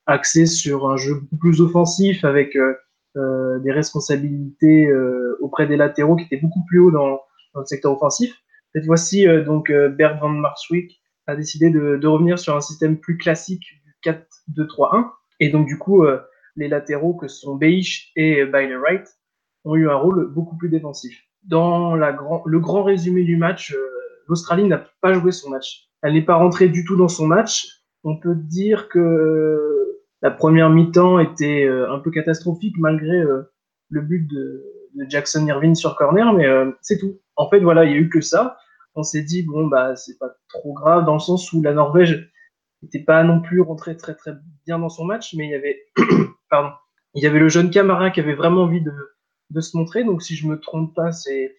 axé 0.07 0.44
sur 0.44 0.90
un 0.90 0.96
jeu 0.96 1.22
plus 1.38 1.61
offensif 1.61 2.24
avec 2.24 2.57
des 3.14 3.72
responsabilités 3.72 4.90
auprès 5.40 5.66
des 5.66 5.76
latéraux 5.76 6.16
qui 6.16 6.24
étaient 6.24 6.40
beaucoup 6.40 6.64
plus 6.66 6.81
haut 6.81 6.90
dans, 6.90 7.20
dans 7.54 7.60
le 7.60 7.66
secteur 7.66 7.92
offensif. 7.92 8.34
Cette 8.74 8.86
fois-ci, 8.86 9.26
euh, 9.26 9.42
donc 9.42 9.70
euh, 9.70 9.88
Bert 9.88 10.18
van 10.20 10.28
Marswick 10.28 11.02
a 11.26 11.36
décidé 11.36 11.70
de, 11.70 12.06
revenir 12.06 12.38
sur 12.38 12.56
un 12.56 12.60
système 12.60 12.98
plus 12.98 13.16
classique 13.16 13.64
du 13.84 14.12
4-2-3-1. 14.56 15.10
Et 15.40 15.50
donc 15.50 15.66
du 15.66 15.78
coup, 15.78 16.04
euh, 16.04 16.20
les 16.56 16.68
latéraux 16.68 17.14
que 17.14 17.28
sont 17.28 17.56
Beish 17.56 18.10
et 18.16 18.44
Bailey 18.44 18.76
Wright 18.76 19.06
ont 19.64 19.74
eu 19.76 19.88
un 19.88 19.94
rôle 19.94 20.28
beaucoup 20.32 20.56
plus 20.56 20.68
défensif. 20.68 21.20
Dans 21.44 21.94
la 21.94 22.12
grand, 22.12 22.42
le 22.46 22.58
grand 22.60 22.82
résumé 22.82 23.24
du 23.24 23.36
match, 23.36 23.74
l'Australie 24.26 24.64
n'a 24.64 24.84
pas 25.00 25.12
joué 25.12 25.32
son 25.32 25.50
match. 25.50 25.88
Elle 26.02 26.14
n'est 26.14 26.24
pas 26.24 26.36
rentrée 26.36 26.68
du 26.68 26.84
tout 26.84 26.96
dans 26.96 27.08
son 27.08 27.26
match. 27.26 27.66
On 28.04 28.18
peut 28.18 28.34
dire 28.34 28.88
que 28.88 30.00
la 30.22 30.30
première 30.30 30.70
mi-temps 30.70 31.18
était 31.18 31.66
un 31.66 31.98
peu 31.98 32.10
catastrophique 32.10 32.76
malgré 32.78 33.22
le 33.88 34.00
but 34.00 34.26
de 34.26 34.64
Jackson 35.08 35.46
Irvine 35.46 35.74
sur 35.74 35.96
corner, 35.96 36.32
mais 36.34 36.46
c'est 36.82 36.98
tout 36.98 37.20
en 37.40 37.48
fait, 37.48 37.61
voilà, 37.61 37.85
il 37.85 37.92
y 37.92 37.94
a 37.94 37.98
eu 37.98 38.11
que 38.11 38.20
ça. 38.20 38.59
On 38.94 39.03
s'est 39.03 39.22
dit, 39.22 39.42
bon, 39.42 39.66
bah, 39.66 39.96
c'est 39.96 40.18
pas 40.18 40.31
trop 40.48 40.74
grave, 40.74 41.07
dans 41.07 41.14
le 41.14 41.20
sens 41.20 41.53
où 41.53 41.62
la 41.62 41.72
Norvège 41.72 42.31
n'était 42.83 43.03
pas 43.03 43.22
non 43.24 43.40
plus 43.40 43.62
rentrée 43.62 43.96
très 43.96 44.14
très 44.14 44.33
bien 44.66 44.79
dans 44.79 44.90
son 44.90 45.05
match, 45.05 45.35
mais 45.35 45.46
il 45.46 45.50
y 45.50 45.55
avait, 45.55 45.79
pardon, 46.50 46.70
il 47.14 47.22
y 47.22 47.26
avait 47.26 47.38
le 47.38 47.48
jeune 47.48 47.70
Camara 47.70 48.11
qui 48.11 48.20
avait 48.20 48.35
vraiment 48.35 48.64
envie 48.64 48.83
de, 48.83 48.92
de 49.50 49.61
se 49.61 49.76
montrer. 49.76 50.05
Donc, 50.05 50.22
si 50.22 50.37
je 50.37 50.46
me 50.46 50.61
trompe 50.61 50.94
pas, 50.94 51.12
c'est 51.12 51.57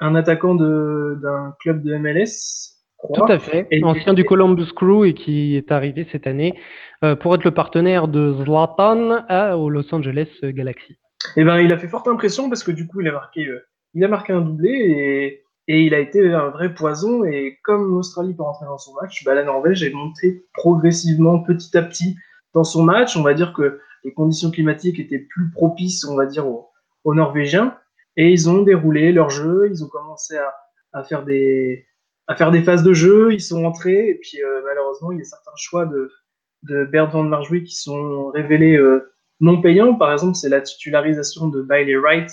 un 0.00 0.14
attaquant 0.14 0.54
d'un 0.54 1.54
club 1.60 1.82
de 1.82 1.96
MLS. 1.96 2.76
Tout 3.14 3.24
à 3.24 3.38
fait, 3.38 3.66
ancien 3.82 4.12
du 4.12 4.24
Columbus 4.24 4.72
Crew 4.76 5.06
et 5.06 5.14
qui 5.14 5.56
est 5.56 5.72
arrivé 5.72 6.06
cette 6.12 6.26
année 6.26 6.60
euh, 7.02 7.16
pour 7.16 7.34
être 7.34 7.44
le 7.44 7.50
partenaire 7.50 8.08
de 8.08 8.34
Zlatan 8.44 9.24
à, 9.26 9.56
au 9.56 9.70
Los 9.70 9.94
Angeles 9.94 10.28
Galaxy. 10.42 10.92
Et 11.36 11.40
eh 11.40 11.44
ben, 11.44 11.58
il 11.60 11.72
a 11.72 11.78
fait 11.78 11.88
forte 11.88 12.08
impression 12.08 12.50
parce 12.50 12.62
que 12.62 12.70
du 12.70 12.86
coup, 12.86 13.00
il 13.00 13.08
a 13.08 13.12
marqué 13.12 13.46
euh, 13.46 13.64
il 13.94 14.04
a 14.04 14.08
marqué 14.08 14.32
un 14.32 14.40
doublé 14.40 14.70
et, 14.70 15.44
et, 15.68 15.82
il 15.82 15.94
a 15.94 15.98
été 15.98 16.32
un 16.32 16.48
vrai 16.48 16.74
poison. 16.74 17.24
Et 17.24 17.58
comme 17.64 17.90
l'Australie 17.90 18.34
peut 18.34 18.42
rentrer 18.42 18.66
dans 18.66 18.78
son 18.78 18.94
match, 18.94 19.24
bah, 19.24 19.34
la 19.34 19.44
Norvège 19.44 19.82
est 19.82 19.92
montée 19.92 20.44
progressivement, 20.52 21.40
petit 21.40 21.76
à 21.76 21.82
petit, 21.82 22.16
dans 22.54 22.64
son 22.64 22.82
match. 22.82 23.16
On 23.16 23.22
va 23.22 23.34
dire 23.34 23.52
que 23.52 23.80
les 24.04 24.12
conditions 24.12 24.50
climatiques 24.50 24.98
étaient 24.98 25.18
plus 25.18 25.50
propices, 25.50 26.04
on 26.04 26.16
va 26.16 26.26
dire, 26.26 26.46
aux, 26.46 26.66
Norvégiens. 27.04 27.76
Et 28.16 28.30
ils 28.30 28.48
ont 28.48 28.62
déroulé 28.62 29.12
leur 29.12 29.30
jeu, 29.30 29.68
ils 29.70 29.82
ont 29.84 29.88
commencé 29.88 30.36
à, 30.36 30.54
à, 30.92 31.02
faire 31.02 31.24
des, 31.24 31.86
à 32.26 32.36
faire 32.36 32.50
des 32.50 32.62
phases 32.62 32.82
de 32.82 32.92
jeu, 32.92 33.32
ils 33.32 33.40
sont 33.40 33.64
entrés, 33.64 34.10
et 34.10 34.14
puis 34.16 34.42
euh, 34.42 34.60
malheureusement, 34.64 35.12
il 35.12 35.18
y 35.18 35.22
a 35.22 35.24
certains 35.24 35.56
choix 35.56 35.86
de, 35.86 36.12
de 36.64 36.84
Bert 36.84 37.10
van 37.10 37.22
Marjorie 37.22 37.64
qui 37.64 37.74
sont 37.74 38.28
révélés 38.28 38.76
euh, 38.76 39.12
non 39.40 39.60
payants. 39.60 39.94
Par 39.94 40.12
exemple, 40.12 40.34
c'est 40.34 40.48
la 40.48 40.60
titularisation 40.60 41.48
de 41.48 41.62
Bailey 41.62 41.96
Wright 41.96 42.30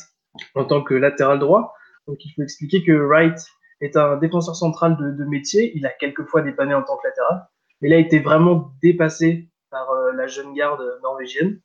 en 0.55 0.65
tant 0.65 0.83
que 0.83 0.93
latéral 0.93 1.39
droit. 1.39 1.73
Donc 2.07 2.23
il 2.25 2.31
faut 2.31 2.41
expliquer 2.41 2.83
que 2.83 2.91
Wright 2.91 3.37
est 3.81 3.97
un 3.97 4.17
défenseur 4.17 4.55
central 4.55 4.97
de, 4.97 5.25
métier. 5.25 5.71
Il 5.75 5.85
a 5.85 5.89
quelquefois 5.89 6.41
dépanné 6.41 6.73
en 6.73 6.83
tant 6.83 6.97
que 6.97 7.07
latéral, 7.07 7.47
mais 7.81 7.89
il 7.89 7.93
a 7.93 7.97
été 7.97 8.19
vraiment 8.19 8.71
dépassé 8.81 9.49
par 9.69 9.89
euh, 9.91 10.13
la 10.13 10.27
jeune 10.27 10.53
garde 10.53 10.81
norvégienne 11.03 11.59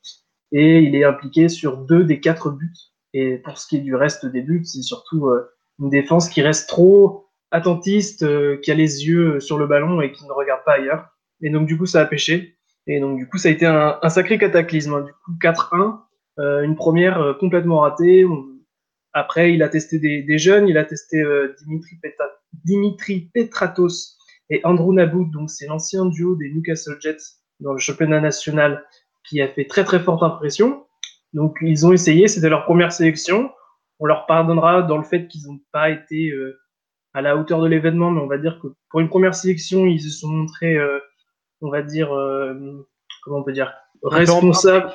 et 0.51 0.81
il 0.81 0.95
est 0.95 1.05
impliqué 1.05 1.49
sur 1.49 1.79
deux 1.79 2.05
des 2.05 2.21
quatre 2.21 2.51
buts. 2.51 2.75
Et 3.15 3.39
pour 3.39 3.59
ce 3.59 3.67
qui 3.67 3.77
est 3.77 3.81
du 3.81 3.95
reste 3.95 4.27
des 4.27 4.43
buts, 4.43 4.65
c'est 4.65 4.83
surtout 4.83 5.29
euh, 5.29 5.51
une 5.79 5.91
défense 5.91 6.29
qui 6.29 6.43
reste 6.43 6.69
trop 6.69 7.27
attentiste, 7.51 8.23
euh, 8.23 8.59
qui 8.59 8.71
a 8.71 8.75
les 8.75 9.07
yeux 9.07 9.41
sur 9.41 9.59
le 9.59 9.67
ballon 9.67 10.01
et 10.01 10.13
qui 10.13 10.25
ne 10.27 10.33
regarde 10.33 10.65
pas 10.65 10.75
ailleurs. 10.75 11.07
Et 11.43 11.51
donc 11.51 11.67
du 11.67 11.79
coup, 11.79 11.87
ça 11.87 12.01
a 12.01 12.05
pêché. 12.05 12.57
Et 12.87 13.01
donc 13.01 13.17
du 13.17 13.29
coup, 13.29 13.39
ça 13.39 13.49
a 13.49 13.53
été 13.53 13.67
un, 13.67 13.99
sacré 14.09 14.39
cataclysme. 14.39 14.95
Hein. 14.95 15.03
Du 15.03 15.13
coup, 15.13 15.33
4-1, 15.41 16.01
une 16.65 16.75
première 16.75 17.37
complètement 17.39 17.81
ratée. 17.81 18.25
Après, 19.15 19.53
il 19.53 19.63
a 19.63 19.69
testé 19.69 19.99
des, 19.99 20.39
jeunes, 20.39 20.69
il 20.69 20.79
a 20.79 20.85
testé 20.85 21.21
euh, 21.21 21.55
Dimitri, 22.65 23.31
Petratos 23.35 24.17
et 24.49 24.61
Andrew 24.65 24.93
Nabout, 24.95 25.27
donc 25.27 25.51
c'est 25.51 25.67
l'ancien 25.67 26.07
duo 26.07 26.35
des 26.37 26.51
Newcastle 26.51 26.97
Jets 27.01 27.19
dans 27.61 27.73
le 27.73 27.79
championnat 27.79 28.21
national 28.21 28.85
qui 29.29 29.41
a 29.43 29.49
fait 29.49 29.67
très 29.67 29.85
très 29.85 30.01
forte 30.01 30.23
impression. 30.23 30.87
Donc 31.35 31.59
ils 31.61 31.87
ont 31.87 31.93
essayé, 31.93 32.27
c'était 32.27 32.49
leur 32.49 32.65
première 32.65 32.93
sélection. 32.93 33.51
On 33.99 34.07
leur 34.07 34.27
pardonnera 34.27 34.83
dans 34.83 34.97
le 34.97 35.05
fait 35.05 35.29
qu'ils 35.29 35.47
n'ont 35.47 35.61
pas 35.73 35.91
été 35.91 36.31
euh, 36.31 36.59
à 37.13 37.21
la 37.21 37.37
hauteur 37.37 37.61
de 37.61 37.69
l'événement, 37.69 38.11
mais 38.11 38.21
on 38.21 38.27
va 38.27 38.39
dire 38.39 38.59
que 38.61 38.69
pour 38.91 39.01
une 39.01 39.09
première 39.09 39.35
sélection, 39.35 39.87
ils 39.87 40.01
se 40.01 40.09
sont 40.09 40.29
montrés, 40.29 40.77
euh, 40.77 40.99
on 41.61 41.71
va 41.71 41.83
dire, 41.83 42.09
comment 43.23 43.39
on 43.39 43.43
peut 43.45 43.53
dire, 43.53 43.73
responsables. 44.03 44.91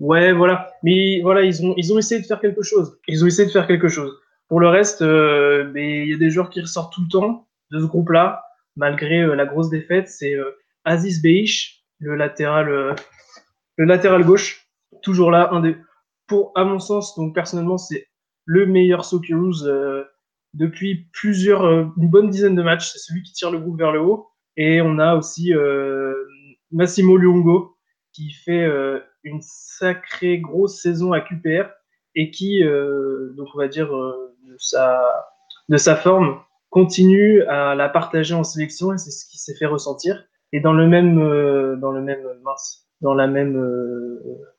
Ouais, 0.00 0.32
voilà. 0.32 0.72
Mais 0.82 1.20
voilà, 1.22 1.42
ils 1.42 1.64
ont, 1.64 1.74
ils 1.76 1.92
ont 1.92 1.98
essayé 1.98 2.20
de 2.20 2.26
faire 2.26 2.40
quelque 2.40 2.62
chose. 2.62 2.98
Ils 3.06 3.22
ont 3.22 3.28
essayé 3.28 3.46
de 3.46 3.52
faire 3.52 3.66
quelque 3.66 3.88
chose. 3.88 4.12
Pour 4.48 4.58
le 4.58 4.68
reste, 4.68 5.02
euh, 5.02 5.70
il 5.76 6.10
y 6.10 6.14
a 6.14 6.18
des 6.18 6.30
joueurs 6.30 6.50
qui 6.50 6.60
ressortent 6.60 6.92
tout 6.92 7.02
le 7.02 7.08
temps 7.08 7.46
de 7.70 7.78
ce 7.78 7.84
groupe-là, 7.84 8.42
malgré 8.76 9.20
euh, 9.20 9.36
la 9.36 9.46
grosse 9.46 9.70
défaite. 9.70 10.08
C'est 10.08 10.34
euh, 10.34 10.50
Aziz 10.84 11.22
Beish, 11.22 11.84
le 12.00 12.16
latéral, 12.16 12.96
le 13.76 13.84
latéral 13.84 14.24
gauche, 14.24 14.66
toujours 15.02 15.30
là, 15.30 15.50
un 15.52 15.60
des, 15.60 15.76
pour, 16.30 16.52
à 16.54 16.64
mon 16.64 16.78
sens, 16.78 17.16
donc 17.16 17.34
personnellement, 17.34 17.76
c'est 17.76 18.06
le 18.44 18.64
meilleur 18.64 19.04
Socceroos 19.04 19.66
euh, 19.66 20.04
depuis 20.54 21.08
plusieurs, 21.12 21.64
euh, 21.64 21.84
une 21.96 22.08
bonne 22.08 22.30
dizaine 22.30 22.54
de 22.54 22.62
matchs. 22.62 22.92
C'est 22.92 22.98
celui 22.98 23.22
qui 23.22 23.32
tire 23.32 23.50
le 23.50 23.58
groupe 23.58 23.78
vers 23.78 23.92
le 23.92 24.00
haut. 24.00 24.28
Et 24.56 24.80
on 24.80 24.98
a 24.98 25.14
aussi 25.16 25.52
euh, 25.54 26.14
Massimo 26.70 27.16
Luongo 27.16 27.76
qui 28.12 28.32
fait 28.32 28.68
une 29.24 29.40
sacrée 29.42 30.38
grosse 30.38 30.80
saison 30.80 31.12
à 31.12 31.20
QPR 31.20 31.68
et 32.14 32.30
qui, 32.30 32.62
donc 32.62 33.48
on 33.54 33.58
va 33.58 33.68
dire, 33.68 33.88
de, 33.90 34.56
sa, 34.58 35.02
de 35.68 35.76
sa 35.76 35.96
forme, 35.96 36.40
continue 36.70 37.42
à 37.42 37.74
la 37.74 37.88
partager 37.88 38.34
en 38.34 38.44
sélection 38.44 38.92
et 38.92 38.98
c'est 38.98 39.10
ce 39.10 39.24
qui 39.26 39.38
s'est 39.38 39.54
fait 39.54 39.66
ressentir. 39.66 40.24
Et 40.52 40.60
dans 40.60 40.72
le 40.72 40.88
même, 40.88 41.16
dans 41.78 41.92
le 41.92 42.00
même, 42.00 42.22
mince, 42.42 42.88
dans 43.00 43.14
la 43.14 43.26
même, 43.26 43.54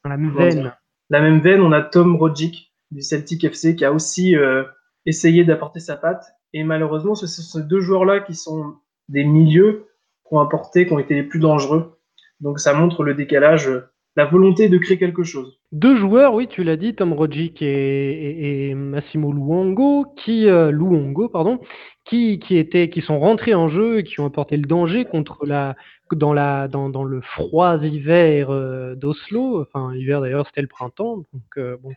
dans 0.03 0.09
la 0.09 0.17
même 0.17 0.31
veine 0.31 0.73
la 1.11 1.19
même 1.19 1.41
veine, 1.41 1.61
on 1.61 1.73
a 1.73 1.81
Tom 1.81 2.15
Rogic 2.15 2.73
du 2.89 3.01
Celtic 3.01 3.43
FC 3.43 3.75
qui 3.75 3.83
a 3.83 3.91
aussi 3.91 4.35
euh, 4.35 4.63
essayé 5.05 5.43
d'apporter 5.43 5.81
sa 5.81 5.97
patte. 5.97 6.25
Et 6.53 6.63
malheureusement, 6.63 7.15
ce 7.15 7.27
sont 7.27 7.41
ces 7.41 7.63
deux 7.67 7.81
joueurs-là 7.81 8.21
qui 8.21 8.33
sont 8.33 8.77
des 9.09 9.25
milieux 9.25 9.87
qui 10.25 10.33
ont 10.33 10.39
apporté, 10.39 10.87
qui 10.87 10.93
ont 10.93 10.99
été 10.99 11.13
les 11.13 11.23
plus 11.23 11.39
dangereux. 11.39 11.99
Donc 12.39 12.59
ça 12.59 12.73
montre 12.73 13.03
le 13.03 13.13
décalage, 13.13 13.69
la 14.15 14.25
volonté 14.25 14.67
de 14.69 14.77
créer 14.77 14.97
quelque 14.97 15.23
chose. 15.23 15.57
Deux 15.71 15.95
joueurs, 15.95 16.33
oui, 16.33 16.47
tu 16.47 16.63
l'as 16.63 16.75
dit, 16.75 16.93
Tom 16.93 17.13
Rogic 17.13 17.61
et, 17.61 18.73
Massimo 18.75 19.31
Luongo, 19.31 20.05
qui 20.17 20.49
euh, 20.49 20.69
Luongo, 20.69 21.29
pardon, 21.29 21.59
qui, 22.03 22.39
qui 22.39 22.57
étaient, 22.57 22.89
qui 22.89 23.01
sont 23.01 23.19
rentrés 23.19 23.53
en 23.53 23.69
jeu 23.69 23.99
et 23.99 24.03
qui 24.03 24.19
ont 24.19 24.25
apporté 24.25 24.57
le 24.57 24.67
danger 24.67 25.05
contre 25.05 25.45
la 25.45 25.75
dans, 26.11 26.33
la, 26.33 26.67
dans, 26.67 26.89
dans 26.89 27.05
le 27.05 27.21
froid 27.21 27.77
hiver 27.81 28.49
euh, 28.49 28.95
d'Oslo, 28.95 29.61
enfin 29.61 29.95
hiver 29.95 30.19
d'ailleurs 30.19 30.45
c'était 30.47 30.61
le 30.61 30.67
printemps, 30.67 31.23
donc 31.31 31.43
euh, 31.57 31.77
bon, 31.81 31.93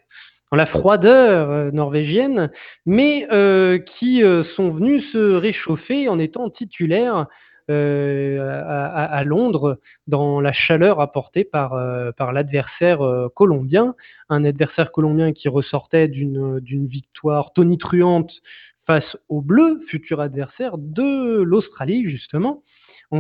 dans 0.53 0.57
la 0.57 0.67
froideur 0.67 1.73
norvégienne, 1.73 2.53
mais 2.87 3.27
qui 3.99 4.23
sont 4.55 4.71
venus 4.71 5.11
se 5.11 5.35
réchauffer 5.35 6.09
en 6.09 6.21
étant 6.21 6.49
titulaires 6.49 7.27
à, 7.69 9.05
à, 9.05 9.25
Londres 9.25 9.79
dans 10.07 10.41
la 10.41 10.53
chaleur 10.53 11.01
apportée 11.01 11.45
par, 11.45 11.79
par 12.17 12.33
l'adversaire 12.33 13.01
colombien, 13.35 13.95
un 14.29 14.45
adversaire 14.45 14.93
colombien 14.93 15.33
qui 15.33 15.49
ressortait 15.49 16.09
d'une 16.09 16.87
victoire 16.87 17.53
tonitruante 17.53 18.33
face 18.87 19.17
aux 19.29 19.41
Bleus, 19.41 19.81
futur 19.89 20.21
adversaire 20.21 20.77
de 20.77 21.41
l'Australie 21.43 22.09
justement 22.09 22.63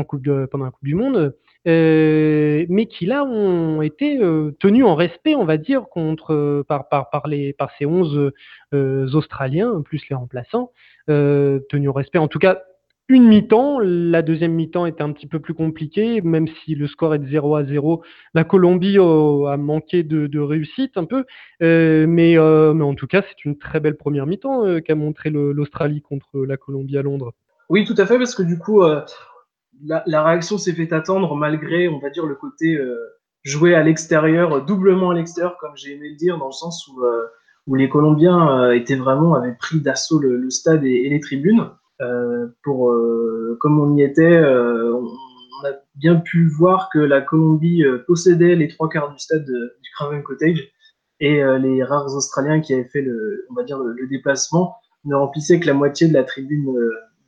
coupe 0.03 0.28
pendant 0.51 0.64
la 0.64 0.70
Coupe 0.72 0.84
du 0.84 0.97
Monde, 0.97 1.36
euh, 1.68 2.66
mais 2.68 2.86
qui 2.86 3.07
là 3.07 3.24
ont 3.24 3.82
été 3.82 4.18
euh, 4.20 4.51
tenus 4.59 4.84
en 4.84 4.97
respect, 4.97 5.36
on 5.36 5.45
va 5.45 5.59
dire, 5.59 5.84
contre, 5.88 6.64
par, 6.66 6.88
par, 6.88 7.11
par, 7.11 7.28
les, 7.28 7.53
par 7.53 7.70
ces 7.78 7.86
11 7.86 8.32
euh, 8.72 9.09
Australiens, 9.12 9.80
plus 9.82 10.03
les 10.11 10.16
remplaçants, 10.16 10.72
tenus 11.07 11.88
en 11.88 11.92
respect. 11.92 12.18
En 12.18 12.28
tout 12.28 12.40
cas, 12.40 12.62
une 13.09 13.28
mi-temps, 13.28 13.78
la 13.80 14.22
deuxième 14.22 14.52
mi-temps 14.52 14.86
était 14.86 15.02
un 15.02 15.12
petit 15.12 15.26
peu 15.26 15.38
plus 15.38 15.55
compliquée, 15.55 16.20
même 16.22 16.48
si 16.48 16.74
le 16.74 16.86
score 16.86 17.14
est 17.14 17.18
de 17.18 17.26
0 17.26 17.57
à 17.57 17.64
0. 17.64 18.02
La 18.34 18.44
Colombie 18.44 18.98
a 18.98 19.57
manqué 19.57 20.02
de, 20.02 20.38
réussite 20.38 20.96
un 20.96 21.05
peu, 21.05 21.24
mais, 21.61 22.07
mais 22.36 22.38
en 22.38 22.94
tout 22.94 23.07
cas, 23.07 23.22
c'est 23.22 23.44
une 23.44 23.59
très 23.59 23.80
belle 23.80 23.96
première 23.96 24.26
mi-temps 24.26 24.80
qu'a 24.80 24.94
montré 24.94 25.30
l'Australie 25.30 26.00
contre 26.00 26.44
la 26.46 26.57
Colombie 26.57 26.96
à 26.96 27.02
Londres. 27.02 27.32
Oui, 27.68 27.84
tout 27.84 27.94
à 27.98 28.07
fait, 28.07 28.18
parce 28.18 28.34
que 28.34 28.42
du 28.42 28.59
coup, 28.59 28.82
la, 29.82 30.24
réaction 30.24 30.59
s'est 30.59 30.72
fait 30.72 30.92
attendre 30.92 31.34
malgré, 31.36 31.88
on 31.88 31.98
va 31.98 32.11
dire, 32.11 32.26
le 32.26 32.34
côté 32.34 32.76
euh, 32.76 32.96
joué 33.42 33.74
à 33.74 33.82
l'extérieur, 33.82 34.64
doublement 34.64 35.11
à 35.11 35.14
l'extérieur, 35.14 35.57
comme 35.59 35.76
j'ai 35.76 35.94
aimé 35.94 36.11
le 36.11 36.16
dire, 36.16 36.38
dans 36.38 36.46
le 36.46 36.52
sens 36.52 36.88
où, 36.88 37.05
euh, 37.05 37.26
où 37.66 37.74
les 37.74 37.88
Colombiens 37.88 38.61
euh, 38.61 38.72
étaient 38.72 38.96
vraiment, 38.96 39.34
avaient 39.34 39.57
pris 39.59 39.80
d'assaut 39.80 40.18
le, 40.18 40.50
stade 40.50 40.84
et, 40.84 41.09
les 41.09 41.20
tribunes. 41.20 41.70
Pour, 42.62 42.95
comme 43.61 43.80
on 43.80 43.97
y 43.97 44.03
était, 44.03 44.38
on, 44.38 45.07
a 45.66 45.72
bien 45.95 46.16
pu 46.16 46.49
voir 46.49 46.90
que 46.92 46.99
la 46.99 47.20
Colombie 47.20 47.84
possédait 48.07 48.57
les 48.57 48.68
trois 48.68 48.88
quarts 48.88 49.12
du 49.12 49.18
stade 49.18 49.47
du 49.47 49.90
Craven 49.95 50.22
Cottage 50.22 50.70
et 51.20 51.42
les 51.61 51.82
rares 51.82 52.14
Australiens 52.14 52.61
qui 52.61 52.74
avaient 52.74 52.88
fait 52.88 53.03
le, 53.03 53.47
on 53.51 53.55
va 53.55 53.62
dire, 53.62 53.78
le, 53.78 54.07
déplacement 54.09 54.76
ne 55.05 55.14
remplissaient 55.14 55.61
que 55.61 55.66
la 55.66 55.74
moitié 55.74 56.09
de 56.09 56.12
la 56.12 56.24
tribune 56.24 56.74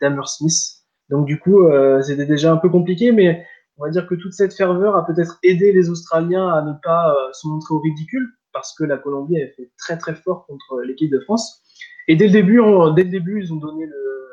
d'Hammersmith 0.00 0.76
donc 1.08 1.26
du 1.26 1.38
coup, 1.38 1.62
euh, 1.62 2.02
c'était 2.02 2.26
déjà 2.26 2.52
un 2.52 2.56
peu 2.56 2.68
compliqué, 2.68 3.12
mais 3.12 3.44
on 3.76 3.84
va 3.84 3.90
dire 3.90 4.06
que 4.06 4.14
toute 4.14 4.32
cette 4.32 4.54
ferveur 4.54 4.96
a 4.96 5.06
peut-être 5.06 5.38
aidé 5.42 5.72
les 5.72 5.90
Australiens 5.90 6.48
à 6.48 6.62
ne 6.62 6.72
pas 6.82 7.10
euh, 7.10 7.32
se 7.32 7.46
montrer 7.46 7.74
au 7.74 7.80
ridicule, 7.80 8.28
parce 8.52 8.74
que 8.74 8.84
la 8.84 8.96
Colombie 8.96 9.36
avait 9.36 9.52
fait 9.56 9.70
très 9.78 9.98
très 9.98 10.14
fort 10.14 10.46
contre 10.46 10.80
l'équipe 10.82 11.10
de 11.10 11.20
France. 11.20 11.62
Et 12.08 12.16
dès 12.16 12.26
le 12.26 12.32
début, 12.32 12.60
dès 12.94 13.04
le 13.04 13.10
début, 13.10 13.42
ils 13.42 13.52
ont 13.52 13.56
donné 13.56 13.86
le, 13.86 14.25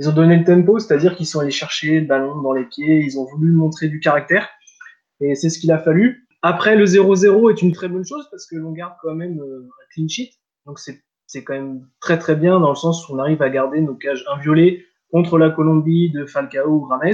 ils 0.00 0.08
ont 0.08 0.12
donné 0.12 0.38
le 0.38 0.44
tempo, 0.44 0.78
c'est-à-dire 0.78 1.14
qu'ils 1.14 1.26
sont 1.26 1.40
allés 1.40 1.50
chercher 1.50 2.00
le 2.00 2.06
ballon 2.06 2.40
dans 2.40 2.54
les 2.54 2.64
pieds, 2.64 3.00
ils 3.04 3.18
ont 3.18 3.26
voulu 3.26 3.52
montrer 3.52 3.88
du 3.88 4.00
caractère, 4.00 4.48
et 5.20 5.34
c'est 5.34 5.50
ce 5.50 5.58
qu'il 5.58 5.70
a 5.72 5.78
fallu. 5.78 6.26
Après, 6.40 6.74
le 6.74 6.86
0-0 6.86 7.50
est 7.50 7.60
une 7.60 7.72
très 7.72 7.86
bonne 7.86 8.06
chose 8.06 8.26
parce 8.30 8.46
que 8.46 8.56
l'on 8.56 8.72
garde 8.72 8.94
quand 9.02 9.14
même 9.14 9.38
euh, 9.40 9.60
un 9.60 9.94
clean 9.94 10.08
sheet, 10.08 10.30
donc 10.64 10.78
c'est 10.78 11.44
quand 11.44 11.52
même 11.52 11.86
très 12.00 12.18
très 12.18 12.34
bien 12.34 12.58
dans 12.60 12.70
le 12.70 12.76
sens 12.76 13.06
où 13.06 13.14
on 13.14 13.18
arrive 13.18 13.42
à 13.42 13.50
garder 13.50 13.82
nos 13.82 13.94
cages 13.94 14.24
inviolées, 14.32 14.86
contre 15.12 15.36
la 15.36 15.50
Colombie 15.50 16.10
de 16.12 16.24
Falcao 16.24 16.70
ou 16.70 16.84
Rames, 16.86 17.12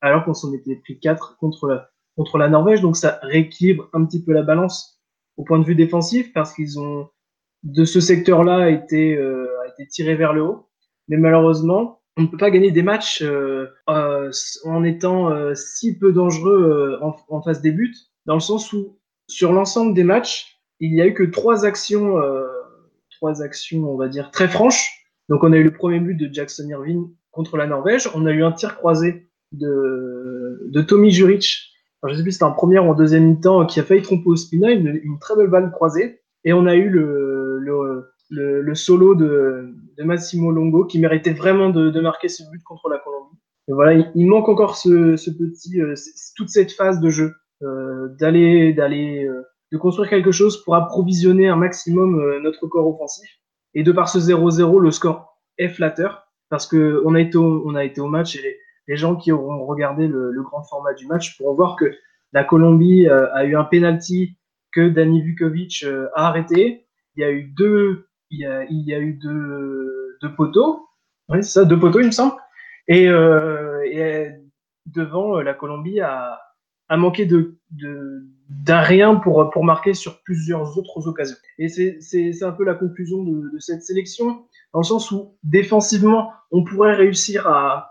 alors 0.00 0.24
qu'on 0.24 0.34
s'en 0.34 0.52
était 0.52 0.76
pris 0.76 1.00
4 1.00 1.38
contre 1.38 1.66
la, 1.66 1.90
contre 2.16 2.38
la 2.38 2.48
Norvège. 2.48 2.82
Donc 2.82 2.96
ça 2.96 3.18
rééquilibre 3.22 3.88
un 3.94 4.04
petit 4.04 4.22
peu 4.22 4.32
la 4.32 4.42
balance 4.42 5.02
au 5.36 5.42
point 5.42 5.58
de 5.58 5.64
vue 5.64 5.74
défensif 5.74 6.32
parce 6.32 6.54
qu'ils 6.54 6.78
ont, 6.78 7.08
de 7.64 7.84
ce 7.84 7.98
secteur-là, 7.98 8.70
été, 8.70 9.16
euh, 9.16 9.48
été 9.72 9.88
tiré 9.88 10.14
vers 10.14 10.32
le 10.32 10.42
haut. 10.42 10.68
Mais 11.08 11.16
malheureusement, 11.16 12.01
on 12.16 12.22
ne 12.22 12.26
peut 12.26 12.36
pas 12.36 12.50
gagner 12.50 12.70
des 12.70 12.82
matchs 12.82 13.22
euh, 13.22 13.66
euh, 13.88 14.30
en 14.64 14.84
étant 14.84 15.54
si 15.54 15.98
peu 15.98 16.12
dangereux 16.12 16.98
en, 17.00 17.16
en, 17.28 17.42
phase 17.42 17.62
des 17.62 17.72
buts, 17.72 17.94
dans 18.26 18.34
le 18.34 18.40
sens 18.40 18.72
où 18.72 18.98
sur 19.28 19.52
l'ensemble 19.52 19.94
des 19.94 20.04
matchs, 20.04 20.60
il 20.80 20.92
n'y 20.92 21.00
a 21.00 21.06
eu 21.06 21.14
que 21.14 21.22
trois 21.22 21.64
actions, 21.64 22.16
trois 23.10 23.42
actions, 23.42 23.88
on 23.88 23.96
va 23.96 24.08
dire, 24.08 24.30
très 24.30 24.48
franches. 24.48 25.06
Donc 25.28 25.44
on 25.44 25.52
a 25.52 25.56
eu 25.56 25.64
le 25.64 25.72
premier 25.72 26.00
but 26.00 26.14
de 26.14 26.32
Jackson 26.32 26.68
Irving 26.68 27.08
contre 27.30 27.56
la 27.56 27.66
Norvège, 27.66 28.10
on 28.14 28.26
a 28.26 28.32
eu 28.32 28.44
un 28.44 28.52
tir 28.52 28.76
croisé 28.76 29.28
de, 29.52 30.60
de 30.70 30.82
Tommy 30.82 31.10
Juric. 31.10 31.72
Alors, 32.02 32.12
je 32.12 32.18
sais 32.18 32.22
plus 32.22 32.32
si 32.32 32.36
c'était 32.36 32.44
en 32.44 32.52
première 32.52 32.84
ou 32.86 32.90
en 32.90 32.94
deuxième 32.94 33.26
mi-temps 33.26 33.66
qui 33.66 33.80
a 33.80 33.84
failli 33.84 34.02
tromper 34.02 34.28
au 34.28 34.36
Spina, 34.36 34.70
une, 34.70 35.00
une, 35.02 35.18
très 35.18 35.36
belle 35.36 35.48
balle 35.48 35.70
croisée. 35.70 36.20
Et 36.44 36.52
on 36.52 36.66
a 36.66 36.74
eu 36.74 36.88
le, 36.88 37.58
le, 37.60 38.60
le, 38.60 38.74
solo 38.74 39.14
de, 39.14 39.71
de, 39.96 40.04
Massimo 40.04 40.50
Longo 40.50 40.84
qui 40.84 40.98
méritait 40.98 41.32
vraiment 41.32 41.70
de, 41.70 41.90
de, 41.90 42.00
marquer 42.00 42.28
ce 42.28 42.42
but 42.50 42.62
contre 42.62 42.88
la 42.88 42.98
Colombie. 42.98 43.38
Et 43.68 43.72
voilà, 43.72 44.10
il, 44.14 44.26
manque 44.26 44.48
encore 44.48 44.76
ce, 44.76 45.16
ce 45.16 45.30
petit, 45.30 45.80
euh, 45.80 45.94
toute 46.36 46.48
cette 46.48 46.72
phase 46.72 47.00
de 47.00 47.10
jeu, 47.10 47.32
euh, 47.62 48.08
d'aller, 48.18 48.72
d'aller, 48.72 49.24
euh, 49.24 49.42
de 49.70 49.78
construire 49.78 50.10
quelque 50.10 50.32
chose 50.32 50.62
pour 50.64 50.74
approvisionner 50.74 51.48
un 51.48 51.56
maximum 51.56 52.20
euh, 52.20 52.40
notre 52.40 52.66
corps 52.66 52.86
offensif. 52.86 53.28
Et 53.74 53.82
de 53.82 53.92
par 53.92 54.08
ce 54.08 54.18
0-0, 54.18 54.80
le 54.80 54.90
score 54.90 55.38
est 55.58 55.68
flatteur 55.68 56.26
parce 56.50 56.66
qu'on 56.66 57.14
a, 57.14 57.20
été 57.20 57.38
au, 57.38 57.62
on 57.64 57.74
a 57.74 57.84
été 57.84 58.00
au 58.00 58.08
match 58.08 58.36
et 58.36 58.58
les, 58.88 58.96
gens 58.96 59.16
qui 59.16 59.32
auront 59.32 59.64
regardé 59.64 60.06
le, 60.06 60.42
grand 60.42 60.62
format 60.64 60.92
du 60.92 61.06
match 61.06 61.38
pourront 61.38 61.54
voir 61.54 61.76
que 61.76 61.90
la 62.32 62.44
Colombie 62.44 63.08
euh, 63.08 63.32
a 63.32 63.44
eu 63.44 63.56
un 63.56 63.64
penalty 63.64 64.36
que 64.72 64.88
Dani 64.88 65.22
Vukovic 65.22 65.84
a 66.14 66.26
arrêté. 66.28 66.86
Il 67.16 67.20
y 67.20 67.24
a 67.24 67.30
eu 67.30 67.44
deux, 67.44 68.06
il 68.32 68.84
y 68.86 68.94
a, 68.94 68.98
eu 68.98 69.12
deux, 69.14 70.34
poteaux. 70.36 70.88
Oui, 71.28 71.42
c'est 71.42 71.60
ça, 71.60 71.64
deux 71.64 71.78
poteaux, 71.78 72.00
il 72.00 72.06
me 72.06 72.12
semble. 72.12 72.34
Et, 72.88 73.08
euh, 73.08 73.82
et 73.84 74.30
devant, 74.86 75.40
la 75.40 75.54
Colombie 75.54 76.00
a, 76.00 76.38
manqué 76.90 77.24
de, 77.26 77.56
d'un 78.48 78.80
rien 78.80 79.14
pour, 79.16 79.64
marquer 79.64 79.94
sur 79.94 80.22
plusieurs 80.22 80.76
autres 80.76 81.06
occasions. 81.06 81.36
Et 81.58 81.68
c'est 81.68 82.42
un 82.42 82.52
peu 82.52 82.64
la 82.64 82.74
conclusion 82.74 83.22
de, 83.22 83.58
cette 83.58 83.82
sélection, 83.82 84.44
dans 84.72 84.80
le 84.80 84.84
sens 84.84 85.10
où 85.10 85.36
défensivement, 85.42 86.32
on 86.50 86.64
pourrait 86.64 86.94
réussir 86.94 87.46
à, 87.46 87.88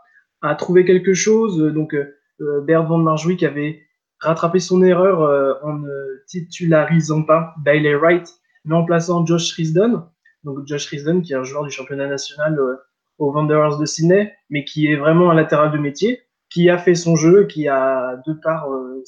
trouver 0.57 0.85
quelque 0.85 1.13
chose. 1.13 1.57
Donc, 1.73 1.93
euh, 1.93 2.61
Bert 2.61 2.87
Van 2.87 2.97
Marjouik 2.97 3.43
avait 3.43 3.83
rattrapé 4.19 4.59
son 4.59 4.83
erreur 4.83 5.21
euh, 5.21 5.53
en 5.63 5.73
ne 5.73 6.23
titularisant 6.27 7.23
pas 7.23 7.53
Bailey 7.63 7.95
Wright, 7.95 8.27
mais 8.65 8.75
en 8.75 8.85
plaçant 8.85 9.25
Josh 9.25 9.53
Risdon. 9.53 10.03
Donc, 10.43 10.59
Josh 10.65 10.87
Risdon, 10.87 11.21
qui 11.21 11.33
est 11.33 11.35
un 11.37 11.43
joueur 11.43 11.63
du 11.63 11.71
championnat 11.71 12.07
national 12.07 12.59
euh, 12.59 12.75
aux 13.17 13.31
Wanderers 13.31 13.77
de 13.77 13.85
Sydney, 13.85 14.33
mais 14.49 14.65
qui 14.65 14.87
est 14.87 14.95
vraiment 14.95 15.31
un 15.31 15.35
latéral 15.35 15.71
de 15.71 15.77
métier 15.77 16.23
qui 16.51 16.69
a 16.69 16.77
fait 16.77 16.95
son 16.95 17.15
jeu, 17.15 17.45
qui 17.45 17.67
a, 17.67 18.21
de 18.27 18.33
par 18.33 18.69
euh, 18.69 19.03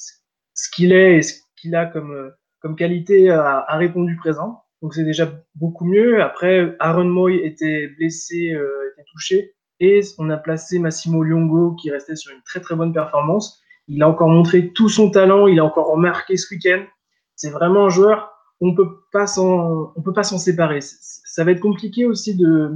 ce 0.53 0.69
qu'il 0.73 0.93
est 0.93 1.17
et 1.17 1.21
ce 1.21 1.41
qu'il 1.57 1.75
a 1.75 1.85
comme, 1.85 2.11
euh, 2.11 2.29
comme 2.61 2.75
qualité, 2.75 3.29
a, 3.29 3.65
répondu 3.77 4.15
présent. 4.15 4.63
Donc 4.81 4.93
c'est 4.95 5.03
déjà 5.03 5.31
beaucoup 5.55 5.85
mieux. 5.85 6.21
Après, 6.21 6.75
Aaron 6.79 7.05
Moy 7.05 7.35
était 7.43 7.89
blessé, 7.97 8.53
euh, 8.53 8.91
était 8.93 9.05
touché. 9.11 9.53
Et 9.79 10.01
on 10.17 10.29
a 10.29 10.37
placé 10.37 10.79
Massimo 10.79 11.23
Liongo 11.23 11.75
qui 11.75 11.91
restait 11.91 12.15
sur 12.15 12.33
une 12.33 12.41
très 12.43 12.61
très 12.61 12.75
bonne 12.75 12.93
performance. 12.93 13.61
Il 13.87 14.01
a 14.01 14.07
encore 14.07 14.29
montré 14.29 14.71
tout 14.71 14.87
son 14.87 15.11
talent, 15.11 15.47
il 15.47 15.59
a 15.59 15.65
encore 15.65 15.87
remarqué 15.87 16.37
ce 16.37 16.53
week-end. 16.53 16.83
c'est 17.35 17.49
vraiment 17.49 17.85
un 17.87 17.89
joueur 17.89 18.32
on 18.63 18.75
peut 18.75 19.01
pas 19.11 19.27
s'en, 19.27 19.93
on 19.95 20.01
peut 20.01 20.13
pas 20.13 20.23
s'en 20.23 20.37
séparer. 20.37 20.79
Ça 20.81 21.43
va 21.43 21.51
être 21.51 21.59
compliqué 21.59 22.05
aussi 22.05 22.35
de, 22.35 22.71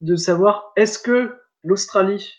de 0.00 0.16
savoir 0.16 0.72
est-ce 0.76 0.98
que 0.98 1.34
l'Australie 1.64 2.32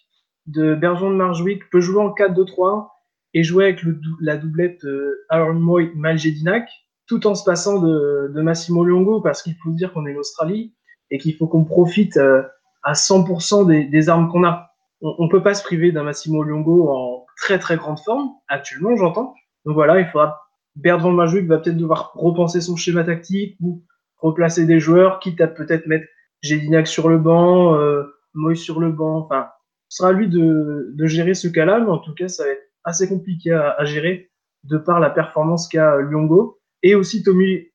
de 0.48 0.76
Bergeron 0.76 1.12
de 1.12 1.16
Marjwick 1.16 1.70
peut 1.70 1.82
jouer 1.82 2.02
en 2.02 2.10
4-2-3 2.10 2.90
et 3.34 3.44
jouer 3.44 3.66
avec 3.66 3.82
la 4.22 4.38
doublette 4.38 4.84
euh, 4.86 5.26
Aaron 5.30 5.56
Moy 5.56 5.92
Maljedinac 5.96 6.70
tout 7.08 7.28
en 7.28 7.36
se 7.36 7.44
passant 7.44 7.80
de, 7.80 8.42
Massimo 8.42 8.84
Luongo 8.84 9.22
parce 9.22 9.42
qu'il 9.42 9.56
faut 9.56 9.72
dire 9.72 9.92
qu'on 9.94 10.06
est 10.06 10.14
l'Australie 10.14 10.74
et 11.12 11.18
qu'il 11.18 11.36
faut 11.36 11.48
qu'on 11.48 11.66
profite 11.66 12.18
euh, 12.18 12.44
à 12.84 12.94
100% 12.94 13.68
des, 13.68 13.86
des, 13.86 14.10
armes 14.10 14.30
qu'on 14.30 14.46
a. 14.46 14.72
On, 15.02 15.26
ne 15.26 15.30
peut 15.30 15.44
pas 15.44 15.54
se 15.54 15.64
priver 15.64 15.92
d'un 15.92 16.04
Massimo 16.04 16.44
Luongo 16.44 16.90
en 16.90 17.26
très 17.38 17.60
très 17.60 17.76
grande 17.76 18.00
forme 18.00 18.30
actuellement, 18.48 18.96
j'entends. 18.96 19.34
Donc 19.66 19.76
voilà, 19.76 20.00
il 20.00 20.08
faudra 20.08 20.43
Bertrand 20.76 21.12
Majouik 21.12 21.48
va 21.48 21.60
peut-être 21.60 21.78
devoir 21.78 22.12
repenser 22.16 22.62
son 22.62 22.76
schéma 22.76 23.04
tactique 23.04 23.58
ou 23.62 23.84
replacer 24.18 24.66
des 24.66 24.80
joueurs, 24.80 25.20
quitte 25.20 25.42
à 25.42 25.48
peut-être 25.48 25.86
mettre 25.86 26.08
Gédinac 26.42 26.88
sur 26.88 27.10
le 27.10 27.18
banc, 27.18 27.76
euh, 27.76 28.04
Moïse 28.34 28.62
sur 28.62 28.80
le 28.80 28.92
banc. 28.92 29.20
Enfin, 29.20 29.50
ce 29.90 29.98
sera 29.98 30.10
à 30.10 30.12
lui 30.12 30.28
de, 30.28 30.94
gérer 31.06 31.34
ce 31.34 31.48
cas-là, 31.48 31.80
mais 31.80 31.90
en 31.90 32.00
tout 32.00 32.14
cas, 32.14 32.28
ça 32.28 32.44
va 32.44 32.52
être 32.52 32.70
assez 32.84 33.08
compliqué 33.08 33.52
à, 33.52 33.84
gérer 33.86 34.32
de 34.64 34.78
par 34.78 35.00
la 35.00 35.10
performance 35.10 35.68
qu'a 35.68 35.98
Lyongo 35.98 36.60
et 36.82 36.96
aussi 36.96 37.24
Tommy, 37.24 37.70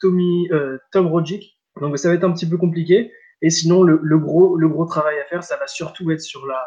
euh, 0.53 0.79
Tom 0.93 1.07
Rogic. 1.07 1.59
Donc 1.81 1.97
ça 1.99 2.09
va 2.09 2.15
être 2.15 2.25
un 2.25 2.33
petit 2.33 2.49
peu 2.49 2.57
compliqué. 2.57 3.13
Et 3.41 3.51
sinon, 3.51 3.83
le, 3.85 4.19
gros, 4.19 4.57
le 4.57 4.69
gros 4.69 4.85
travail 4.85 5.19
à 5.21 5.25
faire, 5.25 5.45
ça 5.45 5.57
va 5.57 5.67
surtout 5.67 6.11
être 6.11 6.21
sur, 6.21 6.45
la, 6.47 6.61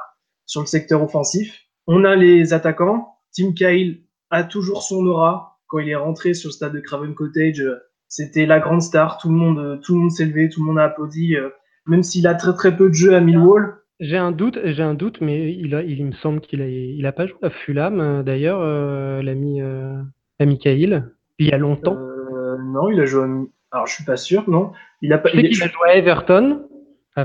sur 0.46 0.62
le 0.62 0.68
secteur 0.68 1.04
offensif. 1.04 1.66
On 1.86 2.06
a 2.06 2.16
les 2.16 2.54
attaquants. 2.54 3.18
Tim 3.36 3.54
Cahill 3.54 4.06
a 4.30 4.44
toujours 4.44 4.84
son 4.84 5.06
aura 5.06 5.51
quand 5.72 5.80
il 5.80 5.90
est 5.90 5.96
rentré 5.96 6.34
sur 6.34 6.50
le 6.50 6.54
stade 6.54 6.74
de 6.74 6.82
Craven 6.82 7.16
Cottage, 7.16 7.62
euh, 7.62 7.78
c'était 8.10 8.46
la 8.46 8.60
grande 8.60 8.82
star. 8.82 9.18
Tout 9.18 9.30
le 9.30 9.36
monde, 9.36 9.58
euh, 9.58 9.78
tout 9.78 9.94
le 9.94 10.02
monde 10.02 10.12
s'est 10.12 10.26
levé, 10.26 10.50
tout 10.50 10.60
le 10.60 10.68
monde 10.68 10.80
a 10.80 10.84
applaudi, 10.84 11.38
euh, 11.38 11.50
même 11.88 12.04
s'il 12.04 12.28
a 12.28 12.36
très 12.36 12.54
très 12.54 12.76
peu 12.76 12.90
de 12.90 12.94
jeux 12.94 13.16
à 13.16 13.22
Millwall. 13.22 13.78
J'ai 14.02 14.18
un 14.18 14.32
doute, 14.32 14.60
j'ai 14.64 14.84
un 14.84 14.96
doute, 14.96 15.22
mais 15.22 15.54
il, 15.54 15.76
a, 15.76 15.84
il, 15.84 16.06
me 16.06 16.12
semble 16.12 16.42
qu'il 16.42 16.62
a, 16.62 16.68
il 16.68 17.06
a 17.06 17.12
pas 17.12 17.28
joué 17.28 17.38
à 17.44 17.52
Fulham 17.52 18.24
d'ailleurs, 18.24 18.60
euh, 18.60 19.22
l'ami, 19.22 19.62
euh, 19.62 20.02
l'ami 20.40 20.58
Cahill, 20.58 21.08
il 21.38 21.48
y 21.48 21.52
a 21.52 21.58
longtemps. 21.58 21.96
Euh, 21.96 22.58
non, 22.58 22.90
il 22.90 23.00
a 23.00 23.06
joué. 23.06 23.24
À... 23.24 23.28
Alors 23.74 23.88
je 23.88 23.94
suis 23.94 24.04
pas 24.04 24.18
sûr, 24.18 24.50
non. 24.50 24.72
Il 25.02 25.14
a 25.14 25.20
pas. 25.20 25.30
Il, 25.34 25.46
il, 25.46 25.64
a 25.64 25.68
joué 25.68 25.88
à 25.88 25.96
Everton. 25.96 26.68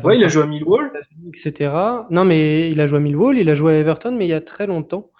Ouais, 0.04 0.18
il 0.18 0.24
a 0.24 0.28
joué 0.28 0.42
à 0.42 0.46
Millwall, 0.46 0.92
etc. 1.32 1.72
Non, 2.10 2.24
mais 2.24 2.70
il 2.70 2.80
a 2.80 2.86
joué 2.86 2.98
à 2.98 3.00
Millwall, 3.00 3.38
il 3.38 3.48
a 3.48 3.56
joué 3.56 3.74
à 3.74 3.78
Everton, 3.78 4.12
mais 4.12 4.26
il 4.26 4.30
y 4.30 4.34
a 4.34 4.40
très 4.42 4.66
longtemps. 4.66 5.10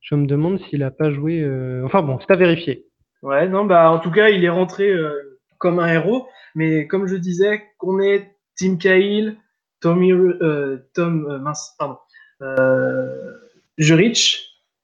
Je 0.00 0.14
me 0.14 0.26
demande 0.26 0.58
s'il 0.60 0.82
a 0.82 0.90
pas 0.90 1.10
joué. 1.10 1.42
Euh... 1.42 1.84
Enfin 1.84 2.02
bon, 2.02 2.18
c'est 2.20 2.32
à 2.32 2.36
vérifier. 2.36 2.90
Ouais, 3.22 3.48
non, 3.48 3.64
bah 3.64 3.90
en 3.90 3.98
tout 3.98 4.10
cas, 4.10 4.30
il 4.30 4.44
est 4.44 4.50
rentré 4.50 4.90
euh, 4.90 5.38
comme 5.58 5.78
un 5.78 5.92
héros. 5.92 6.26
Mais 6.54 6.86
comme 6.86 7.06
je 7.06 7.16
disais, 7.16 7.62
qu'on 7.78 8.00
ait 8.00 8.34
Tim 8.56 8.76
Cahill, 8.76 9.36
Tommy, 9.80 10.12
euh, 10.12 10.78
Tom, 10.94 11.26
euh, 11.30 11.38
mince, 11.38 11.74
pardon, 11.78 11.98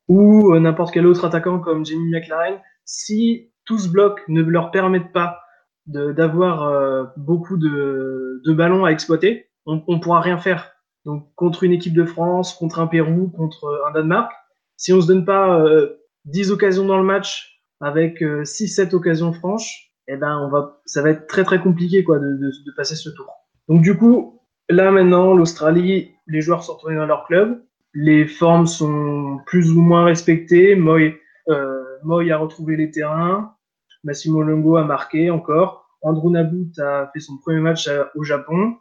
ou 0.09 0.57
n'importe 0.59 0.95
quel 0.95 1.07
autre 1.07 1.25
attaquant 1.25 1.59
comme 1.59 1.85
Jamie 1.85 2.11
McLaren, 2.11 2.61
si 2.85 3.51
tout 3.65 3.79
ce 3.79 3.89
bloc 3.89 4.23
ne 4.29 4.43
leur 4.43 4.71
permettent 4.71 5.13
pas 5.13 5.41
d'avoir 5.87 7.13
beaucoup 7.17 7.57
de, 7.57 8.41
de, 8.45 8.53
ballons 8.53 8.85
à 8.85 8.91
exploiter, 8.91 9.49
on, 9.67 9.83
on 9.89 9.99
pourra 9.99 10.21
rien 10.21 10.39
faire. 10.39 10.73
Donc 11.05 11.29
contre 11.35 11.65
une 11.65 11.73
équipe 11.73 11.95
de 11.95 12.05
France, 12.05 12.55
contre 12.55 12.79
un 12.79 12.87
Pérou, 12.87 13.29
contre 13.31 13.83
un 13.89 13.91
Danemark, 13.93 14.33
si 14.77 14.93
on 14.93 15.01
se 15.01 15.07
donne 15.07 15.25
pas 15.25 15.61
euh, 15.61 15.97
10 16.27 16.51
occasions 16.51 16.85
dans 16.85 16.99
le 16.99 17.05
match 17.05 17.63
avec 17.81 18.23
euh, 18.23 18.43
6-7 18.43 18.95
occasions 18.95 19.33
franches, 19.33 19.93
eh 20.09 20.17
ben 20.17 20.39
on 20.39 20.49
va, 20.49 20.81
ça 20.87 21.03
va 21.03 21.11
être 21.11 21.27
très 21.27 21.45
très 21.45 21.61
compliqué 21.61 22.05
quoi 22.05 22.19
de, 22.19 22.37
de, 22.37 22.51
de 22.65 22.73
passer 22.77 22.95
ce 22.95 23.11
tour. 23.11 23.33
Donc 23.69 23.83
du 23.83 23.97
coup, 23.97 24.41
là 24.69 24.91
maintenant, 24.91 25.35
l'Australie, 25.35 26.13
les 26.27 26.41
joueurs 26.41 26.63
sont 26.63 26.75
retournés 26.75 26.97
dans 26.97 27.07
leur 27.07 27.27
club, 27.27 27.63
les 27.95 28.27
formes 28.27 28.67
sont 28.67 29.41
plus 29.47 29.73
ou 29.73 29.81
moins 29.81 30.05
respectées. 30.05 30.77
Moy, 30.77 31.17
euh, 31.49 31.83
Moy 32.05 32.31
a 32.31 32.39
retrouvé 32.39 32.77
les 32.77 32.91
terrains, 32.91 33.55
Massimo 34.05 34.43
Longo 34.43 34.77
a 34.77 34.85
marqué 34.85 35.31
encore, 35.31 35.89
Andrew 36.03 36.31
Nabut 36.31 36.73
a 36.79 37.11
fait 37.13 37.21
son 37.21 37.39
premier 37.39 37.61
match 37.61 37.89
au 38.15 38.23
Japon. 38.23 38.77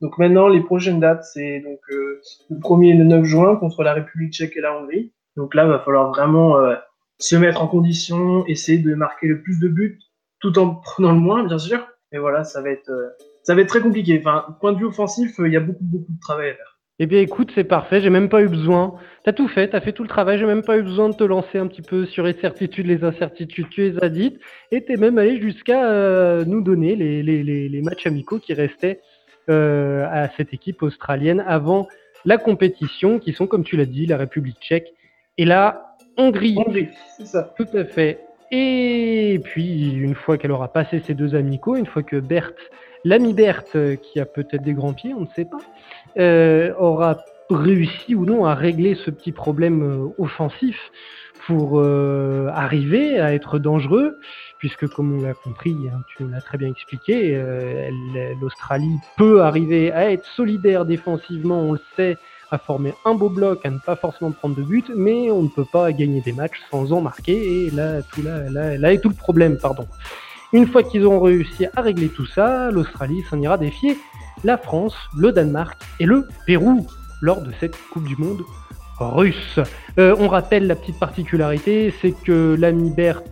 Donc 0.00 0.16
maintenant, 0.16 0.48
les 0.48 0.62
prochaines 0.62 1.00
dates, 1.00 1.24
c'est 1.24 1.60
donc 1.60 1.80
euh, 1.90 2.20
le 2.48 2.56
1er 2.56 2.94
et 2.94 2.96
le 2.96 3.04
9 3.04 3.24
juin 3.24 3.56
contre 3.56 3.82
la 3.82 3.92
République 3.92 4.32
tchèque 4.32 4.56
et 4.56 4.60
la 4.60 4.74
Hongrie. 4.78 5.12
Donc 5.40 5.54
là, 5.54 5.64
il 5.64 5.70
va 5.70 5.78
falloir 5.78 6.10
vraiment 6.10 6.58
euh, 6.58 6.74
se 7.18 7.34
mettre 7.34 7.62
en 7.62 7.66
condition, 7.66 8.44
essayer 8.46 8.76
de 8.76 8.94
marquer 8.94 9.26
le 9.26 9.40
plus 9.40 9.58
de 9.58 9.68
buts, 9.68 9.98
tout 10.38 10.58
en 10.58 10.74
prenant 10.74 11.12
le 11.12 11.18
moins, 11.18 11.44
bien 11.44 11.56
sûr. 11.56 11.88
Mais 12.12 12.18
voilà, 12.18 12.44
ça 12.44 12.60
va 12.60 12.68
être, 12.68 12.90
euh, 12.90 13.08
ça 13.42 13.54
va 13.54 13.62
être 13.62 13.68
très 13.68 13.80
compliqué. 13.80 14.18
Enfin, 14.22 14.54
point 14.60 14.74
de 14.74 14.78
vue 14.78 14.84
offensif, 14.84 15.36
il 15.38 15.50
y 15.50 15.56
a 15.56 15.60
beaucoup, 15.60 15.82
beaucoup 15.82 16.12
de 16.12 16.20
travail 16.20 16.50
à 16.50 16.54
faire. 16.54 16.78
Eh 16.98 17.06
bien, 17.06 17.22
écoute, 17.22 17.52
c'est 17.54 17.64
parfait. 17.64 18.02
J'ai 18.02 18.10
même 18.10 18.28
pas 18.28 18.42
eu 18.42 18.48
besoin. 18.48 18.96
T'as 19.24 19.32
tout 19.32 19.48
fait, 19.48 19.68
t'as 19.68 19.80
fait 19.80 19.92
tout 19.92 20.02
le 20.02 20.10
travail. 20.10 20.38
J'ai 20.38 20.44
même 20.44 20.62
pas 20.62 20.76
eu 20.76 20.82
besoin 20.82 21.08
de 21.08 21.14
te 21.14 21.24
lancer 21.24 21.56
un 21.56 21.68
petit 21.68 21.80
peu 21.80 22.04
sur 22.04 22.24
les 22.24 22.34
certitudes, 22.34 22.86
les 22.86 23.02
incertitudes. 23.02 23.70
Tu 23.70 23.80
les 23.80 24.04
as 24.04 24.10
dites, 24.10 24.38
et 24.70 24.84
t'es 24.84 24.98
même 24.98 25.16
allé 25.16 25.40
jusqu'à 25.40 25.90
euh, 25.90 26.44
nous 26.44 26.60
donner 26.60 26.96
les, 26.96 27.22
les, 27.22 27.42
les, 27.42 27.82
matchs 27.82 28.06
amicaux 28.06 28.38
qui 28.38 28.52
restaient 28.52 29.00
euh, 29.48 30.06
à 30.10 30.28
cette 30.36 30.52
équipe 30.52 30.82
australienne 30.82 31.42
avant 31.46 31.88
la 32.26 32.36
compétition, 32.36 33.18
qui 33.18 33.32
sont, 33.32 33.46
comme 33.46 33.64
tu 33.64 33.78
l'as 33.78 33.86
dit, 33.86 34.04
la 34.04 34.18
République 34.18 34.58
Tchèque 34.60 34.92
et 35.38 35.44
la 35.44 35.96
Hongrie. 36.16 36.56
Hongrie, 36.58 36.88
c'est 37.16 37.26
ça. 37.26 37.54
Tout 37.56 37.68
à 37.74 37.84
fait. 37.84 38.24
Et 38.50 39.40
puis, 39.44 39.92
une 39.92 40.14
fois 40.14 40.36
qu'elle 40.36 40.52
aura 40.52 40.72
passé 40.72 41.02
ces 41.06 41.14
deux 41.14 41.34
amicaux, 41.34 41.76
une 41.76 41.86
fois 41.86 42.02
que 42.02 42.16
Berthe, 42.16 42.58
l'ami 43.04 43.32
Berthe, 43.32 43.76
qui 44.02 44.18
a 44.20 44.26
peut-être 44.26 44.62
des 44.62 44.74
grands 44.74 44.92
pieds, 44.92 45.14
on 45.14 45.20
ne 45.20 45.28
sait 45.36 45.44
pas, 45.44 45.58
euh, 46.18 46.74
aura 46.78 47.18
réussi 47.48 48.14
ou 48.14 48.24
non 48.24 48.44
à 48.44 48.54
régler 48.54 48.94
ce 48.94 49.10
petit 49.10 49.32
problème 49.32 49.82
euh, 49.82 50.08
offensif 50.18 50.90
pour 51.46 51.80
euh, 51.80 52.48
arriver 52.52 53.18
à 53.18 53.34
être 53.34 53.58
dangereux, 53.58 54.18
puisque 54.58 54.86
comme 54.88 55.18
on 55.18 55.22
l'a 55.22 55.34
compris, 55.34 55.74
hein, 55.92 56.00
tu 56.16 56.28
l'as 56.28 56.40
très 56.40 56.58
bien 56.58 56.68
expliqué, 56.68 57.34
euh, 57.34 57.88
l'Australie 58.40 58.96
peut 59.16 59.42
arriver 59.42 59.90
à 59.90 60.12
être 60.12 60.24
solidaire 60.36 60.84
défensivement, 60.84 61.60
on 61.60 61.72
le 61.72 61.80
sait, 61.96 62.18
à 62.50 62.58
former 62.58 62.94
un 63.04 63.14
beau 63.14 63.28
bloc, 63.28 63.64
à 63.64 63.70
ne 63.70 63.78
pas 63.78 63.96
forcément 63.96 64.32
prendre 64.32 64.56
de 64.56 64.62
but, 64.62 64.90
mais 64.94 65.30
on 65.30 65.42
ne 65.42 65.48
peut 65.48 65.64
pas 65.64 65.92
gagner 65.92 66.20
des 66.20 66.32
matchs 66.32 66.60
sans 66.70 66.92
en 66.92 67.00
marquer, 67.00 67.66
et 67.66 67.70
là, 67.70 68.02
tout, 68.02 68.22
là, 68.22 68.50
là, 68.50 68.76
là 68.76 68.92
est 68.92 68.98
tout 68.98 69.08
le 69.08 69.14
problème, 69.14 69.58
pardon. 69.58 69.86
Une 70.52 70.66
fois 70.66 70.82
qu'ils 70.82 71.04
auront 71.04 71.20
réussi 71.20 71.66
à 71.76 71.80
régler 71.80 72.08
tout 72.08 72.26
ça, 72.26 72.70
l'Australie 72.70 73.22
s'en 73.30 73.40
ira 73.40 73.56
défier 73.56 73.96
la 74.42 74.58
France, 74.58 74.96
le 75.16 75.32
Danemark 75.32 75.80
et 76.00 76.06
le 76.06 76.26
Pérou 76.46 76.86
lors 77.20 77.42
de 77.42 77.52
cette 77.60 77.76
Coupe 77.92 78.04
du 78.04 78.16
Monde 78.16 78.42
russe. 78.98 79.58
Euh, 79.98 80.14
on 80.18 80.28
rappelle 80.28 80.66
la 80.66 80.74
petite 80.74 80.98
particularité, 80.98 81.94
c'est 82.00 82.12
que 82.12 82.56
l'ami 82.58 82.90
Berthe 82.90 83.26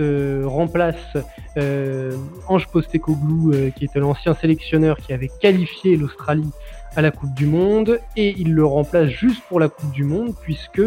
euh, 0.00 0.44
remplace 0.46 1.16
euh, 1.56 2.16
Ange 2.48 2.66
Postecoglou, 2.68 3.52
qui 3.76 3.84
était 3.84 4.00
l'ancien 4.00 4.34
sélectionneur 4.34 4.96
qui 4.98 5.12
avait 5.12 5.30
qualifié 5.40 5.96
l'Australie 5.96 6.50
à 6.96 7.02
la 7.02 7.10
Coupe 7.10 7.34
du 7.34 7.46
Monde, 7.46 7.98
et 8.16 8.34
il 8.38 8.54
le 8.54 8.64
remplace 8.64 9.08
juste 9.08 9.42
pour 9.48 9.60
la 9.60 9.68
Coupe 9.68 9.92
du 9.92 10.04
Monde, 10.04 10.34
puisque 10.40 10.82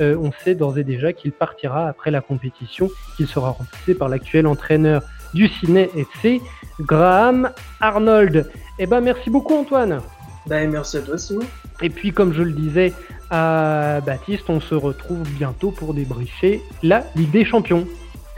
on 0.00 0.30
sait 0.44 0.54
d'ores 0.54 0.78
et 0.78 0.84
déjà 0.84 1.12
qu'il 1.12 1.32
partira 1.32 1.88
après 1.88 2.10
la 2.10 2.20
compétition, 2.20 2.88
qu'il 3.16 3.26
sera 3.26 3.50
remplacé 3.50 3.94
par 3.94 4.08
l'actuel 4.08 4.46
entraîneur 4.46 5.02
du 5.34 5.48
Ciné 5.48 5.90
FC, 5.96 6.40
Graham 6.80 7.50
Arnold. 7.80 8.50
Eh 8.78 8.86
ben 8.86 9.00
merci 9.00 9.30
beaucoup 9.30 9.54
Antoine. 9.54 10.00
Ben, 10.46 10.70
merci 10.70 10.96
à 10.96 11.02
toi 11.02 11.18
Simon. 11.18 11.44
Et 11.82 11.90
puis 11.90 12.12
comme 12.12 12.32
je 12.32 12.42
le 12.42 12.52
disais 12.52 12.94
à 13.30 14.00
Baptiste, 14.06 14.48
on 14.48 14.60
se 14.60 14.74
retrouve 14.74 15.28
bientôt 15.32 15.70
pour 15.70 15.92
débriefer 15.92 16.62
la 16.82 17.04
Ligue 17.14 17.30
des 17.30 17.44
Champions. 17.44 17.86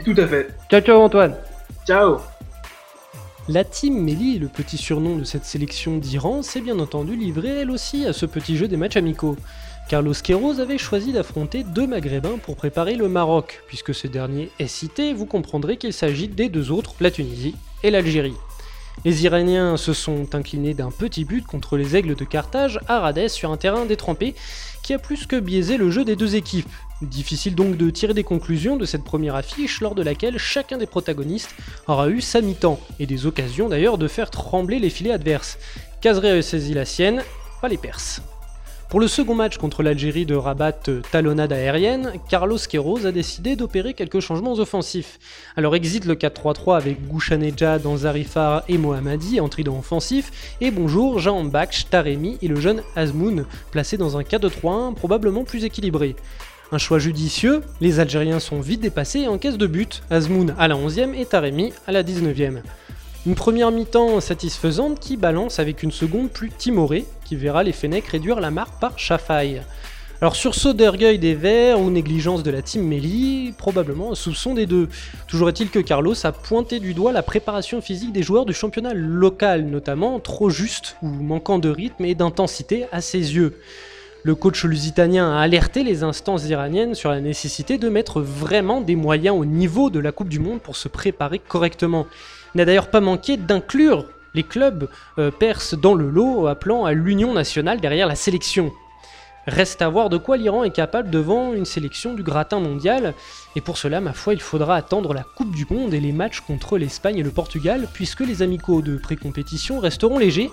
Tout 0.03 0.15
à 0.17 0.27
fait. 0.27 0.49
Ciao 0.69 0.81
ciao 0.81 1.01
Antoine. 1.01 1.35
Ciao. 1.85 2.17
La 3.49 3.63
team 3.63 3.99
Méli, 3.99 4.37
le 4.37 4.47
petit 4.47 4.77
surnom 4.77 5.17
de 5.17 5.23
cette 5.23 5.45
sélection 5.45 5.97
d'Iran, 5.97 6.43
s'est 6.43 6.61
bien 6.61 6.77
entendu 6.77 7.15
livrée 7.15 7.61
elle 7.61 7.71
aussi 7.71 8.05
à 8.05 8.13
ce 8.13 8.27
petit 8.27 8.55
jeu 8.55 8.67
des 8.67 8.77
matchs 8.77 8.97
amicaux. 8.97 9.35
Carlos 9.89 10.13
Queiroz 10.13 10.59
avait 10.61 10.77
choisi 10.77 11.11
d'affronter 11.11 11.63
deux 11.63 11.87
Maghrébins 11.87 12.37
pour 12.37 12.55
préparer 12.55 12.95
le 12.95 13.09
Maroc, 13.09 13.63
puisque 13.67 13.95
ce 13.95 14.05
dernier 14.05 14.51
est 14.59 14.67
cité, 14.67 15.13
vous 15.13 15.25
comprendrez 15.25 15.77
qu'il 15.77 15.91
s'agit 15.91 16.27
des 16.27 16.49
deux 16.49 16.71
autres, 16.71 16.93
la 16.99 17.09
Tunisie 17.09 17.55
et 17.83 17.89
l'Algérie. 17.89 18.35
Les 19.03 19.23
Iraniens 19.23 19.77
se 19.77 19.93
sont 19.93 20.35
inclinés 20.35 20.75
d'un 20.75 20.91
petit 20.91 21.25
but 21.25 21.43
contre 21.45 21.75
les 21.75 21.95
Aigles 21.95 22.15
de 22.15 22.23
Carthage 22.23 22.79
à 22.87 22.99
Rades 22.99 23.29
sur 23.29 23.51
un 23.51 23.57
terrain 23.57 23.85
détrempé 23.85 24.35
qui 24.83 24.93
a 24.93 24.99
plus 24.99 25.25
que 25.25 25.39
biaisé 25.39 25.77
le 25.77 25.89
jeu 25.89 26.05
des 26.05 26.15
deux 26.15 26.35
équipes. 26.35 26.69
Difficile 27.01 27.55
donc 27.55 27.77
de 27.77 27.89
tirer 27.89 28.13
des 28.13 28.23
conclusions 28.23 28.77
de 28.77 28.85
cette 28.85 29.03
première 29.03 29.33
affiche 29.33 29.81
lors 29.81 29.95
de 29.95 30.03
laquelle 30.03 30.37
chacun 30.37 30.77
des 30.77 30.85
protagonistes 30.85 31.55
aura 31.87 32.09
eu 32.09 32.21
sa 32.21 32.41
mi-temps 32.41 32.79
et 32.99 33.07
des 33.07 33.25
occasions 33.25 33.69
d'ailleurs 33.69 33.97
de 33.97 34.07
faire 34.07 34.29
trembler 34.29 34.77
les 34.77 34.91
filets 34.91 35.11
adverses. 35.11 35.57
Cazeray 36.01 36.37
a 36.37 36.41
saisi 36.43 36.75
la 36.75 36.85
sienne, 36.85 37.23
pas 37.59 37.69
les 37.69 37.77
Perses. 37.77 38.21
Pour 38.91 38.99
le 38.99 39.07
second 39.07 39.35
match 39.35 39.57
contre 39.57 39.83
l'Algérie 39.83 40.25
de 40.25 40.35
Rabat 40.35 40.89
euh, 40.89 40.99
talonnade 41.13 41.53
aérienne, 41.53 42.11
Carlos 42.27 42.57
Queiroz 42.57 43.07
a 43.07 43.13
décidé 43.13 43.55
d'opérer 43.55 43.93
quelques 43.93 44.19
changements 44.19 44.55
offensifs. 44.55 45.17
Alors 45.55 45.77
exit 45.77 46.03
le 46.03 46.15
4-3-3 46.15 46.75
avec 46.75 47.07
Gouchaneja, 47.07 47.79
Danzarifar 47.79 48.63
et 48.67 48.77
Mohammadi 48.77 49.39
en 49.39 49.47
trident 49.47 49.79
offensif, 49.79 50.57
et 50.59 50.71
bonjour 50.71 51.19
Jean 51.19 51.45
Bakch, 51.45 51.85
Taremi 51.89 52.37
et 52.41 52.49
le 52.49 52.57
jeune 52.57 52.83
Azmoun, 52.97 53.45
placés 53.71 53.95
dans 53.95 54.17
un 54.17 54.23
4-2-3-1 54.23 54.93
probablement 54.93 55.45
plus 55.45 55.63
équilibré. 55.63 56.17
Un 56.73 56.77
choix 56.77 56.99
judicieux, 56.99 57.61
les 57.79 58.01
Algériens 58.01 58.41
sont 58.41 58.59
vite 58.59 58.81
dépassés 58.81 59.21
et 59.21 59.27
encaissent 59.29 59.57
de 59.57 59.67
but, 59.67 60.03
Azmoun 60.09 60.53
à 60.59 60.67
la 60.67 60.75
11e 60.75 61.13
et 61.13 61.25
Taremi 61.25 61.71
à 61.87 61.93
la 61.93 62.03
19e. 62.03 62.57
Une 63.25 63.35
première 63.35 63.71
mi-temps 63.71 64.19
satisfaisante 64.19 64.99
qui 64.99 65.15
balance 65.15 65.59
avec 65.59 65.81
une 65.81 65.91
seconde 65.91 66.29
plus 66.29 66.49
timorée, 66.49 67.05
verra 67.35 67.63
les 67.63 67.71
Fennecs 67.71 68.07
réduire 68.07 68.39
la 68.39 68.51
marque 68.51 68.79
par 68.79 68.97
Chafaï. 68.97 69.61
Alors 70.21 70.35
sursaut 70.35 70.73
d'orgueil 70.73 71.17
des 71.17 71.33
Verts 71.33 71.79
ou 71.79 71.89
négligence 71.89 72.43
de 72.43 72.51
la 72.51 72.61
team 72.61 72.87
Melly, 72.87 73.53
probablement 73.57 74.13
soupçon 74.13 74.53
des 74.53 74.67
deux. 74.67 74.87
Toujours 75.27 75.49
est-il 75.49 75.71
que 75.71 75.79
Carlos 75.79 76.13
a 76.23 76.31
pointé 76.31 76.79
du 76.79 76.93
doigt 76.93 77.11
la 77.11 77.23
préparation 77.23 77.81
physique 77.81 78.13
des 78.13 78.21
joueurs 78.21 78.45
du 78.45 78.53
championnat 78.53 78.93
local, 78.93 79.65
notamment 79.65 80.19
trop 80.19 80.51
juste 80.51 80.95
ou 81.01 81.07
manquant 81.07 81.57
de 81.57 81.69
rythme 81.69 82.05
et 82.05 82.13
d'intensité 82.13 82.85
à 82.91 83.01
ses 83.01 83.33
yeux. 83.33 83.57
Le 84.21 84.35
coach 84.35 84.63
lusitanien 84.63 85.35
a 85.35 85.41
alerté 85.41 85.83
les 85.83 86.03
instances 86.03 86.47
iraniennes 86.47 86.93
sur 86.93 87.09
la 87.09 87.19
nécessité 87.19 87.79
de 87.79 87.89
mettre 87.89 88.21
vraiment 88.21 88.79
des 88.79 88.95
moyens 88.95 89.35
au 89.35 89.45
niveau 89.45 89.89
de 89.89 89.99
la 89.99 90.11
Coupe 90.11 90.29
du 90.29 90.37
Monde 90.37 90.61
pour 90.61 90.75
se 90.75 90.87
préparer 90.87 91.39
correctement. 91.39 92.05
Il 92.53 92.59
n'a 92.59 92.65
d'ailleurs 92.65 92.91
pas 92.91 93.01
manqué 93.01 93.37
d'inclure 93.37 94.05
les 94.33 94.43
clubs 94.43 94.89
euh, 95.17 95.31
perses 95.31 95.73
dans 95.73 95.93
le 95.93 96.09
lot, 96.09 96.47
appelant 96.47 96.85
à 96.85 96.93
l'union 96.93 97.33
nationale 97.33 97.79
derrière 97.79 98.07
la 98.07 98.15
sélection. 98.15 98.71
Reste 99.47 99.81
à 99.81 99.89
voir 99.89 100.09
de 100.09 100.17
quoi 100.17 100.37
l'Iran 100.37 100.63
est 100.63 100.75
capable 100.75 101.09
devant 101.09 101.53
une 101.53 101.65
sélection 101.65 102.13
du 102.13 102.21
gratin 102.21 102.59
mondial, 102.59 103.15
et 103.55 103.61
pour 103.61 103.77
cela, 103.77 103.99
ma 103.99 104.13
foi, 104.13 104.33
il 104.33 104.41
faudra 104.41 104.75
attendre 104.75 105.15
la 105.15 105.23
Coupe 105.23 105.55
du 105.55 105.65
Monde 105.67 105.95
et 105.95 105.99
les 105.99 106.11
matchs 106.11 106.41
contre 106.41 106.77
l'Espagne 106.77 107.17
et 107.17 107.23
le 107.23 107.31
Portugal, 107.31 107.87
puisque 107.91 108.19
les 108.19 108.43
amicaux 108.43 108.83
de 108.83 108.97
pré-compétition 108.97 109.79
resteront 109.79 110.19
légers, 110.19 110.51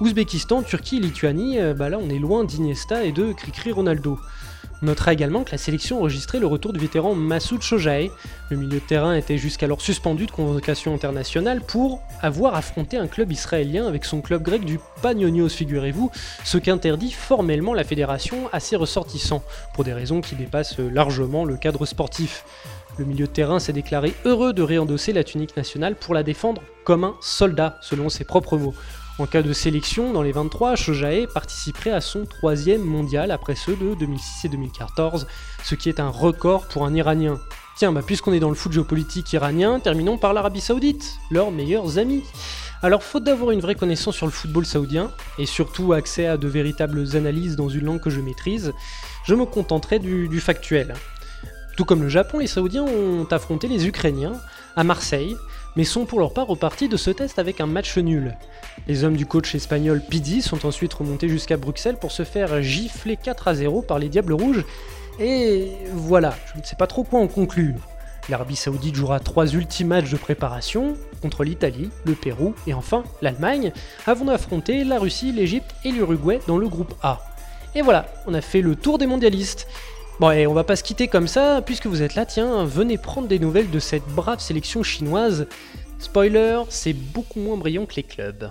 Ouzbékistan, 0.00 0.62
Turquie, 0.62 1.00
Lituanie, 1.00 1.58
euh, 1.58 1.72
bah 1.72 1.88
là 1.88 1.98
on 1.98 2.10
est 2.10 2.18
loin 2.18 2.44
d'Iniesta 2.44 3.04
et 3.04 3.12
de 3.12 3.32
Cricri 3.32 3.72
Ronaldo. 3.72 4.18
Notera 4.82 5.12
également 5.12 5.42
que 5.42 5.52
la 5.52 5.58
sélection 5.58 6.00
enregistrait 6.00 6.38
le 6.38 6.46
retour 6.46 6.72
du 6.72 6.78
vétéran 6.78 7.14
Massoud 7.14 7.62
Chojae. 7.62 8.10
Le 8.50 8.56
milieu 8.56 8.78
de 8.78 8.84
terrain 8.84 9.14
était 9.14 9.38
jusqu'alors 9.38 9.80
suspendu 9.80 10.26
de 10.26 10.30
convocation 10.30 10.94
internationale 10.94 11.62
pour 11.62 12.02
avoir 12.20 12.54
affronté 12.54 12.98
un 12.98 13.06
club 13.06 13.32
israélien 13.32 13.86
avec 13.86 14.04
son 14.04 14.20
club 14.20 14.42
grec 14.42 14.64
du 14.64 14.78
Panionios, 15.00 15.48
figurez-vous, 15.48 16.10
ce 16.44 16.58
qu'interdit 16.58 17.10
formellement 17.10 17.72
la 17.72 17.84
fédération 17.84 18.50
à 18.52 18.60
ses 18.60 18.76
ressortissants, 18.76 19.42
pour 19.74 19.84
des 19.84 19.94
raisons 19.94 20.20
qui 20.20 20.34
dépassent 20.34 20.78
largement 20.78 21.44
le 21.44 21.56
cadre 21.56 21.86
sportif. 21.86 22.44
Le 22.98 23.04
milieu 23.04 23.26
de 23.26 23.32
terrain 23.32 23.58
s'est 23.58 23.72
déclaré 23.72 24.14
heureux 24.24 24.52
de 24.52 24.62
réendosser 24.62 25.12
la 25.12 25.24
tunique 25.24 25.56
nationale 25.56 25.96
pour 25.96 26.14
la 26.14 26.22
défendre 26.22 26.62
comme 26.84 27.04
un 27.04 27.14
soldat, 27.20 27.78
selon 27.82 28.08
ses 28.08 28.24
propres 28.24 28.56
mots. 28.56 28.74
En 29.18 29.24
cas 29.24 29.40
de 29.40 29.54
sélection, 29.54 30.12
dans 30.12 30.20
les 30.20 30.32
23, 30.32 30.76
Shojae 30.76 31.26
participerait 31.32 31.90
à 31.90 32.02
son 32.02 32.26
troisième 32.26 32.82
mondial 32.82 33.30
après 33.30 33.54
ceux 33.54 33.74
de 33.74 33.94
2006 33.94 34.44
et 34.44 34.48
2014, 34.50 35.26
ce 35.64 35.74
qui 35.74 35.88
est 35.88 36.00
un 36.00 36.10
record 36.10 36.66
pour 36.66 36.84
un 36.84 36.92
Iranien. 36.92 37.40
Tiens, 37.78 37.92
bah 37.92 38.02
puisqu'on 38.04 38.34
est 38.34 38.40
dans 38.40 38.50
le 38.50 38.54
foot 38.54 38.72
géopolitique 38.72 39.32
iranien, 39.32 39.80
terminons 39.80 40.18
par 40.18 40.34
l'Arabie 40.34 40.60
Saoudite, 40.60 41.16
leurs 41.30 41.50
meilleurs 41.50 41.96
amis. 41.96 42.24
Alors, 42.82 43.02
faute 43.02 43.24
d'avoir 43.24 43.52
une 43.52 43.60
vraie 43.60 43.74
connaissance 43.74 44.16
sur 44.16 44.26
le 44.26 44.32
football 44.32 44.66
saoudien, 44.66 45.10
et 45.38 45.46
surtout 45.46 45.94
accès 45.94 46.26
à 46.26 46.36
de 46.36 46.46
véritables 46.46 47.16
analyses 47.16 47.56
dans 47.56 47.70
une 47.70 47.86
langue 47.86 48.00
que 48.00 48.10
je 48.10 48.20
maîtrise, 48.20 48.74
je 49.24 49.34
me 49.34 49.46
contenterai 49.46 49.98
du, 49.98 50.28
du 50.28 50.40
factuel. 50.40 50.92
Tout 51.78 51.86
comme 51.86 52.02
le 52.02 52.10
Japon, 52.10 52.38
les 52.38 52.46
Saoudiens 52.46 52.84
ont 52.84 53.26
affronté 53.30 53.66
les 53.66 53.86
Ukrainiens 53.86 54.34
à 54.76 54.84
Marseille, 54.84 55.36
mais 55.76 55.84
sont 55.84 56.06
pour 56.06 56.18
leur 56.18 56.32
part 56.32 56.46
repartis 56.46 56.88
de 56.88 56.96
ce 56.96 57.10
test 57.10 57.38
avec 57.38 57.60
un 57.60 57.66
match 57.66 57.96
nul. 57.98 58.36
Les 58.88 59.04
hommes 59.04 59.16
du 59.16 59.26
coach 59.26 59.54
espagnol 59.54 60.02
Pidi 60.02 60.42
sont 60.42 60.66
ensuite 60.66 60.94
remontés 60.94 61.28
jusqu'à 61.28 61.56
Bruxelles 61.56 61.98
pour 61.98 62.12
se 62.12 62.24
faire 62.24 62.62
gifler 62.62 63.16
4 63.16 63.48
à 63.48 63.54
0 63.54 63.82
par 63.82 63.98
les 63.98 64.08
Diables 64.08 64.32
Rouges, 64.32 64.64
et 65.18 65.72
voilà, 65.92 66.34
je 66.52 66.60
ne 66.60 66.64
sais 66.64 66.76
pas 66.76 66.86
trop 66.86 67.04
quoi 67.04 67.20
en 67.20 67.28
conclure. 67.28 67.76
L'Arabie 68.28 68.56
Saoudite 68.56 68.96
jouera 68.96 69.20
trois 69.20 69.54
ultimes 69.54 69.88
matchs 69.88 70.10
de 70.10 70.16
préparation 70.16 70.96
contre 71.22 71.44
l'Italie, 71.44 71.90
le 72.04 72.14
Pérou 72.14 72.54
et 72.66 72.74
enfin 72.74 73.04
l'Allemagne, 73.22 73.72
avant 74.06 74.24
d'affronter 74.24 74.84
la 74.84 74.98
Russie, 74.98 75.32
l'Égypte 75.32 75.74
et 75.84 75.92
l'Uruguay 75.92 76.40
dans 76.46 76.58
le 76.58 76.68
groupe 76.68 76.94
A. 77.02 77.20
Et 77.74 77.82
voilà, 77.82 78.06
on 78.26 78.34
a 78.34 78.40
fait 78.40 78.62
le 78.62 78.74
tour 78.74 78.98
des 78.98 79.06
mondialistes. 79.06 79.68
Bon, 80.18 80.30
et 80.30 80.46
on 80.46 80.54
va 80.54 80.64
pas 80.64 80.76
se 80.76 80.82
quitter 80.82 81.08
comme 81.08 81.28
ça, 81.28 81.60
puisque 81.60 81.86
vous 81.86 82.00
êtes 82.00 82.14
là, 82.14 82.24
tiens, 82.24 82.64
venez 82.64 82.96
prendre 82.96 83.28
des 83.28 83.38
nouvelles 83.38 83.70
de 83.70 83.78
cette 83.78 84.06
brave 84.06 84.40
sélection 84.40 84.82
chinoise. 84.82 85.46
Spoiler, 85.98 86.62
c'est 86.70 86.94
beaucoup 86.94 87.38
moins 87.38 87.58
brillant 87.58 87.84
que 87.84 87.96
les 87.96 88.02
clubs. 88.02 88.50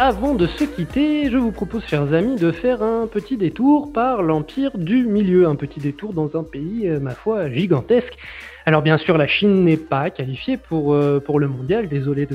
Avant 0.00 0.36
de 0.36 0.46
se 0.46 0.62
quitter, 0.62 1.28
je 1.28 1.36
vous 1.36 1.50
propose, 1.50 1.84
chers 1.84 2.14
amis, 2.14 2.36
de 2.36 2.52
faire 2.52 2.84
un 2.84 3.08
petit 3.08 3.36
détour 3.36 3.92
par 3.92 4.22
l'Empire 4.22 4.78
du 4.78 5.04
Milieu, 5.04 5.48
un 5.48 5.56
petit 5.56 5.80
détour 5.80 6.12
dans 6.12 6.38
un 6.38 6.44
pays, 6.44 6.86
euh, 6.86 7.00
ma 7.00 7.16
foi, 7.16 7.50
gigantesque. 7.50 8.16
Alors 8.64 8.82
bien 8.82 8.96
sûr, 8.98 9.18
la 9.18 9.26
Chine 9.26 9.64
n'est 9.64 9.76
pas 9.76 10.10
qualifiée 10.10 10.56
pour, 10.56 10.94
euh, 10.94 11.18
pour 11.18 11.40
le 11.40 11.48
mondial, 11.48 11.88
désolé 11.88 12.28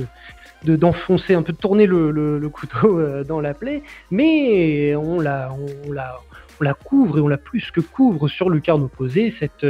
de, 0.65 0.75
d'enfoncer 0.75 1.35
un 1.35 1.41
peu, 1.41 1.53
de 1.53 1.57
tourner 1.57 1.85
le, 1.85 2.49
couteau 2.49 2.99
euh, 2.99 3.23
dans 3.23 3.39
la 3.39 3.53
plaie, 3.53 3.81
mais 4.11 4.93
on 4.97 5.21
la, 5.21 5.49
on 5.87 5.93
la, 5.93 6.19
on 6.59 6.63
la 6.63 6.73
couvre 6.73 7.17
et 7.17 7.21
on 7.21 7.27
la 7.27 7.37
plus 7.37 7.71
que 7.71 7.81
couvre 7.81 8.27
sur 8.27 8.49
le 8.49 8.59
quart 8.59 8.81
opposé, 8.81 9.33
cette 9.39 9.65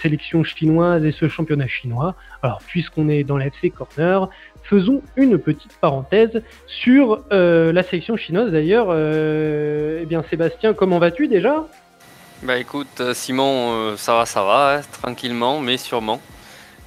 sélection 0.00 0.44
chinoise 0.44 1.04
et 1.04 1.12
ce 1.12 1.28
championnat 1.28 1.68
chinois. 1.68 2.14
Alors 2.42 2.60
puisqu'on 2.66 3.08
est 3.08 3.24
dans 3.24 3.36
la 3.36 3.46
FC 3.46 3.70
Corner, 3.70 4.28
faisons 4.62 5.02
une 5.16 5.38
petite 5.38 5.76
parenthèse 5.80 6.42
sur 6.66 7.24
euh, 7.32 7.72
la 7.72 7.82
sélection 7.82 8.16
chinoise 8.16 8.50
d'ailleurs. 8.50 8.86
Euh, 8.90 10.00
eh 10.02 10.06
bien 10.06 10.24
Sébastien, 10.28 10.74
comment 10.74 10.98
vas-tu 10.98 11.28
déjà? 11.28 11.66
Bah 12.42 12.58
écoute 12.58 13.00
euh, 13.00 13.14
Simon, 13.14 13.96
ça 13.96 14.14
va, 14.14 14.26
ça 14.26 14.42
va, 14.42 14.78
hein, 14.78 14.82
tranquillement 15.00 15.60
mais 15.60 15.76
sûrement. 15.76 16.20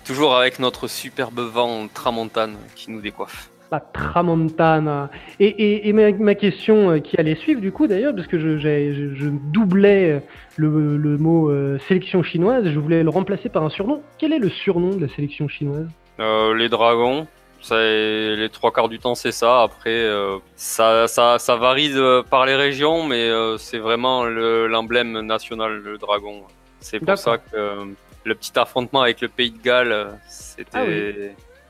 Toujours 0.06 0.36
avec 0.36 0.60
notre 0.60 0.88
superbe 0.88 1.40
vent 1.40 1.88
tramontane 1.88 2.58
qui 2.76 2.92
nous 2.92 3.02
décoiffe. 3.02 3.50
La 3.76 3.80
tramontane. 3.80 5.10
Et, 5.40 5.94
ma, 5.94 6.36
question 6.36 7.00
qui 7.02 7.18
allait 7.18 7.36
suivre 7.36 7.62
du 7.62 7.72
coup 7.72 7.88
d'ailleurs, 7.88 8.16
parce 8.16 8.28
que 8.28 8.40
je, 8.40 9.30
doublais 9.52 10.22
le, 10.58 11.18
mot 11.18 11.52
sélection 11.88 12.24
chinoise, 12.24 12.66
je 12.66 12.80
voulais 12.80 13.04
le 13.04 13.10
remplacer 13.10 13.50
par 13.50 13.64
un 13.64 13.70
surnom. 13.70 14.02
Quel 14.18 14.34
est 14.34 14.40
le 14.40 14.50
surnom 14.50 14.96
de 14.96 15.02
la 15.02 15.10
sélection 15.10 15.48
chinoise? 15.48 15.88
Les 16.20 16.70
dragons 16.70 17.28
les 17.74 18.50
trois 18.52 18.72
quarts 18.72 18.90
du 18.90 19.00
temps, 19.00 19.16
c'est 19.16 19.32
ça. 19.32 19.62
Après, 19.64 19.90
euh, 19.90 20.38
ça, 20.56 21.08
ça, 21.08 21.40
ça, 21.40 21.56
varie 21.56 21.94
par 22.30 22.46
les 22.46 22.56
régions, 22.56 23.04
mais 23.04 23.30
euh, 23.30 23.58
c'est 23.58 23.80
vraiment 23.80 24.26
l'emblème 24.26 25.20
national, 25.22 25.78
le 25.78 25.98
dragon. 25.98 26.44
C'est 26.80 27.00
pour 27.00 27.18
ça 27.18 27.38
que 27.38 27.56
euh, 27.56 27.86
le 28.24 28.36
petit 28.36 28.58
affrontement 28.58 29.02
avec 29.02 29.22
le 29.22 29.28
Pays 29.28 29.52
de 29.52 29.62
Galles, 29.62 30.20
c'était. 30.28 30.70
Ah 30.74 30.86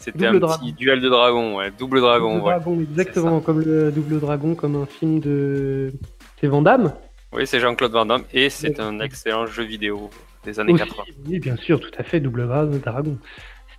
c'était 0.06 0.28
un 0.28 0.40
petit 0.40 0.74
duel 0.74 1.02
de 1.02 1.10
dragon, 1.10 1.58
ouais, 1.58 1.72
double 1.78 2.00
dragon. 2.00 2.40
dragon 2.40 2.80
exactement, 2.80 3.40
comme 3.40 3.62
le 3.62 3.92
double 3.92 4.20
dragon, 4.20 4.56
comme 4.56 4.76
un 4.76 4.86
film 4.86 5.20
de. 5.20 5.92
C'est 6.40 6.48
Van 6.48 6.62
Damme 6.62 6.94
Oui, 7.34 7.48
c'est 7.48 7.60
Jean-Claude 7.60 7.92
Van 7.92 8.06
Damme, 8.06 8.24
et 8.34 8.50
c'est 8.50 8.80
un 8.80 9.00
excellent 9.00 9.48
jeu 9.48 9.64
vidéo 9.64 10.10
des 10.44 10.60
années 10.60 10.76
80. 10.76 11.04
Oui, 11.28 11.40
bien 11.40 11.56
sûr, 11.58 11.80
tout 11.80 11.92
à 11.98 12.04
fait, 12.04 12.20
double 12.20 12.48
dragon. 12.84 13.18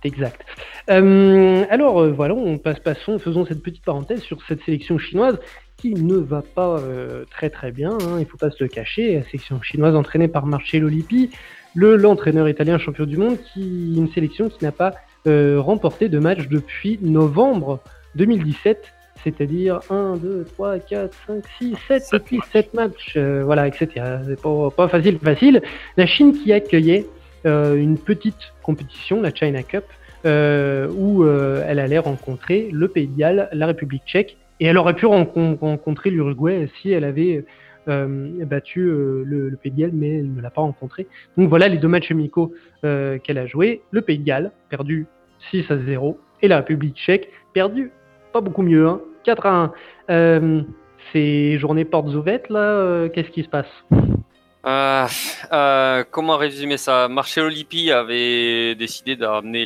C'est 0.01 0.09
exact. 0.09 0.45
Euh, 0.89 1.65
alors 1.69 2.01
euh, 2.01 2.11
voilà, 2.11 2.35
on 2.35 2.57
passe, 2.57 2.79
passons, 2.79 3.17
faisons 3.19 3.45
cette 3.45 3.63
petite 3.63 3.83
parenthèse 3.83 4.21
sur 4.21 4.39
cette 4.47 4.61
sélection 4.63 4.97
chinoise 4.97 5.39
qui 5.77 5.93
ne 5.93 6.15
va 6.15 6.41
pas 6.41 6.77
euh, 6.79 7.23
très 7.31 7.49
très 7.49 7.71
bien, 7.71 7.91
hein, 7.91 8.15
il 8.17 8.21
ne 8.21 8.25
faut 8.25 8.37
pas 8.37 8.51
se 8.51 8.63
le 8.63 8.67
cacher. 8.67 9.15
La 9.15 9.23
sélection 9.23 9.61
chinoise 9.61 9.95
entraînée 9.95 10.27
par 10.27 10.45
Marcello 10.45 10.87
Lippi, 10.87 11.31
le 11.73 11.95
l'entraîneur 11.95 12.47
italien 12.49 12.77
champion 12.77 13.05
du 13.05 13.17
monde, 13.17 13.37
qui 13.53 13.95
une 13.95 14.11
sélection 14.11 14.49
qui 14.49 14.63
n'a 14.63 14.71
pas 14.71 14.93
remporté 15.25 16.09
de 16.09 16.19
match 16.19 16.47
depuis 16.47 16.99
novembre 17.01 17.79
2017 18.15 18.93
c'est-à-dire 19.23 19.79
1, 19.89 20.17
2, 20.17 20.45
3, 20.53 20.79
4, 20.79 21.17
5, 21.27 21.43
6, 21.59 21.75
7, 21.87 22.03
depuis 22.13 22.39
7 22.51 22.73
matchs, 22.73 23.13
euh, 23.15 23.43
voilà, 23.43 23.67
etc. 23.67 23.87
C'est 24.27 24.41
pas, 24.41 24.69
pas 24.75 24.87
facile, 24.87 25.19
facile. 25.19 25.61
La 25.97 26.05
Chine 26.05 26.33
qui 26.33 26.53
accueillait 26.53 27.05
euh, 27.45 27.75
une 27.75 27.97
petite 27.97 28.53
compétition, 28.63 29.21
la 29.21 29.33
China 29.33 29.63
Cup, 29.63 29.85
euh, 30.25 30.87
où 30.89 31.25
elle 31.27 31.79
allait 31.79 31.99
rencontrer 31.99 32.69
le 32.71 32.87
Pays 32.87 33.07
de 33.07 33.17
Galles, 33.17 33.49
la 33.53 33.67
République 33.67 34.03
tchèque, 34.05 34.37
et 34.59 34.65
elle 34.65 34.77
aurait 34.77 34.95
pu 34.95 35.05
rencontrer 35.05 36.09
l'Uruguay 36.09 36.67
si 36.81 36.91
elle 36.91 37.03
avait 37.03 37.45
battu 37.87 38.81
le, 38.81 39.57
Pays 39.61 39.71
de 39.71 39.81
Galles, 39.81 39.91
mais 39.93 40.19
elle 40.19 40.33
ne 40.33 40.41
l'a 40.41 40.49
pas 40.49 40.61
rencontré. 40.61 41.07
Donc 41.37 41.49
voilà 41.49 41.67
les 41.67 41.77
deux 41.77 41.87
matchs 41.87 42.11
amicaux 42.11 42.53
qu'elle 42.81 43.37
a 43.37 43.45
joués. 43.45 43.81
Le 43.91 44.01
Pays 44.01 44.19
de 44.19 44.25
Galles, 44.25 44.51
perdu 44.69 45.07
6 45.51 45.65
à 45.69 45.77
0, 45.77 46.19
et 46.41 46.47
la 46.47 46.57
République 46.57 46.95
tchèque, 46.97 47.29
perdu 47.53 47.91
pas 48.33 48.41
beaucoup 48.41 48.61
mieux, 48.61 48.87
hein, 48.87 49.01
4 49.23 49.45
à 49.45 49.49
1. 49.49 49.73
Euh, 50.09 50.61
ces 51.13 51.57
journées 51.59 51.85
portes 51.85 52.13
ouvertes, 52.13 52.49
là, 52.49 52.59
euh, 52.59 53.09
qu'est-ce 53.09 53.29
qui 53.29 53.43
se 53.43 53.49
passe? 53.49 53.67
Euh, 54.65 55.07
euh, 55.53 56.03
comment 56.11 56.37
résumer 56.37 56.77
ça? 56.77 57.07
Marcelo 57.07 57.47
Lippi 57.47 57.91
avait 57.91 58.75
décidé 58.75 59.15
d'amener 59.15 59.65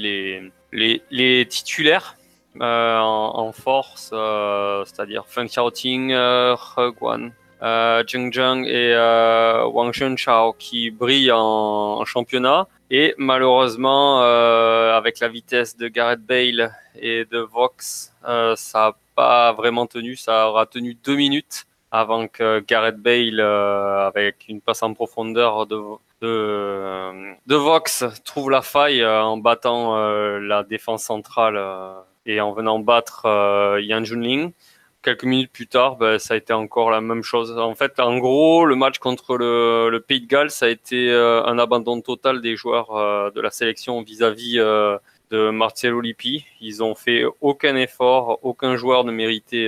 les, 0.72 1.48
titulaires 1.48 2.16
euh, 2.62 3.00
en, 3.00 3.52
force, 3.52 4.14
c'est-à-dire 4.86 5.26
Feng 5.28 5.46
Xiaoting, 5.46 6.12
He 6.12 7.32
Guan, 7.62 8.04
Zheng 8.08 8.32
Zheng 8.34 8.66
et 8.66 8.96
Wang 9.74 9.94
Shunshao 9.94 10.54
qui 10.58 10.92
brillent 10.92 11.32
en, 11.32 12.04
championnat. 12.06 12.68
Et 12.90 13.16
malheureusement, 13.18 14.22
avec 14.22 15.20
la 15.20 15.30
vitesse 15.30 15.78
de 15.78 15.88
Gareth 15.88 16.22
Bale 16.22 16.76
et 17.00 17.26
de 17.26 17.40
Vox, 17.40 18.14
ça 18.56 18.88
a 18.88 18.96
pas 19.16 19.54
vraiment 19.54 19.88
tenu. 19.88 20.16
Ça 20.16 20.50
aura 20.50 20.66
tenu 20.66 20.96
deux 20.96 21.16
minutes 21.16 21.66
avant 21.92 22.28
que 22.28 22.64
Gareth 22.66 22.98
Bale, 22.98 23.40
euh, 23.40 24.08
avec 24.08 24.46
une 24.48 24.62
passe 24.62 24.82
en 24.82 24.94
profondeur 24.94 25.68
de, 25.68 25.80
de, 26.22 27.34
de 27.46 27.56
Vox, 27.56 28.06
trouve 28.24 28.50
la 28.50 28.62
faille 28.62 29.02
euh, 29.02 29.22
en 29.22 29.38
battant 29.38 29.98
euh, 29.98 30.40
la 30.40 30.64
défense 30.64 31.04
centrale 31.04 31.62
et 32.26 32.40
en 32.40 32.54
venant 32.54 32.80
battre 32.80 33.26
Yan 33.82 34.06
Junling. 34.06 34.52
Quelques 35.04 35.24
minutes 35.24 35.52
plus 35.52 35.68
tard, 35.68 35.96
ben, 35.96 36.20
ça 36.20 36.36
a 36.36 36.38
été 36.38 36.54
encore 36.54 36.92
la 36.92 37.02
même 37.02 37.24
chose. 37.24 37.58
En 37.58 37.74
fait, 37.76 38.00
en 38.00 38.18
gros, 38.20 38.66
le 38.66 38.76
match 38.76 39.00
contre 39.00 39.36
le, 39.36 39.90
le 39.90 40.00
Pays 40.00 40.22
de 40.22 40.28
Galles, 40.28 40.52
ça 40.52 40.66
a 40.66 40.70
été 40.70 41.12
un 41.12 41.58
abandon 41.58 42.02
total 42.02 42.42
des 42.42 42.56
joueurs 42.56 43.32
de 43.32 43.42
la 43.42 43.50
sélection 43.50 44.04
vis-à-vis 44.04 44.58
de 45.32 45.50
Marcelo 45.50 46.02
Lippi. 46.02 46.46
Ils 46.60 46.84
ont 46.84 46.94
fait 46.94 47.24
aucun 47.40 47.76
effort, 47.76 48.40
aucun 48.44 48.76
joueur 48.76 49.04
ne 49.04 49.12
méritait 49.12 49.68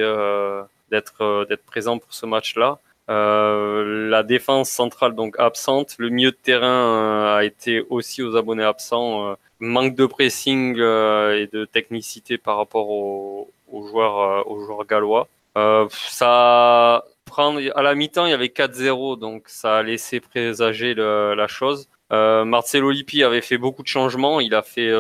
d'être 0.91 1.21
euh, 1.21 1.45
d'être 1.45 1.63
présent 1.63 1.97
pour 1.97 2.13
ce 2.13 2.25
match-là. 2.25 2.79
Euh, 3.09 4.09
la 4.09 4.23
défense 4.23 4.69
centrale 4.69 5.15
donc 5.15 5.36
absente, 5.39 5.95
le 5.97 6.09
milieu 6.09 6.31
de 6.31 6.38
terrain 6.41 6.67
euh, 6.67 7.38
a 7.38 7.43
été 7.43 7.81
aussi 7.89 8.21
aux 8.21 8.36
abonnés 8.36 8.63
absents, 8.63 9.36
manque 9.59 9.95
de 9.95 10.05
pressing 10.05 10.75
et 10.75 11.47
de 11.51 11.65
technicité 11.65 12.38
par 12.38 12.57
rapport 12.57 12.88
aux, 13.74 13.88
joueurs 13.88 14.49
aux 14.49 14.59
joueurs 14.65 14.86
gallois. 14.86 15.28
ça 15.89 17.03
prendre 17.26 17.59
à 17.76 17.82
la 17.82 17.95
mi-temps 17.95 18.26
il 18.26 18.32
y 18.32 18.34
avait 18.34 18.47
4-0 18.47 19.17
donc 19.17 19.43
ça 19.47 19.78
a 19.78 19.84
laissé 19.84 20.19
présager 20.19 20.93
la 20.95 21.47
chose. 21.47 21.89
Marcelo 22.11 22.91
Lippi 22.91 23.24
avait 23.24 23.41
fait 23.41 23.57
beaucoup 23.57 23.84
de 23.84 23.88
changements, 23.88 24.39
il 24.39 24.53
a 24.55 24.61
fait 24.61 24.91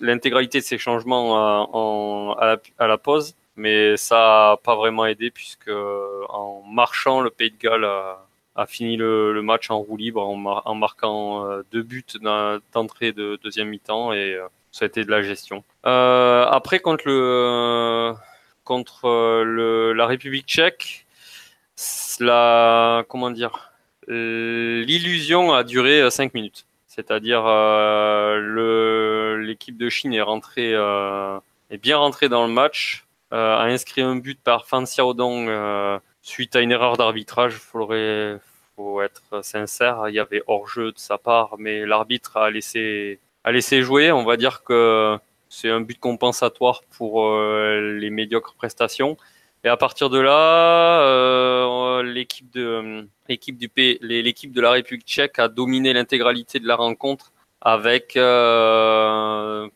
l'intégralité 0.00 0.58
de 0.60 0.64
ces 0.64 0.78
changements 0.78 1.32
en, 1.74 2.32
à, 2.34 2.58
la, 2.86 2.98
pause 2.98 3.34
mais 3.56 3.96
ça 3.96 4.16
n'a 4.16 4.56
pas 4.62 4.76
vraiment 4.76 5.06
aidé 5.06 5.30
puisque 5.30 5.70
en 6.28 6.62
marchant, 6.62 7.20
le 7.20 7.30
Pays 7.30 7.50
de 7.50 7.56
Galles 7.58 7.84
a, 7.84 8.66
fini 8.66 8.96
le, 8.96 9.40
match 9.42 9.70
en 9.70 9.78
roue 9.78 9.96
libre 9.96 10.22
en, 10.22 10.74
marquant 10.74 11.46
euh, 11.46 11.62
deux 11.72 11.82
buts 11.82 12.04
d'entrée 12.72 13.12
de 13.12 13.38
deuxième 13.42 13.68
mi-temps 13.68 14.12
euh, 14.12 14.46
ça 14.72 14.84
a 14.84 14.86
été 14.86 15.04
de 15.04 15.10
la 15.10 15.22
gestion. 15.22 15.64
Euh, 15.86 16.44
après 16.46 16.80
contre 16.80 17.04
le 17.06 18.14
contre 18.64 19.08
le, 19.44 19.92
la 19.92 20.06
République 20.06 20.46
tchèque, 20.46 21.06
la 22.20 23.04
comment 23.08 23.30
dire 23.30 23.72
l'illusion 24.08 25.52
a 25.52 25.64
duré 25.64 26.10
cinq 26.10 26.34
minutes. 26.34 26.66
C'est-à-dire 26.86 27.44
l'équipe 29.46 29.76
de 29.76 29.88
Chine 29.88 30.12
est 30.14 30.22
rentrée 30.22 30.72
est 30.72 31.78
bien 31.78 31.96
rentrée 31.96 32.28
dans 32.28 32.46
le 32.46 32.52
match 32.52 33.08
euh, 33.32 33.56
a 33.56 33.64
inscrit 33.64 34.00
un 34.00 34.16
but 34.16 34.40
par 34.40 34.66
Fan 34.66 34.84
Xiaodong 34.84 35.48
euh, 35.48 35.98
suite 36.22 36.56
à 36.56 36.60
une 36.60 36.72
erreur 36.72 36.96
d'arbitrage. 36.96 37.54
Faudrait, 37.56 38.38
faut 38.74 39.02
être 39.02 39.44
sincère, 39.44 40.08
il 40.08 40.14
y 40.14 40.18
avait 40.18 40.42
hors-jeu 40.46 40.92
de 40.92 40.98
sa 40.98 41.18
part, 41.18 41.56
mais 41.58 41.84
l'arbitre 41.84 42.38
a 42.38 42.50
laissé, 42.50 43.20
a 43.48 43.52
laissé 43.52 43.82
jouer. 43.82 44.12
On 44.12 44.24
va 44.24 44.36
dire 44.36 44.62
que 44.62 45.18
c'est 45.48 45.70
un 45.70 45.80
but 45.80 45.98
compensatoire 45.98 46.82
pour 46.96 47.24
euh, 47.24 47.96
les 47.98 48.10
médiocres 48.10 48.54
prestations. 48.54 49.16
Et 49.64 49.68
à 49.68 49.76
partir 49.76 50.10
de 50.10 50.18
là, 50.18 51.00
euh, 51.00 52.02
l'équipe 52.02 52.50
de 52.52 53.08
du 53.28 53.68
de 53.68 54.60
la 54.60 54.70
République 54.70 55.06
tchèque 55.06 55.38
a 55.38 55.48
dominé 55.48 55.92
l'intégralité 55.92 56.60
de 56.60 56.66
la 56.66 56.76
rencontre 56.76 57.32
avec 57.60 58.16
euh, 58.16 59.68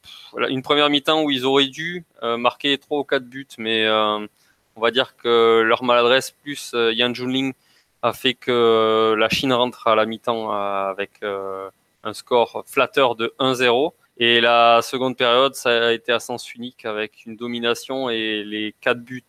une 0.48 0.62
première 0.62 0.88
mi-temps 0.88 1.22
où 1.24 1.30
ils 1.30 1.44
auraient 1.44 1.66
dû 1.66 2.04
marquer 2.22 2.78
trois 2.78 3.00
ou 3.00 3.04
quatre 3.04 3.24
buts, 3.24 3.48
mais 3.58 3.90
on 3.90 4.80
va 4.80 4.90
dire 4.92 5.16
que 5.16 5.62
leur 5.62 5.82
maladresse 5.82 6.30
plus 6.30 6.74
Yan 6.74 7.12
Junling 7.12 7.52
a 8.02 8.12
fait 8.12 8.34
que 8.34 9.14
la 9.18 9.28
Chine 9.28 9.52
rentre 9.52 9.88
à 9.88 9.96
la 9.96 10.06
mi-temps 10.06 10.52
avec 10.52 11.20
un 12.04 12.12
score 12.12 12.64
flatteur 12.66 13.16
de 13.16 13.34
1-0. 13.38 13.92
Et 14.18 14.40
la 14.40 14.80
seconde 14.82 15.16
période, 15.16 15.54
ça 15.54 15.88
a 15.88 15.92
été 15.92 16.12
à 16.12 16.20
sens 16.20 16.54
unique 16.54 16.84
avec 16.84 17.24
une 17.26 17.36
domination 17.36 18.10
et 18.10 18.44
les 18.44 18.74
quatre 18.80 19.00
buts, 19.00 19.24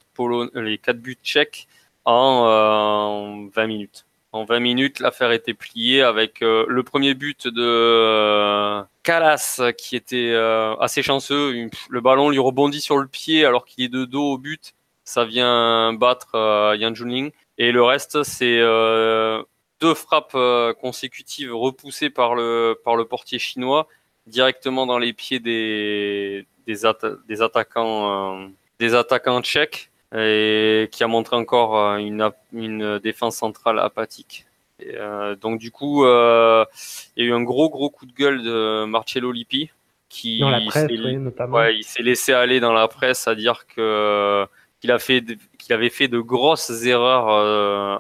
les 0.56 0.78
quatre 0.78 1.00
buts 1.00 1.18
tchèques 1.24 1.68
en 2.06 3.48
20 3.54 3.68
minutes. 3.68 4.06
En 4.34 4.46
20 4.46 4.60
minutes, 4.62 5.00
l'affaire 5.00 5.32
était 5.32 5.54
pliée 5.54 6.02
avec 6.02 6.42
euh, 6.42 6.66
le 6.68 6.82
premier 6.82 7.14
but 7.14 7.48
de 7.48 7.62
euh, 7.62 8.82
Calas 9.04 9.62
qui 9.78 9.96
était 9.96 10.32
euh, 10.32 10.76
assez 10.78 11.04
chanceux. 11.04 11.70
Le 11.88 12.02
ballon 12.02 12.32
lui 12.32 12.40
rebondit 12.40 12.82
sur 12.82 12.98
le 12.98 13.08
pied 13.08 13.46
alors 13.46 13.64
qu'il 13.64 13.84
est 13.84 13.90
de 13.90 14.06
dos 14.06 14.34
au 14.34 14.38
but. 14.40 14.74
Ça 15.04 15.24
vient 15.24 15.94
battre 15.94 16.76
Yan 16.80 16.96
Junling. 16.96 17.32
Et 17.60 17.72
le 17.72 17.84
reste, 17.84 18.24
c'est 18.24 18.60
deux 19.84 19.94
frappes 19.94 20.38
consécutives 20.82 21.54
repoussées 21.54 22.10
par 22.10 22.36
le, 22.36 22.80
par 22.86 22.96
le 22.96 23.06
portier 23.06 23.40
chinois 23.40 23.88
directement 24.28 24.86
dans 24.86 25.00
les 25.00 25.14
pieds 25.14 25.40
des, 25.40 26.46
des, 26.68 26.76
des 27.28 27.42
attaquants, 27.42 28.50
des 28.80 28.96
attaquants 28.96 29.42
tchèques 29.42 29.92
et 30.16 30.90
qui 30.92 31.04
a 31.04 31.08
montré 31.08 31.36
encore 31.36 31.78
euh, 31.78 31.98
une, 31.98 32.32
une 32.54 33.00
défense 33.00 33.38
centrale 33.38 33.80
apathique. 33.80 34.46
Et, 34.80 34.96
euh, 34.96 35.36
donc 35.36 35.60
du 35.60 35.72
coup, 35.72 36.06
euh, 36.06 36.66
il 37.16 37.24
y 37.24 37.28
a 37.28 37.30
eu 37.32 37.34
un 37.34 37.42
gros 37.42 37.70
gros 37.70 37.90
coup 37.90 38.06
de 38.06 38.14
gueule 38.14 38.44
de 38.44 38.86
Marcello 38.86 39.32
Lippi 39.32 39.72
qui 40.10 40.44
oui. 40.44 41.18
Ouais, 41.50 41.80
s'est 41.82 42.04
laissé 42.04 42.34
aller 42.34 42.60
dans 42.60 42.74
la 42.74 42.88
presse 42.88 43.28
à 43.28 43.34
dire 43.34 43.66
que 43.66 44.46
qu'il 44.80 44.92
a 44.92 45.00
fait 45.00 45.24
qu'il 45.58 45.74
avait 45.74 45.90
fait 45.90 46.08
de 46.08 46.20
grosses 46.20 46.86
erreurs 46.86 47.30
euh, 47.30 47.98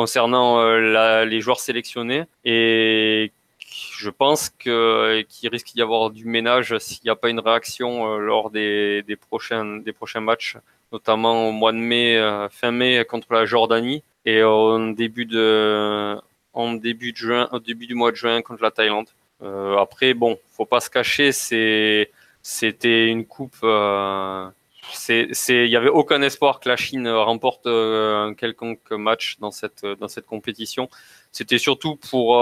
concernant 0.00 0.60
euh, 0.60 1.24
les 1.24 1.40
joueurs 1.40 1.58
sélectionnés 1.58 2.24
et 2.44 3.32
je 3.58 4.10
pense 4.10 4.50
que 4.50 5.22
qu'il 5.28 5.48
risque 5.48 5.72
d'y 5.74 5.82
avoir 5.82 6.10
du 6.10 6.24
ménage 6.26 6.76
s'il 6.78 7.02
n'y 7.04 7.10
a 7.10 7.16
pas 7.16 7.30
une 7.30 7.40
réaction 7.40 8.16
lors 8.18 8.50
des, 8.50 9.04
prochains 9.28 10.20
matchs 10.20 10.56
notamment 10.92 11.48
au 11.48 11.52
mois 11.52 11.72
de 11.72 11.78
mai, 11.78 12.16
euh, 12.16 12.48
fin 12.48 12.70
mai 12.70 13.04
contre 13.08 13.32
la 13.32 13.44
Jordanie 13.44 14.02
et 14.24 14.42
au 14.42 14.92
début 14.92 15.26
de, 15.26 16.16
en 16.52 16.72
début 16.74 17.12
de 17.12 17.16
juin, 17.16 17.48
au 17.52 17.58
début 17.58 17.86
du 17.86 17.94
mois 17.94 18.10
de 18.10 18.16
juin 18.16 18.42
contre 18.42 18.62
la 18.62 18.70
Thaïlande. 18.70 19.08
Euh, 19.42 19.76
après, 19.76 20.14
bon, 20.14 20.38
faut 20.52 20.64
pas 20.64 20.80
se 20.80 20.90
cacher, 20.90 21.32
c'était 21.32 23.08
une 23.08 23.26
coupe. 23.26 23.56
Euh, 23.62 24.48
c'est, 24.92 25.30
il 25.48 25.70
y 25.70 25.76
avait 25.76 25.88
aucun 25.88 26.22
espoir 26.22 26.60
que 26.60 26.68
la 26.68 26.76
Chine 26.76 27.08
remporte 27.08 27.66
un 27.66 28.34
quelconque 28.34 28.90
match 28.92 29.38
dans 29.40 29.50
cette 29.50 29.84
dans 29.84 30.08
cette 30.08 30.26
compétition. 30.26 30.88
C'était 31.32 31.58
surtout 31.58 31.96
pour 31.96 32.40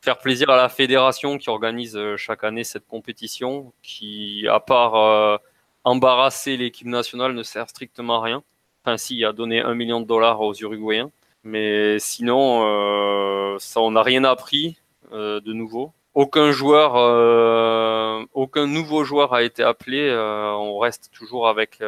faire 0.00 0.18
plaisir 0.18 0.50
à 0.50 0.56
la 0.56 0.68
fédération 0.68 1.38
qui 1.38 1.50
organise 1.50 1.98
chaque 2.16 2.44
année 2.44 2.64
cette 2.64 2.86
compétition, 2.86 3.72
qui 3.82 4.46
à 4.48 4.60
part 4.60 5.40
embarrasser 5.84 6.56
l'équipe 6.56 6.86
nationale 6.86 7.32
ne 7.34 7.42
sert 7.42 7.68
strictement 7.68 8.20
à 8.20 8.24
rien. 8.24 8.42
Enfin, 8.84 8.96
si, 8.96 9.24
a 9.24 9.32
donné 9.32 9.60
un 9.60 9.74
million 9.74 10.00
de 10.00 10.06
dollars 10.06 10.40
aux 10.40 10.54
Uruguayens. 10.54 11.10
Mais 11.44 11.98
sinon, 11.98 12.64
euh, 12.66 13.56
ça, 13.58 13.80
on 13.80 13.92
n'a 13.92 14.02
rien 14.02 14.24
appris 14.24 14.78
euh, 15.12 15.40
de 15.40 15.52
nouveau. 15.52 15.92
Aucun 16.18 16.50
joueur, 16.50 16.96
euh, 16.96 18.24
aucun 18.34 18.66
nouveau 18.66 19.04
joueur 19.04 19.32
a 19.34 19.42
été 19.42 19.62
appelé. 19.62 20.10
on 20.12 20.78
reste 20.78 21.10
toujours 21.12 21.48
avec 21.48 21.80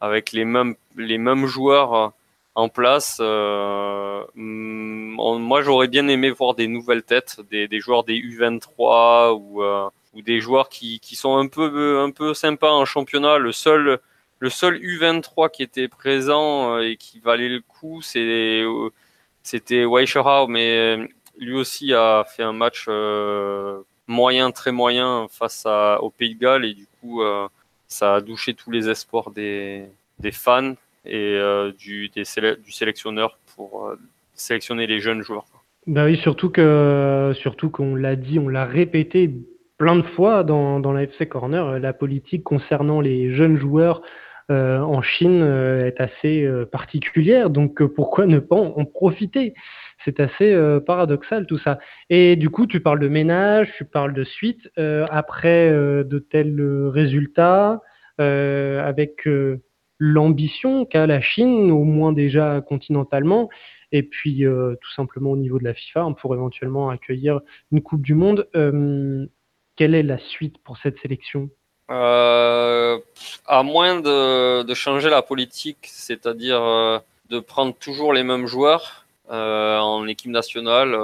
avec 0.00 0.32
les 0.32 0.44
mêmes, 0.44 0.74
les 0.96 1.18
mêmes 1.18 1.46
joueurs 1.46 2.12
en 2.58 2.68
place. 2.68 3.18
Euh, 3.20 4.24
moi, 4.34 5.62
j'aurais 5.62 5.86
bien 5.86 6.08
aimé 6.08 6.30
voir 6.30 6.54
des 6.54 6.66
nouvelles 6.66 7.04
têtes, 7.04 7.40
des, 7.50 7.68
des 7.68 7.78
joueurs 7.80 8.02
des 8.02 8.18
U23 8.18 9.32
ou, 9.38 9.62
euh, 9.62 9.88
des 10.14 10.40
joueurs 10.40 10.68
qui, 10.68 10.98
qui 10.98 11.14
sont 11.14 11.36
un 11.36 11.46
peu, 11.46 12.00
un 12.00 12.10
peu 12.10 12.34
sympas 12.34 12.72
en 12.72 12.84
championnat. 12.84 13.38
Le 13.38 13.52
seul, 13.52 14.00
le 14.40 14.50
seul 14.50 14.76
U23 14.80 15.50
qui 15.52 15.62
était 15.62 15.86
présent 15.86 16.74
euh, 16.74 16.80
et 16.80 16.96
qui 16.96 17.20
valait 17.20 17.48
le 17.48 17.60
coup, 17.60 18.02
c'est, 18.02 18.64
c'était 19.44 19.84
Weischerau, 19.84 20.48
mais 20.48 21.08
lui 21.38 21.54
aussi 21.54 21.94
a 21.94 22.24
fait 22.24 22.42
un 22.42 22.52
match 22.52 22.88
moyen, 24.06 24.50
très 24.50 24.72
moyen 24.72 25.26
face 25.30 25.66
au 26.00 26.10
Pays 26.10 26.34
de 26.34 26.40
Galles 26.40 26.64
et 26.64 26.74
du 26.74 26.86
coup, 27.00 27.22
ça 27.88 28.16
a 28.16 28.20
douché 28.20 28.54
tous 28.54 28.70
les 28.70 28.88
espoirs 28.88 29.30
des, 29.30 29.88
fans 30.30 30.74
et 31.04 31.36
euh, 31.36 31.72
du, 31.72 32.10
du 32.10 32.72
sélectionneur 32.72 33.38
pour 33.56 33.86
euh, 33.86 33.98
sélectionner 34.34 34.86
les 34.86 35.00
jeunes 35.00 35.22
joueurs. 35.22 35.46
Bah 35.86 36.04
oui, 36.04 36.18
surtout 36.18 36.50
que 36.50 37.32
surtout 37.34 37.70
qu'on 37.70 37.94
l'a 37.94 38.14
dit, 38.14 38.38
on 38.38 38.48
l'a 38.48 38.66
répété 38.66 39.30
plein 39.78 39.96
de 39.96 40.02
fois 40.02 40.44
dans, 40.44 40.80
dans 40.80 40.92
la 40.92 41.04
FC 41.04 41.26
Corner, 41.26 41.78
la 41.78 41.92
politique 41.94 42.44
concernant 42.44 43.00
les 43.00 43.34
jeunes 43.34 43.56
joueurs 43.56 44.02
euh, 44.50 44.80
en 44.80 45.00
Chine 45.00 45.42
est 45.42 45.98
assez 46.00 46.46
particulière. 46.70 47.48
Donc 47.48 47.82
pourquoi 47.82 48.26
ne 48.26 48.38
pas 48.38 48.56
en 48.56 48.84
profiter? 48.84 49.54
C'est 50.04 50.20
assez 50.20 50.56
paradoxal 50.86 51.46
tout 51.46 51.58
ça. 51.58 51.78
Et 52.08 52.36
du 52.36 52.50
coup, 52.50 52.66
tu 52.66 52.80
parles 52.80 53.00
de 53.00 53.08
ménage, 53.08 53.68
tu 53.76 53.84
parles 53.84 54.14
de 54.14 54.24
suite. 54.24 54.70
après 54.76 55.70
de 55.70 56.18
tels 56.18 56.60
résultats, 56.88 57.82
avec 58.18 59.26
l'ambition 59.98 60.84
qu'a 60.84 61.06
la 61.06 61.20
Chine, 61.20 61.70
au 61.70 61.84
moins 61.84 62.12
déjà 62.12 62.60
continentalement, 62.60 63.48
et 63.92 64.02
puis 64.02 64.44
euh, 64.44 64.74
tout 64.80 64.92
simplement 64.92 65.30
au 65.30 65.36
niveau 65.36 65.58
de 65.58 65.64
la 65.64 65.74
FIFA, 65.74 66.14
pour 66.20 66.34
éventuellement 66.34 66.90
accueillir 66.90 67.40
une 67.72 67.82
Coupe 67.82 68.02
du 68.02 68.14
Monde. 68.14 68.48
Euh, 68.54 69.26
quelle 69.76 69.94
est 69.94 70.02
la 70.02 70.18
suite 70.18 70.58
pour 70.58 70.78
cette 70.78 70.98
sélection? 71.00 71.50
Euh, 71.90 72.98
À 73.46 73.62
moins 73.62 74.00
de, 74.00 74.74
changer 74.74 75.10
la 75.10 75.22
politique, 75.22 75.78
c'est-à-dire 75.82 76.60
de 77.30 77.40
prendre 77.40 77.74
toujours 77.74 78.12
les 78.12 78.22
mêmes 78.22 78.46
joueurs 78.46 79.06
en 79.30 80.06
équipe 80.06 80.30
nationale, 80.30 80.96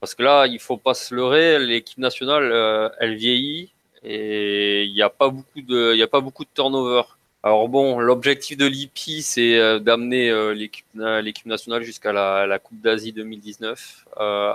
parce 0.00 0.14
que 0.14 0.22
là, 0.22 0.46
il 0.46 0.58
faut 0.58 0.76
pas 0.78 0.94
se 0.94 1.14
leurrer, 1.14 1.58
l'équipe 1.58 1.98
nationale, 1.98 2.92
elle 3.00 3.16
vieillit 3.16 3.72
et 4.02 4.84
il 4.84 4.92
n'y 4.94 5.02
a 5.02 5.10
pas 5.10 5.28
beaucoup 5.28 5.60
de, 5.60 5.94
il 5.94 6.02
a 6.02 6.08
pas 6.08 6.20
beaucoup 6.20 6.44
de 6.44 6.50
turnover. 6.54 7.02
Alors 7.42 7.68
bon, 7.68 7.98
l'objectif 8.00 8.58
de 8.58 8.66
l'IPI, 8.66 9.22
c'est 9.22 9.58
euh, 9.58 9.78
d'amener 9.78 10.28
euh, 10.30 10.54
euh, 10.98 11.22
l'équipe 11.22 11.46
nationale 11.46 11.82
jusqu'à 11.82 12.12
la, 12.12 12.58
Coupe 12.58 12.80
d'Asie 12.80 13.12
2019. 13.12 14.06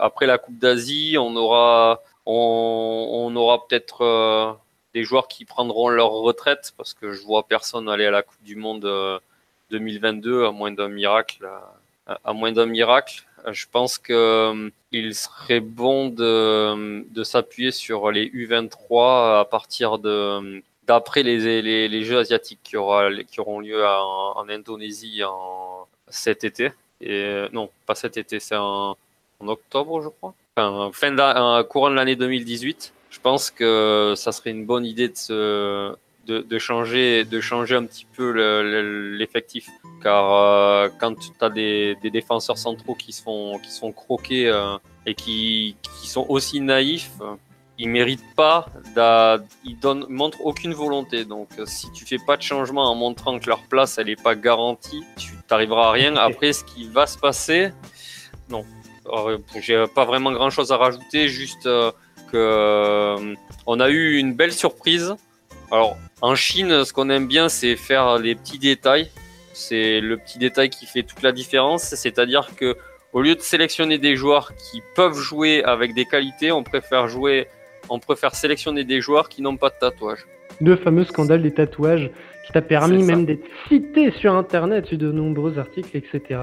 après 0.02 0.28
la 0.28 0.38
Coupe 0.38 0.60
d'Asie, 0.60 1.16
on 1.20 1.36
aura, 1.36 2.04
on, 2.28 3.34
aura 3.36 3.68
peut-être 3.68 4.58
des 4.94 5.04
joueurs 5.04 5.28
qui 5.28 5.46
prendront 5.46 5.90
leur 5.90 6.12
retraite 6.12 6.74
parce 6.78 6.94
que 6.94 7.12
je 7.12 7.24
vois 7.24 7.48
personne 7.48 7.90
aller 7.90 8.06
à 8.06 8.12
la 8.12 8.22
Coupe 8.22 8.44
du 8.44 8.56
Monde 8.56 9.20
2022 9.72 10.46
à 10.46 10.52
moins 10.52 10.72
d'un 10.72 10.90
miracle. 10.90 11.50
À, 12.08 12.34
moins 12.34 12.52
d'un 12.52 12.68
miracle, 12.68 13.24
je 13.52 13.66
pense 13.72 13.98
qu'il 13.98 15.16
serait 15.16 15.60
bon 15.60 16.10
de, 16.10 17.04
de 17.10 17.24
s'appuyer 17.24 17.72
sur 17.72 18.12
les 18.12 18.30
U23 18.30 19.40
à 19.40 19.46
partir 19.46 19.98
de 19.98 20.62
d'après 20.88 21.24
les, 21.24 21.62
les, 21.88 22.04
Jeux 22.04 22.20
asiatiques 22.20 22.60
qui, 22.64 22.78
aura, 22.78 23.10
qui 23.24 23.40
auront 23.40 23.60
lieu 23.60 23.86
en, 23.86 24.48
Indonésie 24.50 25.24
en, 25.24 25.88
cet 26.08 26.44
été. 26.44 26.72
Et, 27.02 27.46
non, 27.54 27.70
pas 27.86 27.96
cet 27.96 28.18
été, 28.18 28.40
c'est 28.40 28.56
en, 28.56 28.98
en, 29.40 29.48
octobre, 29.48 30.02
je 30.02 30.10
crois. 30.10 30.34
Enfin, 30.56 30.92
fin 30.94 31.12
de, 31.12 31.62
courant 31.64 31.90
de 31.90 31.96
l'année 31.96 32.16
2018. 32.16 32.94
Je 33.10 33.20
pense 33.20 33.50
que 33.50 34.14
ça 34.16 34.32
serait 34.32 34.52
une 34.52 34.66
bonne 34.66 34.86
idée 34.86 35.10
de, 35.10 35.16
se, 35.16 35.96
de, 36.26 36.40
de 36.40 36.60
changer, 36.60 37.24
de 37.24 37.40
changer 37.40 37.76
un 37.76 37.86
petit 37.86 38.06
peu 38.16 38.32
l'effectif. 39.18 39.70
Car 40.02 40.34
euh, 40.34 40.90
quand 41.00 41.16
tu 41.16 41.32
as 41.42 41.50
des, 41.50 41.96
des, 42.02 42.12
défenseurs 42.12 42.58
centraux 42.58 42.96
qui 42.96 43.12
sont, 43.12 43.60
qui 43.64 43.72
sont 43.72 43.92
croqués 43.92 44.48
euh, 44.48 44.78
et 45.06 45.16
qui, 45.16 45.76
qui 45.82 46.08
sont 46.08 46.26
aussi 46.30 46.62
naïfs, 46.62 47.12
ils 47.78 47.90
méritent 47.90 48.36
pas, 48.36 48.68
ils 49.64 49.78
donnent, 49.80 50.06
montrent 50.10 50.46
aucune 50.46 50.74
volonté. 50.74 51.26
Donc, 51.26 51.50
euh, 51.60 51.66
si 51.66 51.92
tu 51.92 52.06
fais 52.06 52.18
pas 52.18 52.38
de 52.38 52.42
changement 52.42 52.90
en 52.90 52.96
montrant 52.96 53.38
que 53.40 53.48
leur 53.48 53.64
place 53.64 53.98
elle 53.98 54.10
est 54.10 54.22
pas 54.22 54.36
garantie, 54.36 55.04
tu 55.18 55.34
t'arriveras 55.48 55.90
à 55.90 55.92
rien. 55.92 56.16
Après, 56.16 56.54
ce 56.54 56.64
qui 56.64 56.88
va 56.88 57.06
se 57.06 57.18
passer, 57.18 57.72
non, 58.50 58.66
j'ai 59.60 59.86
pas 59.94 60.06
vraiment 60.06 60.32
grand 60.32 60.50
chose 60.50 60.72
à 60.72 60.78
rajouter, 60.78 61.28
juste 61.28 61.66
euh, 61.66 61.92
que 62.32 62.38
euh, 62.38 63.36
on 63.66 63.80
a 63.80 63.90
eu 63.90 64.18
une 64.18 64.34
belle 64.34 64.54
surprise. 64.54 65.16
Alors, 65.76 65.98
en 66.22 66.36
Chine, 66.36 66.86
ce 66.86 66.94
qu'on 66.94 67.10
aime 67.10 67.28
bien, 67.28 67.50
c'est 67.50 67.76
faire 67.76 68.18
les 68.18 68.34
petits 68.34 68.60
détails. 68.60 69.10
C'est 69.52 70.00
le 70.00 70.16
petit 70.16 70.40
détail 70.40 70.70
qui 70.70 70.86
fait 70.86 71.04
toute 71.04 71.22
la 71.22 71.34
différence. 71.34 71.84
C'est-à-dire 71.84 72.56
que 72.56 72.78
au 73.12 73.22
lieu 73.22 73.36
de 73.36 73.42
sélectionner 73.42 73.98
des 73.98 74.16
joueurs 74.16 74.54
qui 74.56 74.82
peuvent 74.96 75.18
jouer 75.18 75.66
avec 75.66 75.94
des 75.94 76.06
qualités, 76.06 76.54
on 76.54 76.64
préfère 76.64 77.10
jouer 77.10 77.50
on 77.90 78.00
préfère 78.00 78.36
sélectionner 78.36 78.86
des 78.86 79.02
joueurs 79.02 79.28
qui 79.28 79.42
n'ont 79.42 79.58
pas 79.58 79.68
de 79.68 79.76
tatouage. 79.78 80.26
Le 80.62 80.78
fameux 80.78 81.04
scandale 81.04 81.42
des 81.42 81.54
tatouages 81.54 82.10
qui 82.48 82.54
t'a 82.54 82.62
permis 82.62 83.04
même 83.04 83.26
d'être 83.26 83.44
cité 83.68 84.12
sur 84.12 84.34
Internet 84.34 84.86
sur 84.86 84.98
de 84.98 85.12
nombreux 85.12 85.60
articles, 85.60 85.98
etc. 85.98 86.40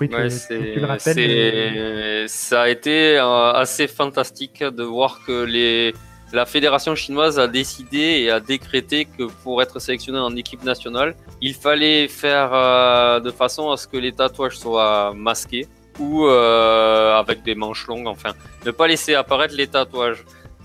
Oui, 0.00 0.08
tu, 0.08 0.16
le 0.16 0.86
rappelles, 0.86 1.16
euh, 1.18 2.24
Ça 2.28 2.62
a 2.62 2.68
été 2.68 3.18
euh, 3.18 3.52
assez 3.52 3.88
fantastique 3.88 4.62
de 4.62 4.84
voir 4.84 5.22
que 5.26 5.42
les... 5.42 5.92
la 6.34 6.46
fédération 6.46 6.94
chinoise 6.94 7.38
a 7.38 7.48
décidé 7.48 7.98
et 8.22 8.30
a 8.30 8.40
décrété 8.40 9.06
que 9.06 9.24
pour 9.42 9.62
être 9.62 9.78
sélectionné 9.78 10.18
en 10.18 10.34
équipe 10.36 10.64
nationale, 10.64 11.14
il 11.40 11.54
fallait 11.54 12.08
faire 12.08 12.50
euh, 12.52 13.20
de 13.20 13.30
façon 13.30 13.70
à 13.70 13.76
ce 13.76 13.86
que 13.88 13.96
les 13.96 14.12
tatouages 14.12 14.58
soient 14.58 15.14
masqués 15.14 15.66
ou 15.98 16.26
avec 16.26 17.44
des 17.44 17.54
manches 17.54 17.86
longues, 17.86 18.08
enfin, 18.08 18.32
ne 18.66 18.72
pas 18.72 18.88
laisser 18.88 19.14
apparaître 19.14 19.54
les 19.54 19.68
tatouages. 19.68 20.24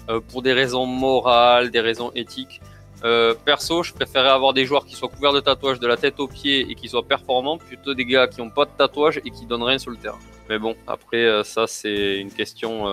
Euh, 0.09 0.19
pour 0.19 0.41
des 0.41 0.53
raisons 0.53 0.87
morales, 0.87 1.69
des 1.69 1.81
raisons 1.81 2.11
éthiques. 2.15 2.61
Euh, 3.03 3.35
perso, 3.45 3.83
je 3.83 3.93
préférais 3.93 4.29
avoir 4.29 4.53
des 4.53 4.65
joueurs 4.65 4.85
qui 4.85 4.95
soient 4.95 5.07
couverts 5.07 5.33
de 5.33 5.39
tatouages 5.39 5.79
de 5.79 5.85
la 5.85 5.97
tête 5.97 6.19
aux 6.19 6.27
pieds 6.27 6.65
et 6.69 6.73
qui 6.73 6.89
soient 6.89 7.05
performants, 7.05 7.59
plutôt 7.59 7.93
des 7.93 8.05
gars 8.05 8.27
qui 8.27 8.41
n'ont 8.41 8.49
pas 8.49 8.65
de 8.65 8.71
tatouage 8.75 9.21
et 9.23 9.29
qui 9.29 9.45
donnent 9.45 9.63
rien 9.63 9.77
sur 9.77 9.91
le 9.91 9.97
terrain. 9.97 10.17
Mais 10.49 10.57
bon, 10.57 10.75
après, 10.87 11.23
euh, 11.23 11.43
ça, 11.43 11.67
c'est 11.67 12.17
une 12.17 12.31
question 12.31 12.85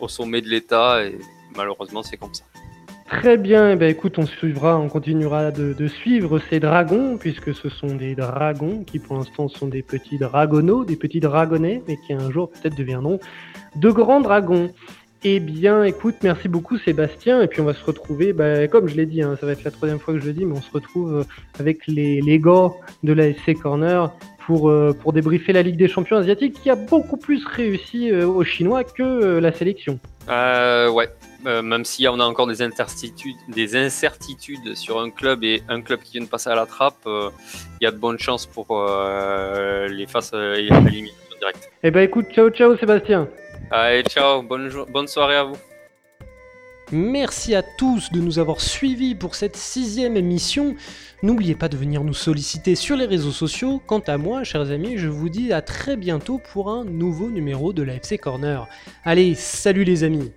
au 0.00 0.08
sommet 0.08 0.40
de 0.40 0.48
l'État 0.48 1.02
malheureusement, 1.56 2.02
c'est 2.02 2.16
comme 2.16 2.34
ça. 2.34 2.44
Très 3.06 3.36
bien, 3.36 3.72
eh 3.72 3.76
ben, 3.76 3.90
écoute, 3.90 4.18
on 4.18 4.26
suivra, 4.26 4.78
on 4.78 4.88
continuera 4.88 5.50
de, 5.50 5.74
de, 5.74 5.88
suivre 5.88 6.40
ces 6.50 6.58
dragons, 6.58 7.18
puisque 7.18 7.54
ce 7.54 7.68
sont 7.68 7.94
des 7.94 8.14
dragons 8.14 8.82
qui 8.82 8.98
pour 8.98 9.16
l'instant 9.16 9.48
sont 9.48 9.68
des 9.68 9.82
petits 9.82 10.18
dragonneaux, 10.18 10.84
des 10.84 10.96
petits 10.96 11.20
dragonnets, 11.20 11.82
mais 11.86 11.98
qui 12.06 12.14
un 12.14 12.30
jour 12.30 12.50
peut-être 12.50 12.76
deviendront 12.76 13.20
de 13.76 13.90
grands 13.90 14.20
dragons. 14.20 14.70
Eh 15.26 15.40
bien, 15.40 15.84
écoute, 15.84 16.16
merci 16.22 16.48
beaucoup 16.48 16.76
Sébastien. 16.76 17.40
Et 17.40 17.46
puis 17.46 17.62
on 17.62 17.64
va 17.64 17.72
se 17.72 17.82
retrouver, 17.82 18.34
bah, 18.34 18.68
comme 18.68 18.88
je 18.88 18.94
l'ai 18.94 19.06
dit, 19.06 19.22
hein, 19.22 19.38
ça 19.40 19.46
va 19.46 19.52
être 19.52 19.64
la 19.64 19.70
troisième 19.70 19.98
fois 19.98 20.12
que 20.12 20.20
je 20.20 20.26
le 20.26 20.34
dis, 20.34 20.44
mais 20.44 20.54
on 20.54 20.60
se 20.60 20.70
retrouve 20.70 21.20
euh, 21.20 21.24
avec 21.58 21.86
les, 21.86 22.20
les 22.20 22.38
gars 22.38 22.68
de 23.02 23.12
la 23.14 23.32
SC 23.32 23.54
Corner 23.54 24.12
pour, 24.46 24.68
euh, 24.68 24.92
pour 24.92 25.14
débriefer 25.14 25.54
la 25.54 25.62
Ligue 25.62 25.78
des 25.78 25.88
Champions 25.88 26.18
asiatiques 26.18 26.60
qui 26.60 26.68
a 26.68 26.74
beaucoup 26.74 27.16
plus 27.16 27.42
réussi 27.46 28.10
euh, 28.10 28.26
aux 28.26 28.44
Chinois 28.44 28.84
que 28.84 29.38
la 29.38 29.50
sélection. 29.52 29.98
ouais, 30.28 31.08
même 31.44 31.84
s'il 31.84 32.04
y 32.04 32.08
en 32.08 32.20
a 32.20 32.24
encore 32.24 32.46
des 32.46 32.62
incertitudes, 32.62 33.36
des 33.48 33.76
incertitudes 33.76 34.74
sur 34.74 35.00
un 35.00 35.10
club 35.10 35.44
et 35.44 35.62
un 35.68 35.80
club 35.82 36.00
qui 36.00 36.12
vient 36.12 36.24
de 36.24 36.30
passer 36.30 36.50
à 36.50 36.54
la 36.54 36.66
trappe, 36.66 37.06
il 37.06 37.82
y 37.82 37.86
a 37.86 37.90
de 37.90 37.96
bonnes 37.96 38.18
chances 38.18 38.46
pour 38.46 38.66
les 38.74 40.06
faces 40.06 40.32
à 40.34 40.54
l'élimination 40.54 41.36
directe. 41.38 41.70
Eh 41.82 41.90
ben 41.90 42.02
écoute, 42.02 42.26
ciao 42.32 42.50
ciao 42.50 42.76
Sébastien. 42.76 43.28
Allez, 43.70 44.02
ciao, 44.04 44.42
bonne, 44.42 44.70
bonne 44.90 45.08
soirée 45.08 45.36
à 45.36 45.44
vous. 45.44 45.56
Merci 46.92 47.54
à 47.54 47.62
tous 47.62 48.12
de 48.12 48.20
nous 48.20 48.38
avoir 48.38 48.60
suivis 48.60 49.14
pour 49.14 49.34
cette 49.34 49.56
sixième 49.56 50.16
émission. 50.16 50.76
N'oubliez 51.22 51.54
pas 51.54 51.68
de 51.68 51.76
venir 51.76 52.04
nous 52.04 52.14
solliciter 52.14 52.74
sur 52.74 52.94
les 52.96 53.06
réseaux 53.06 53.32
sociaux. 53.32 53.80
Quant 53.86 54.02
à 54.06 54.18
moi, 54.18 54.44
chers 54.44 54.70
amis, 54.70 54.98
je 54.98 55.08
vous 55.08 55.30
dis 55.30 55.52
à 55.52 55.62
très 55.62 55.96
bientôt 55.96 56.38
pour 56.52 56.70
un 56.70 56.84
nouveau 56.84 57.30
numéro 57.30 57.72
de 57.72 57.82
la 57.82 57.94
FC 57.94 58.18
Corner. 58.18 58.68
Allez, 59.04 59.34
salut 59.34 59.84
les 59.84 60.04
amis 60.04 60.30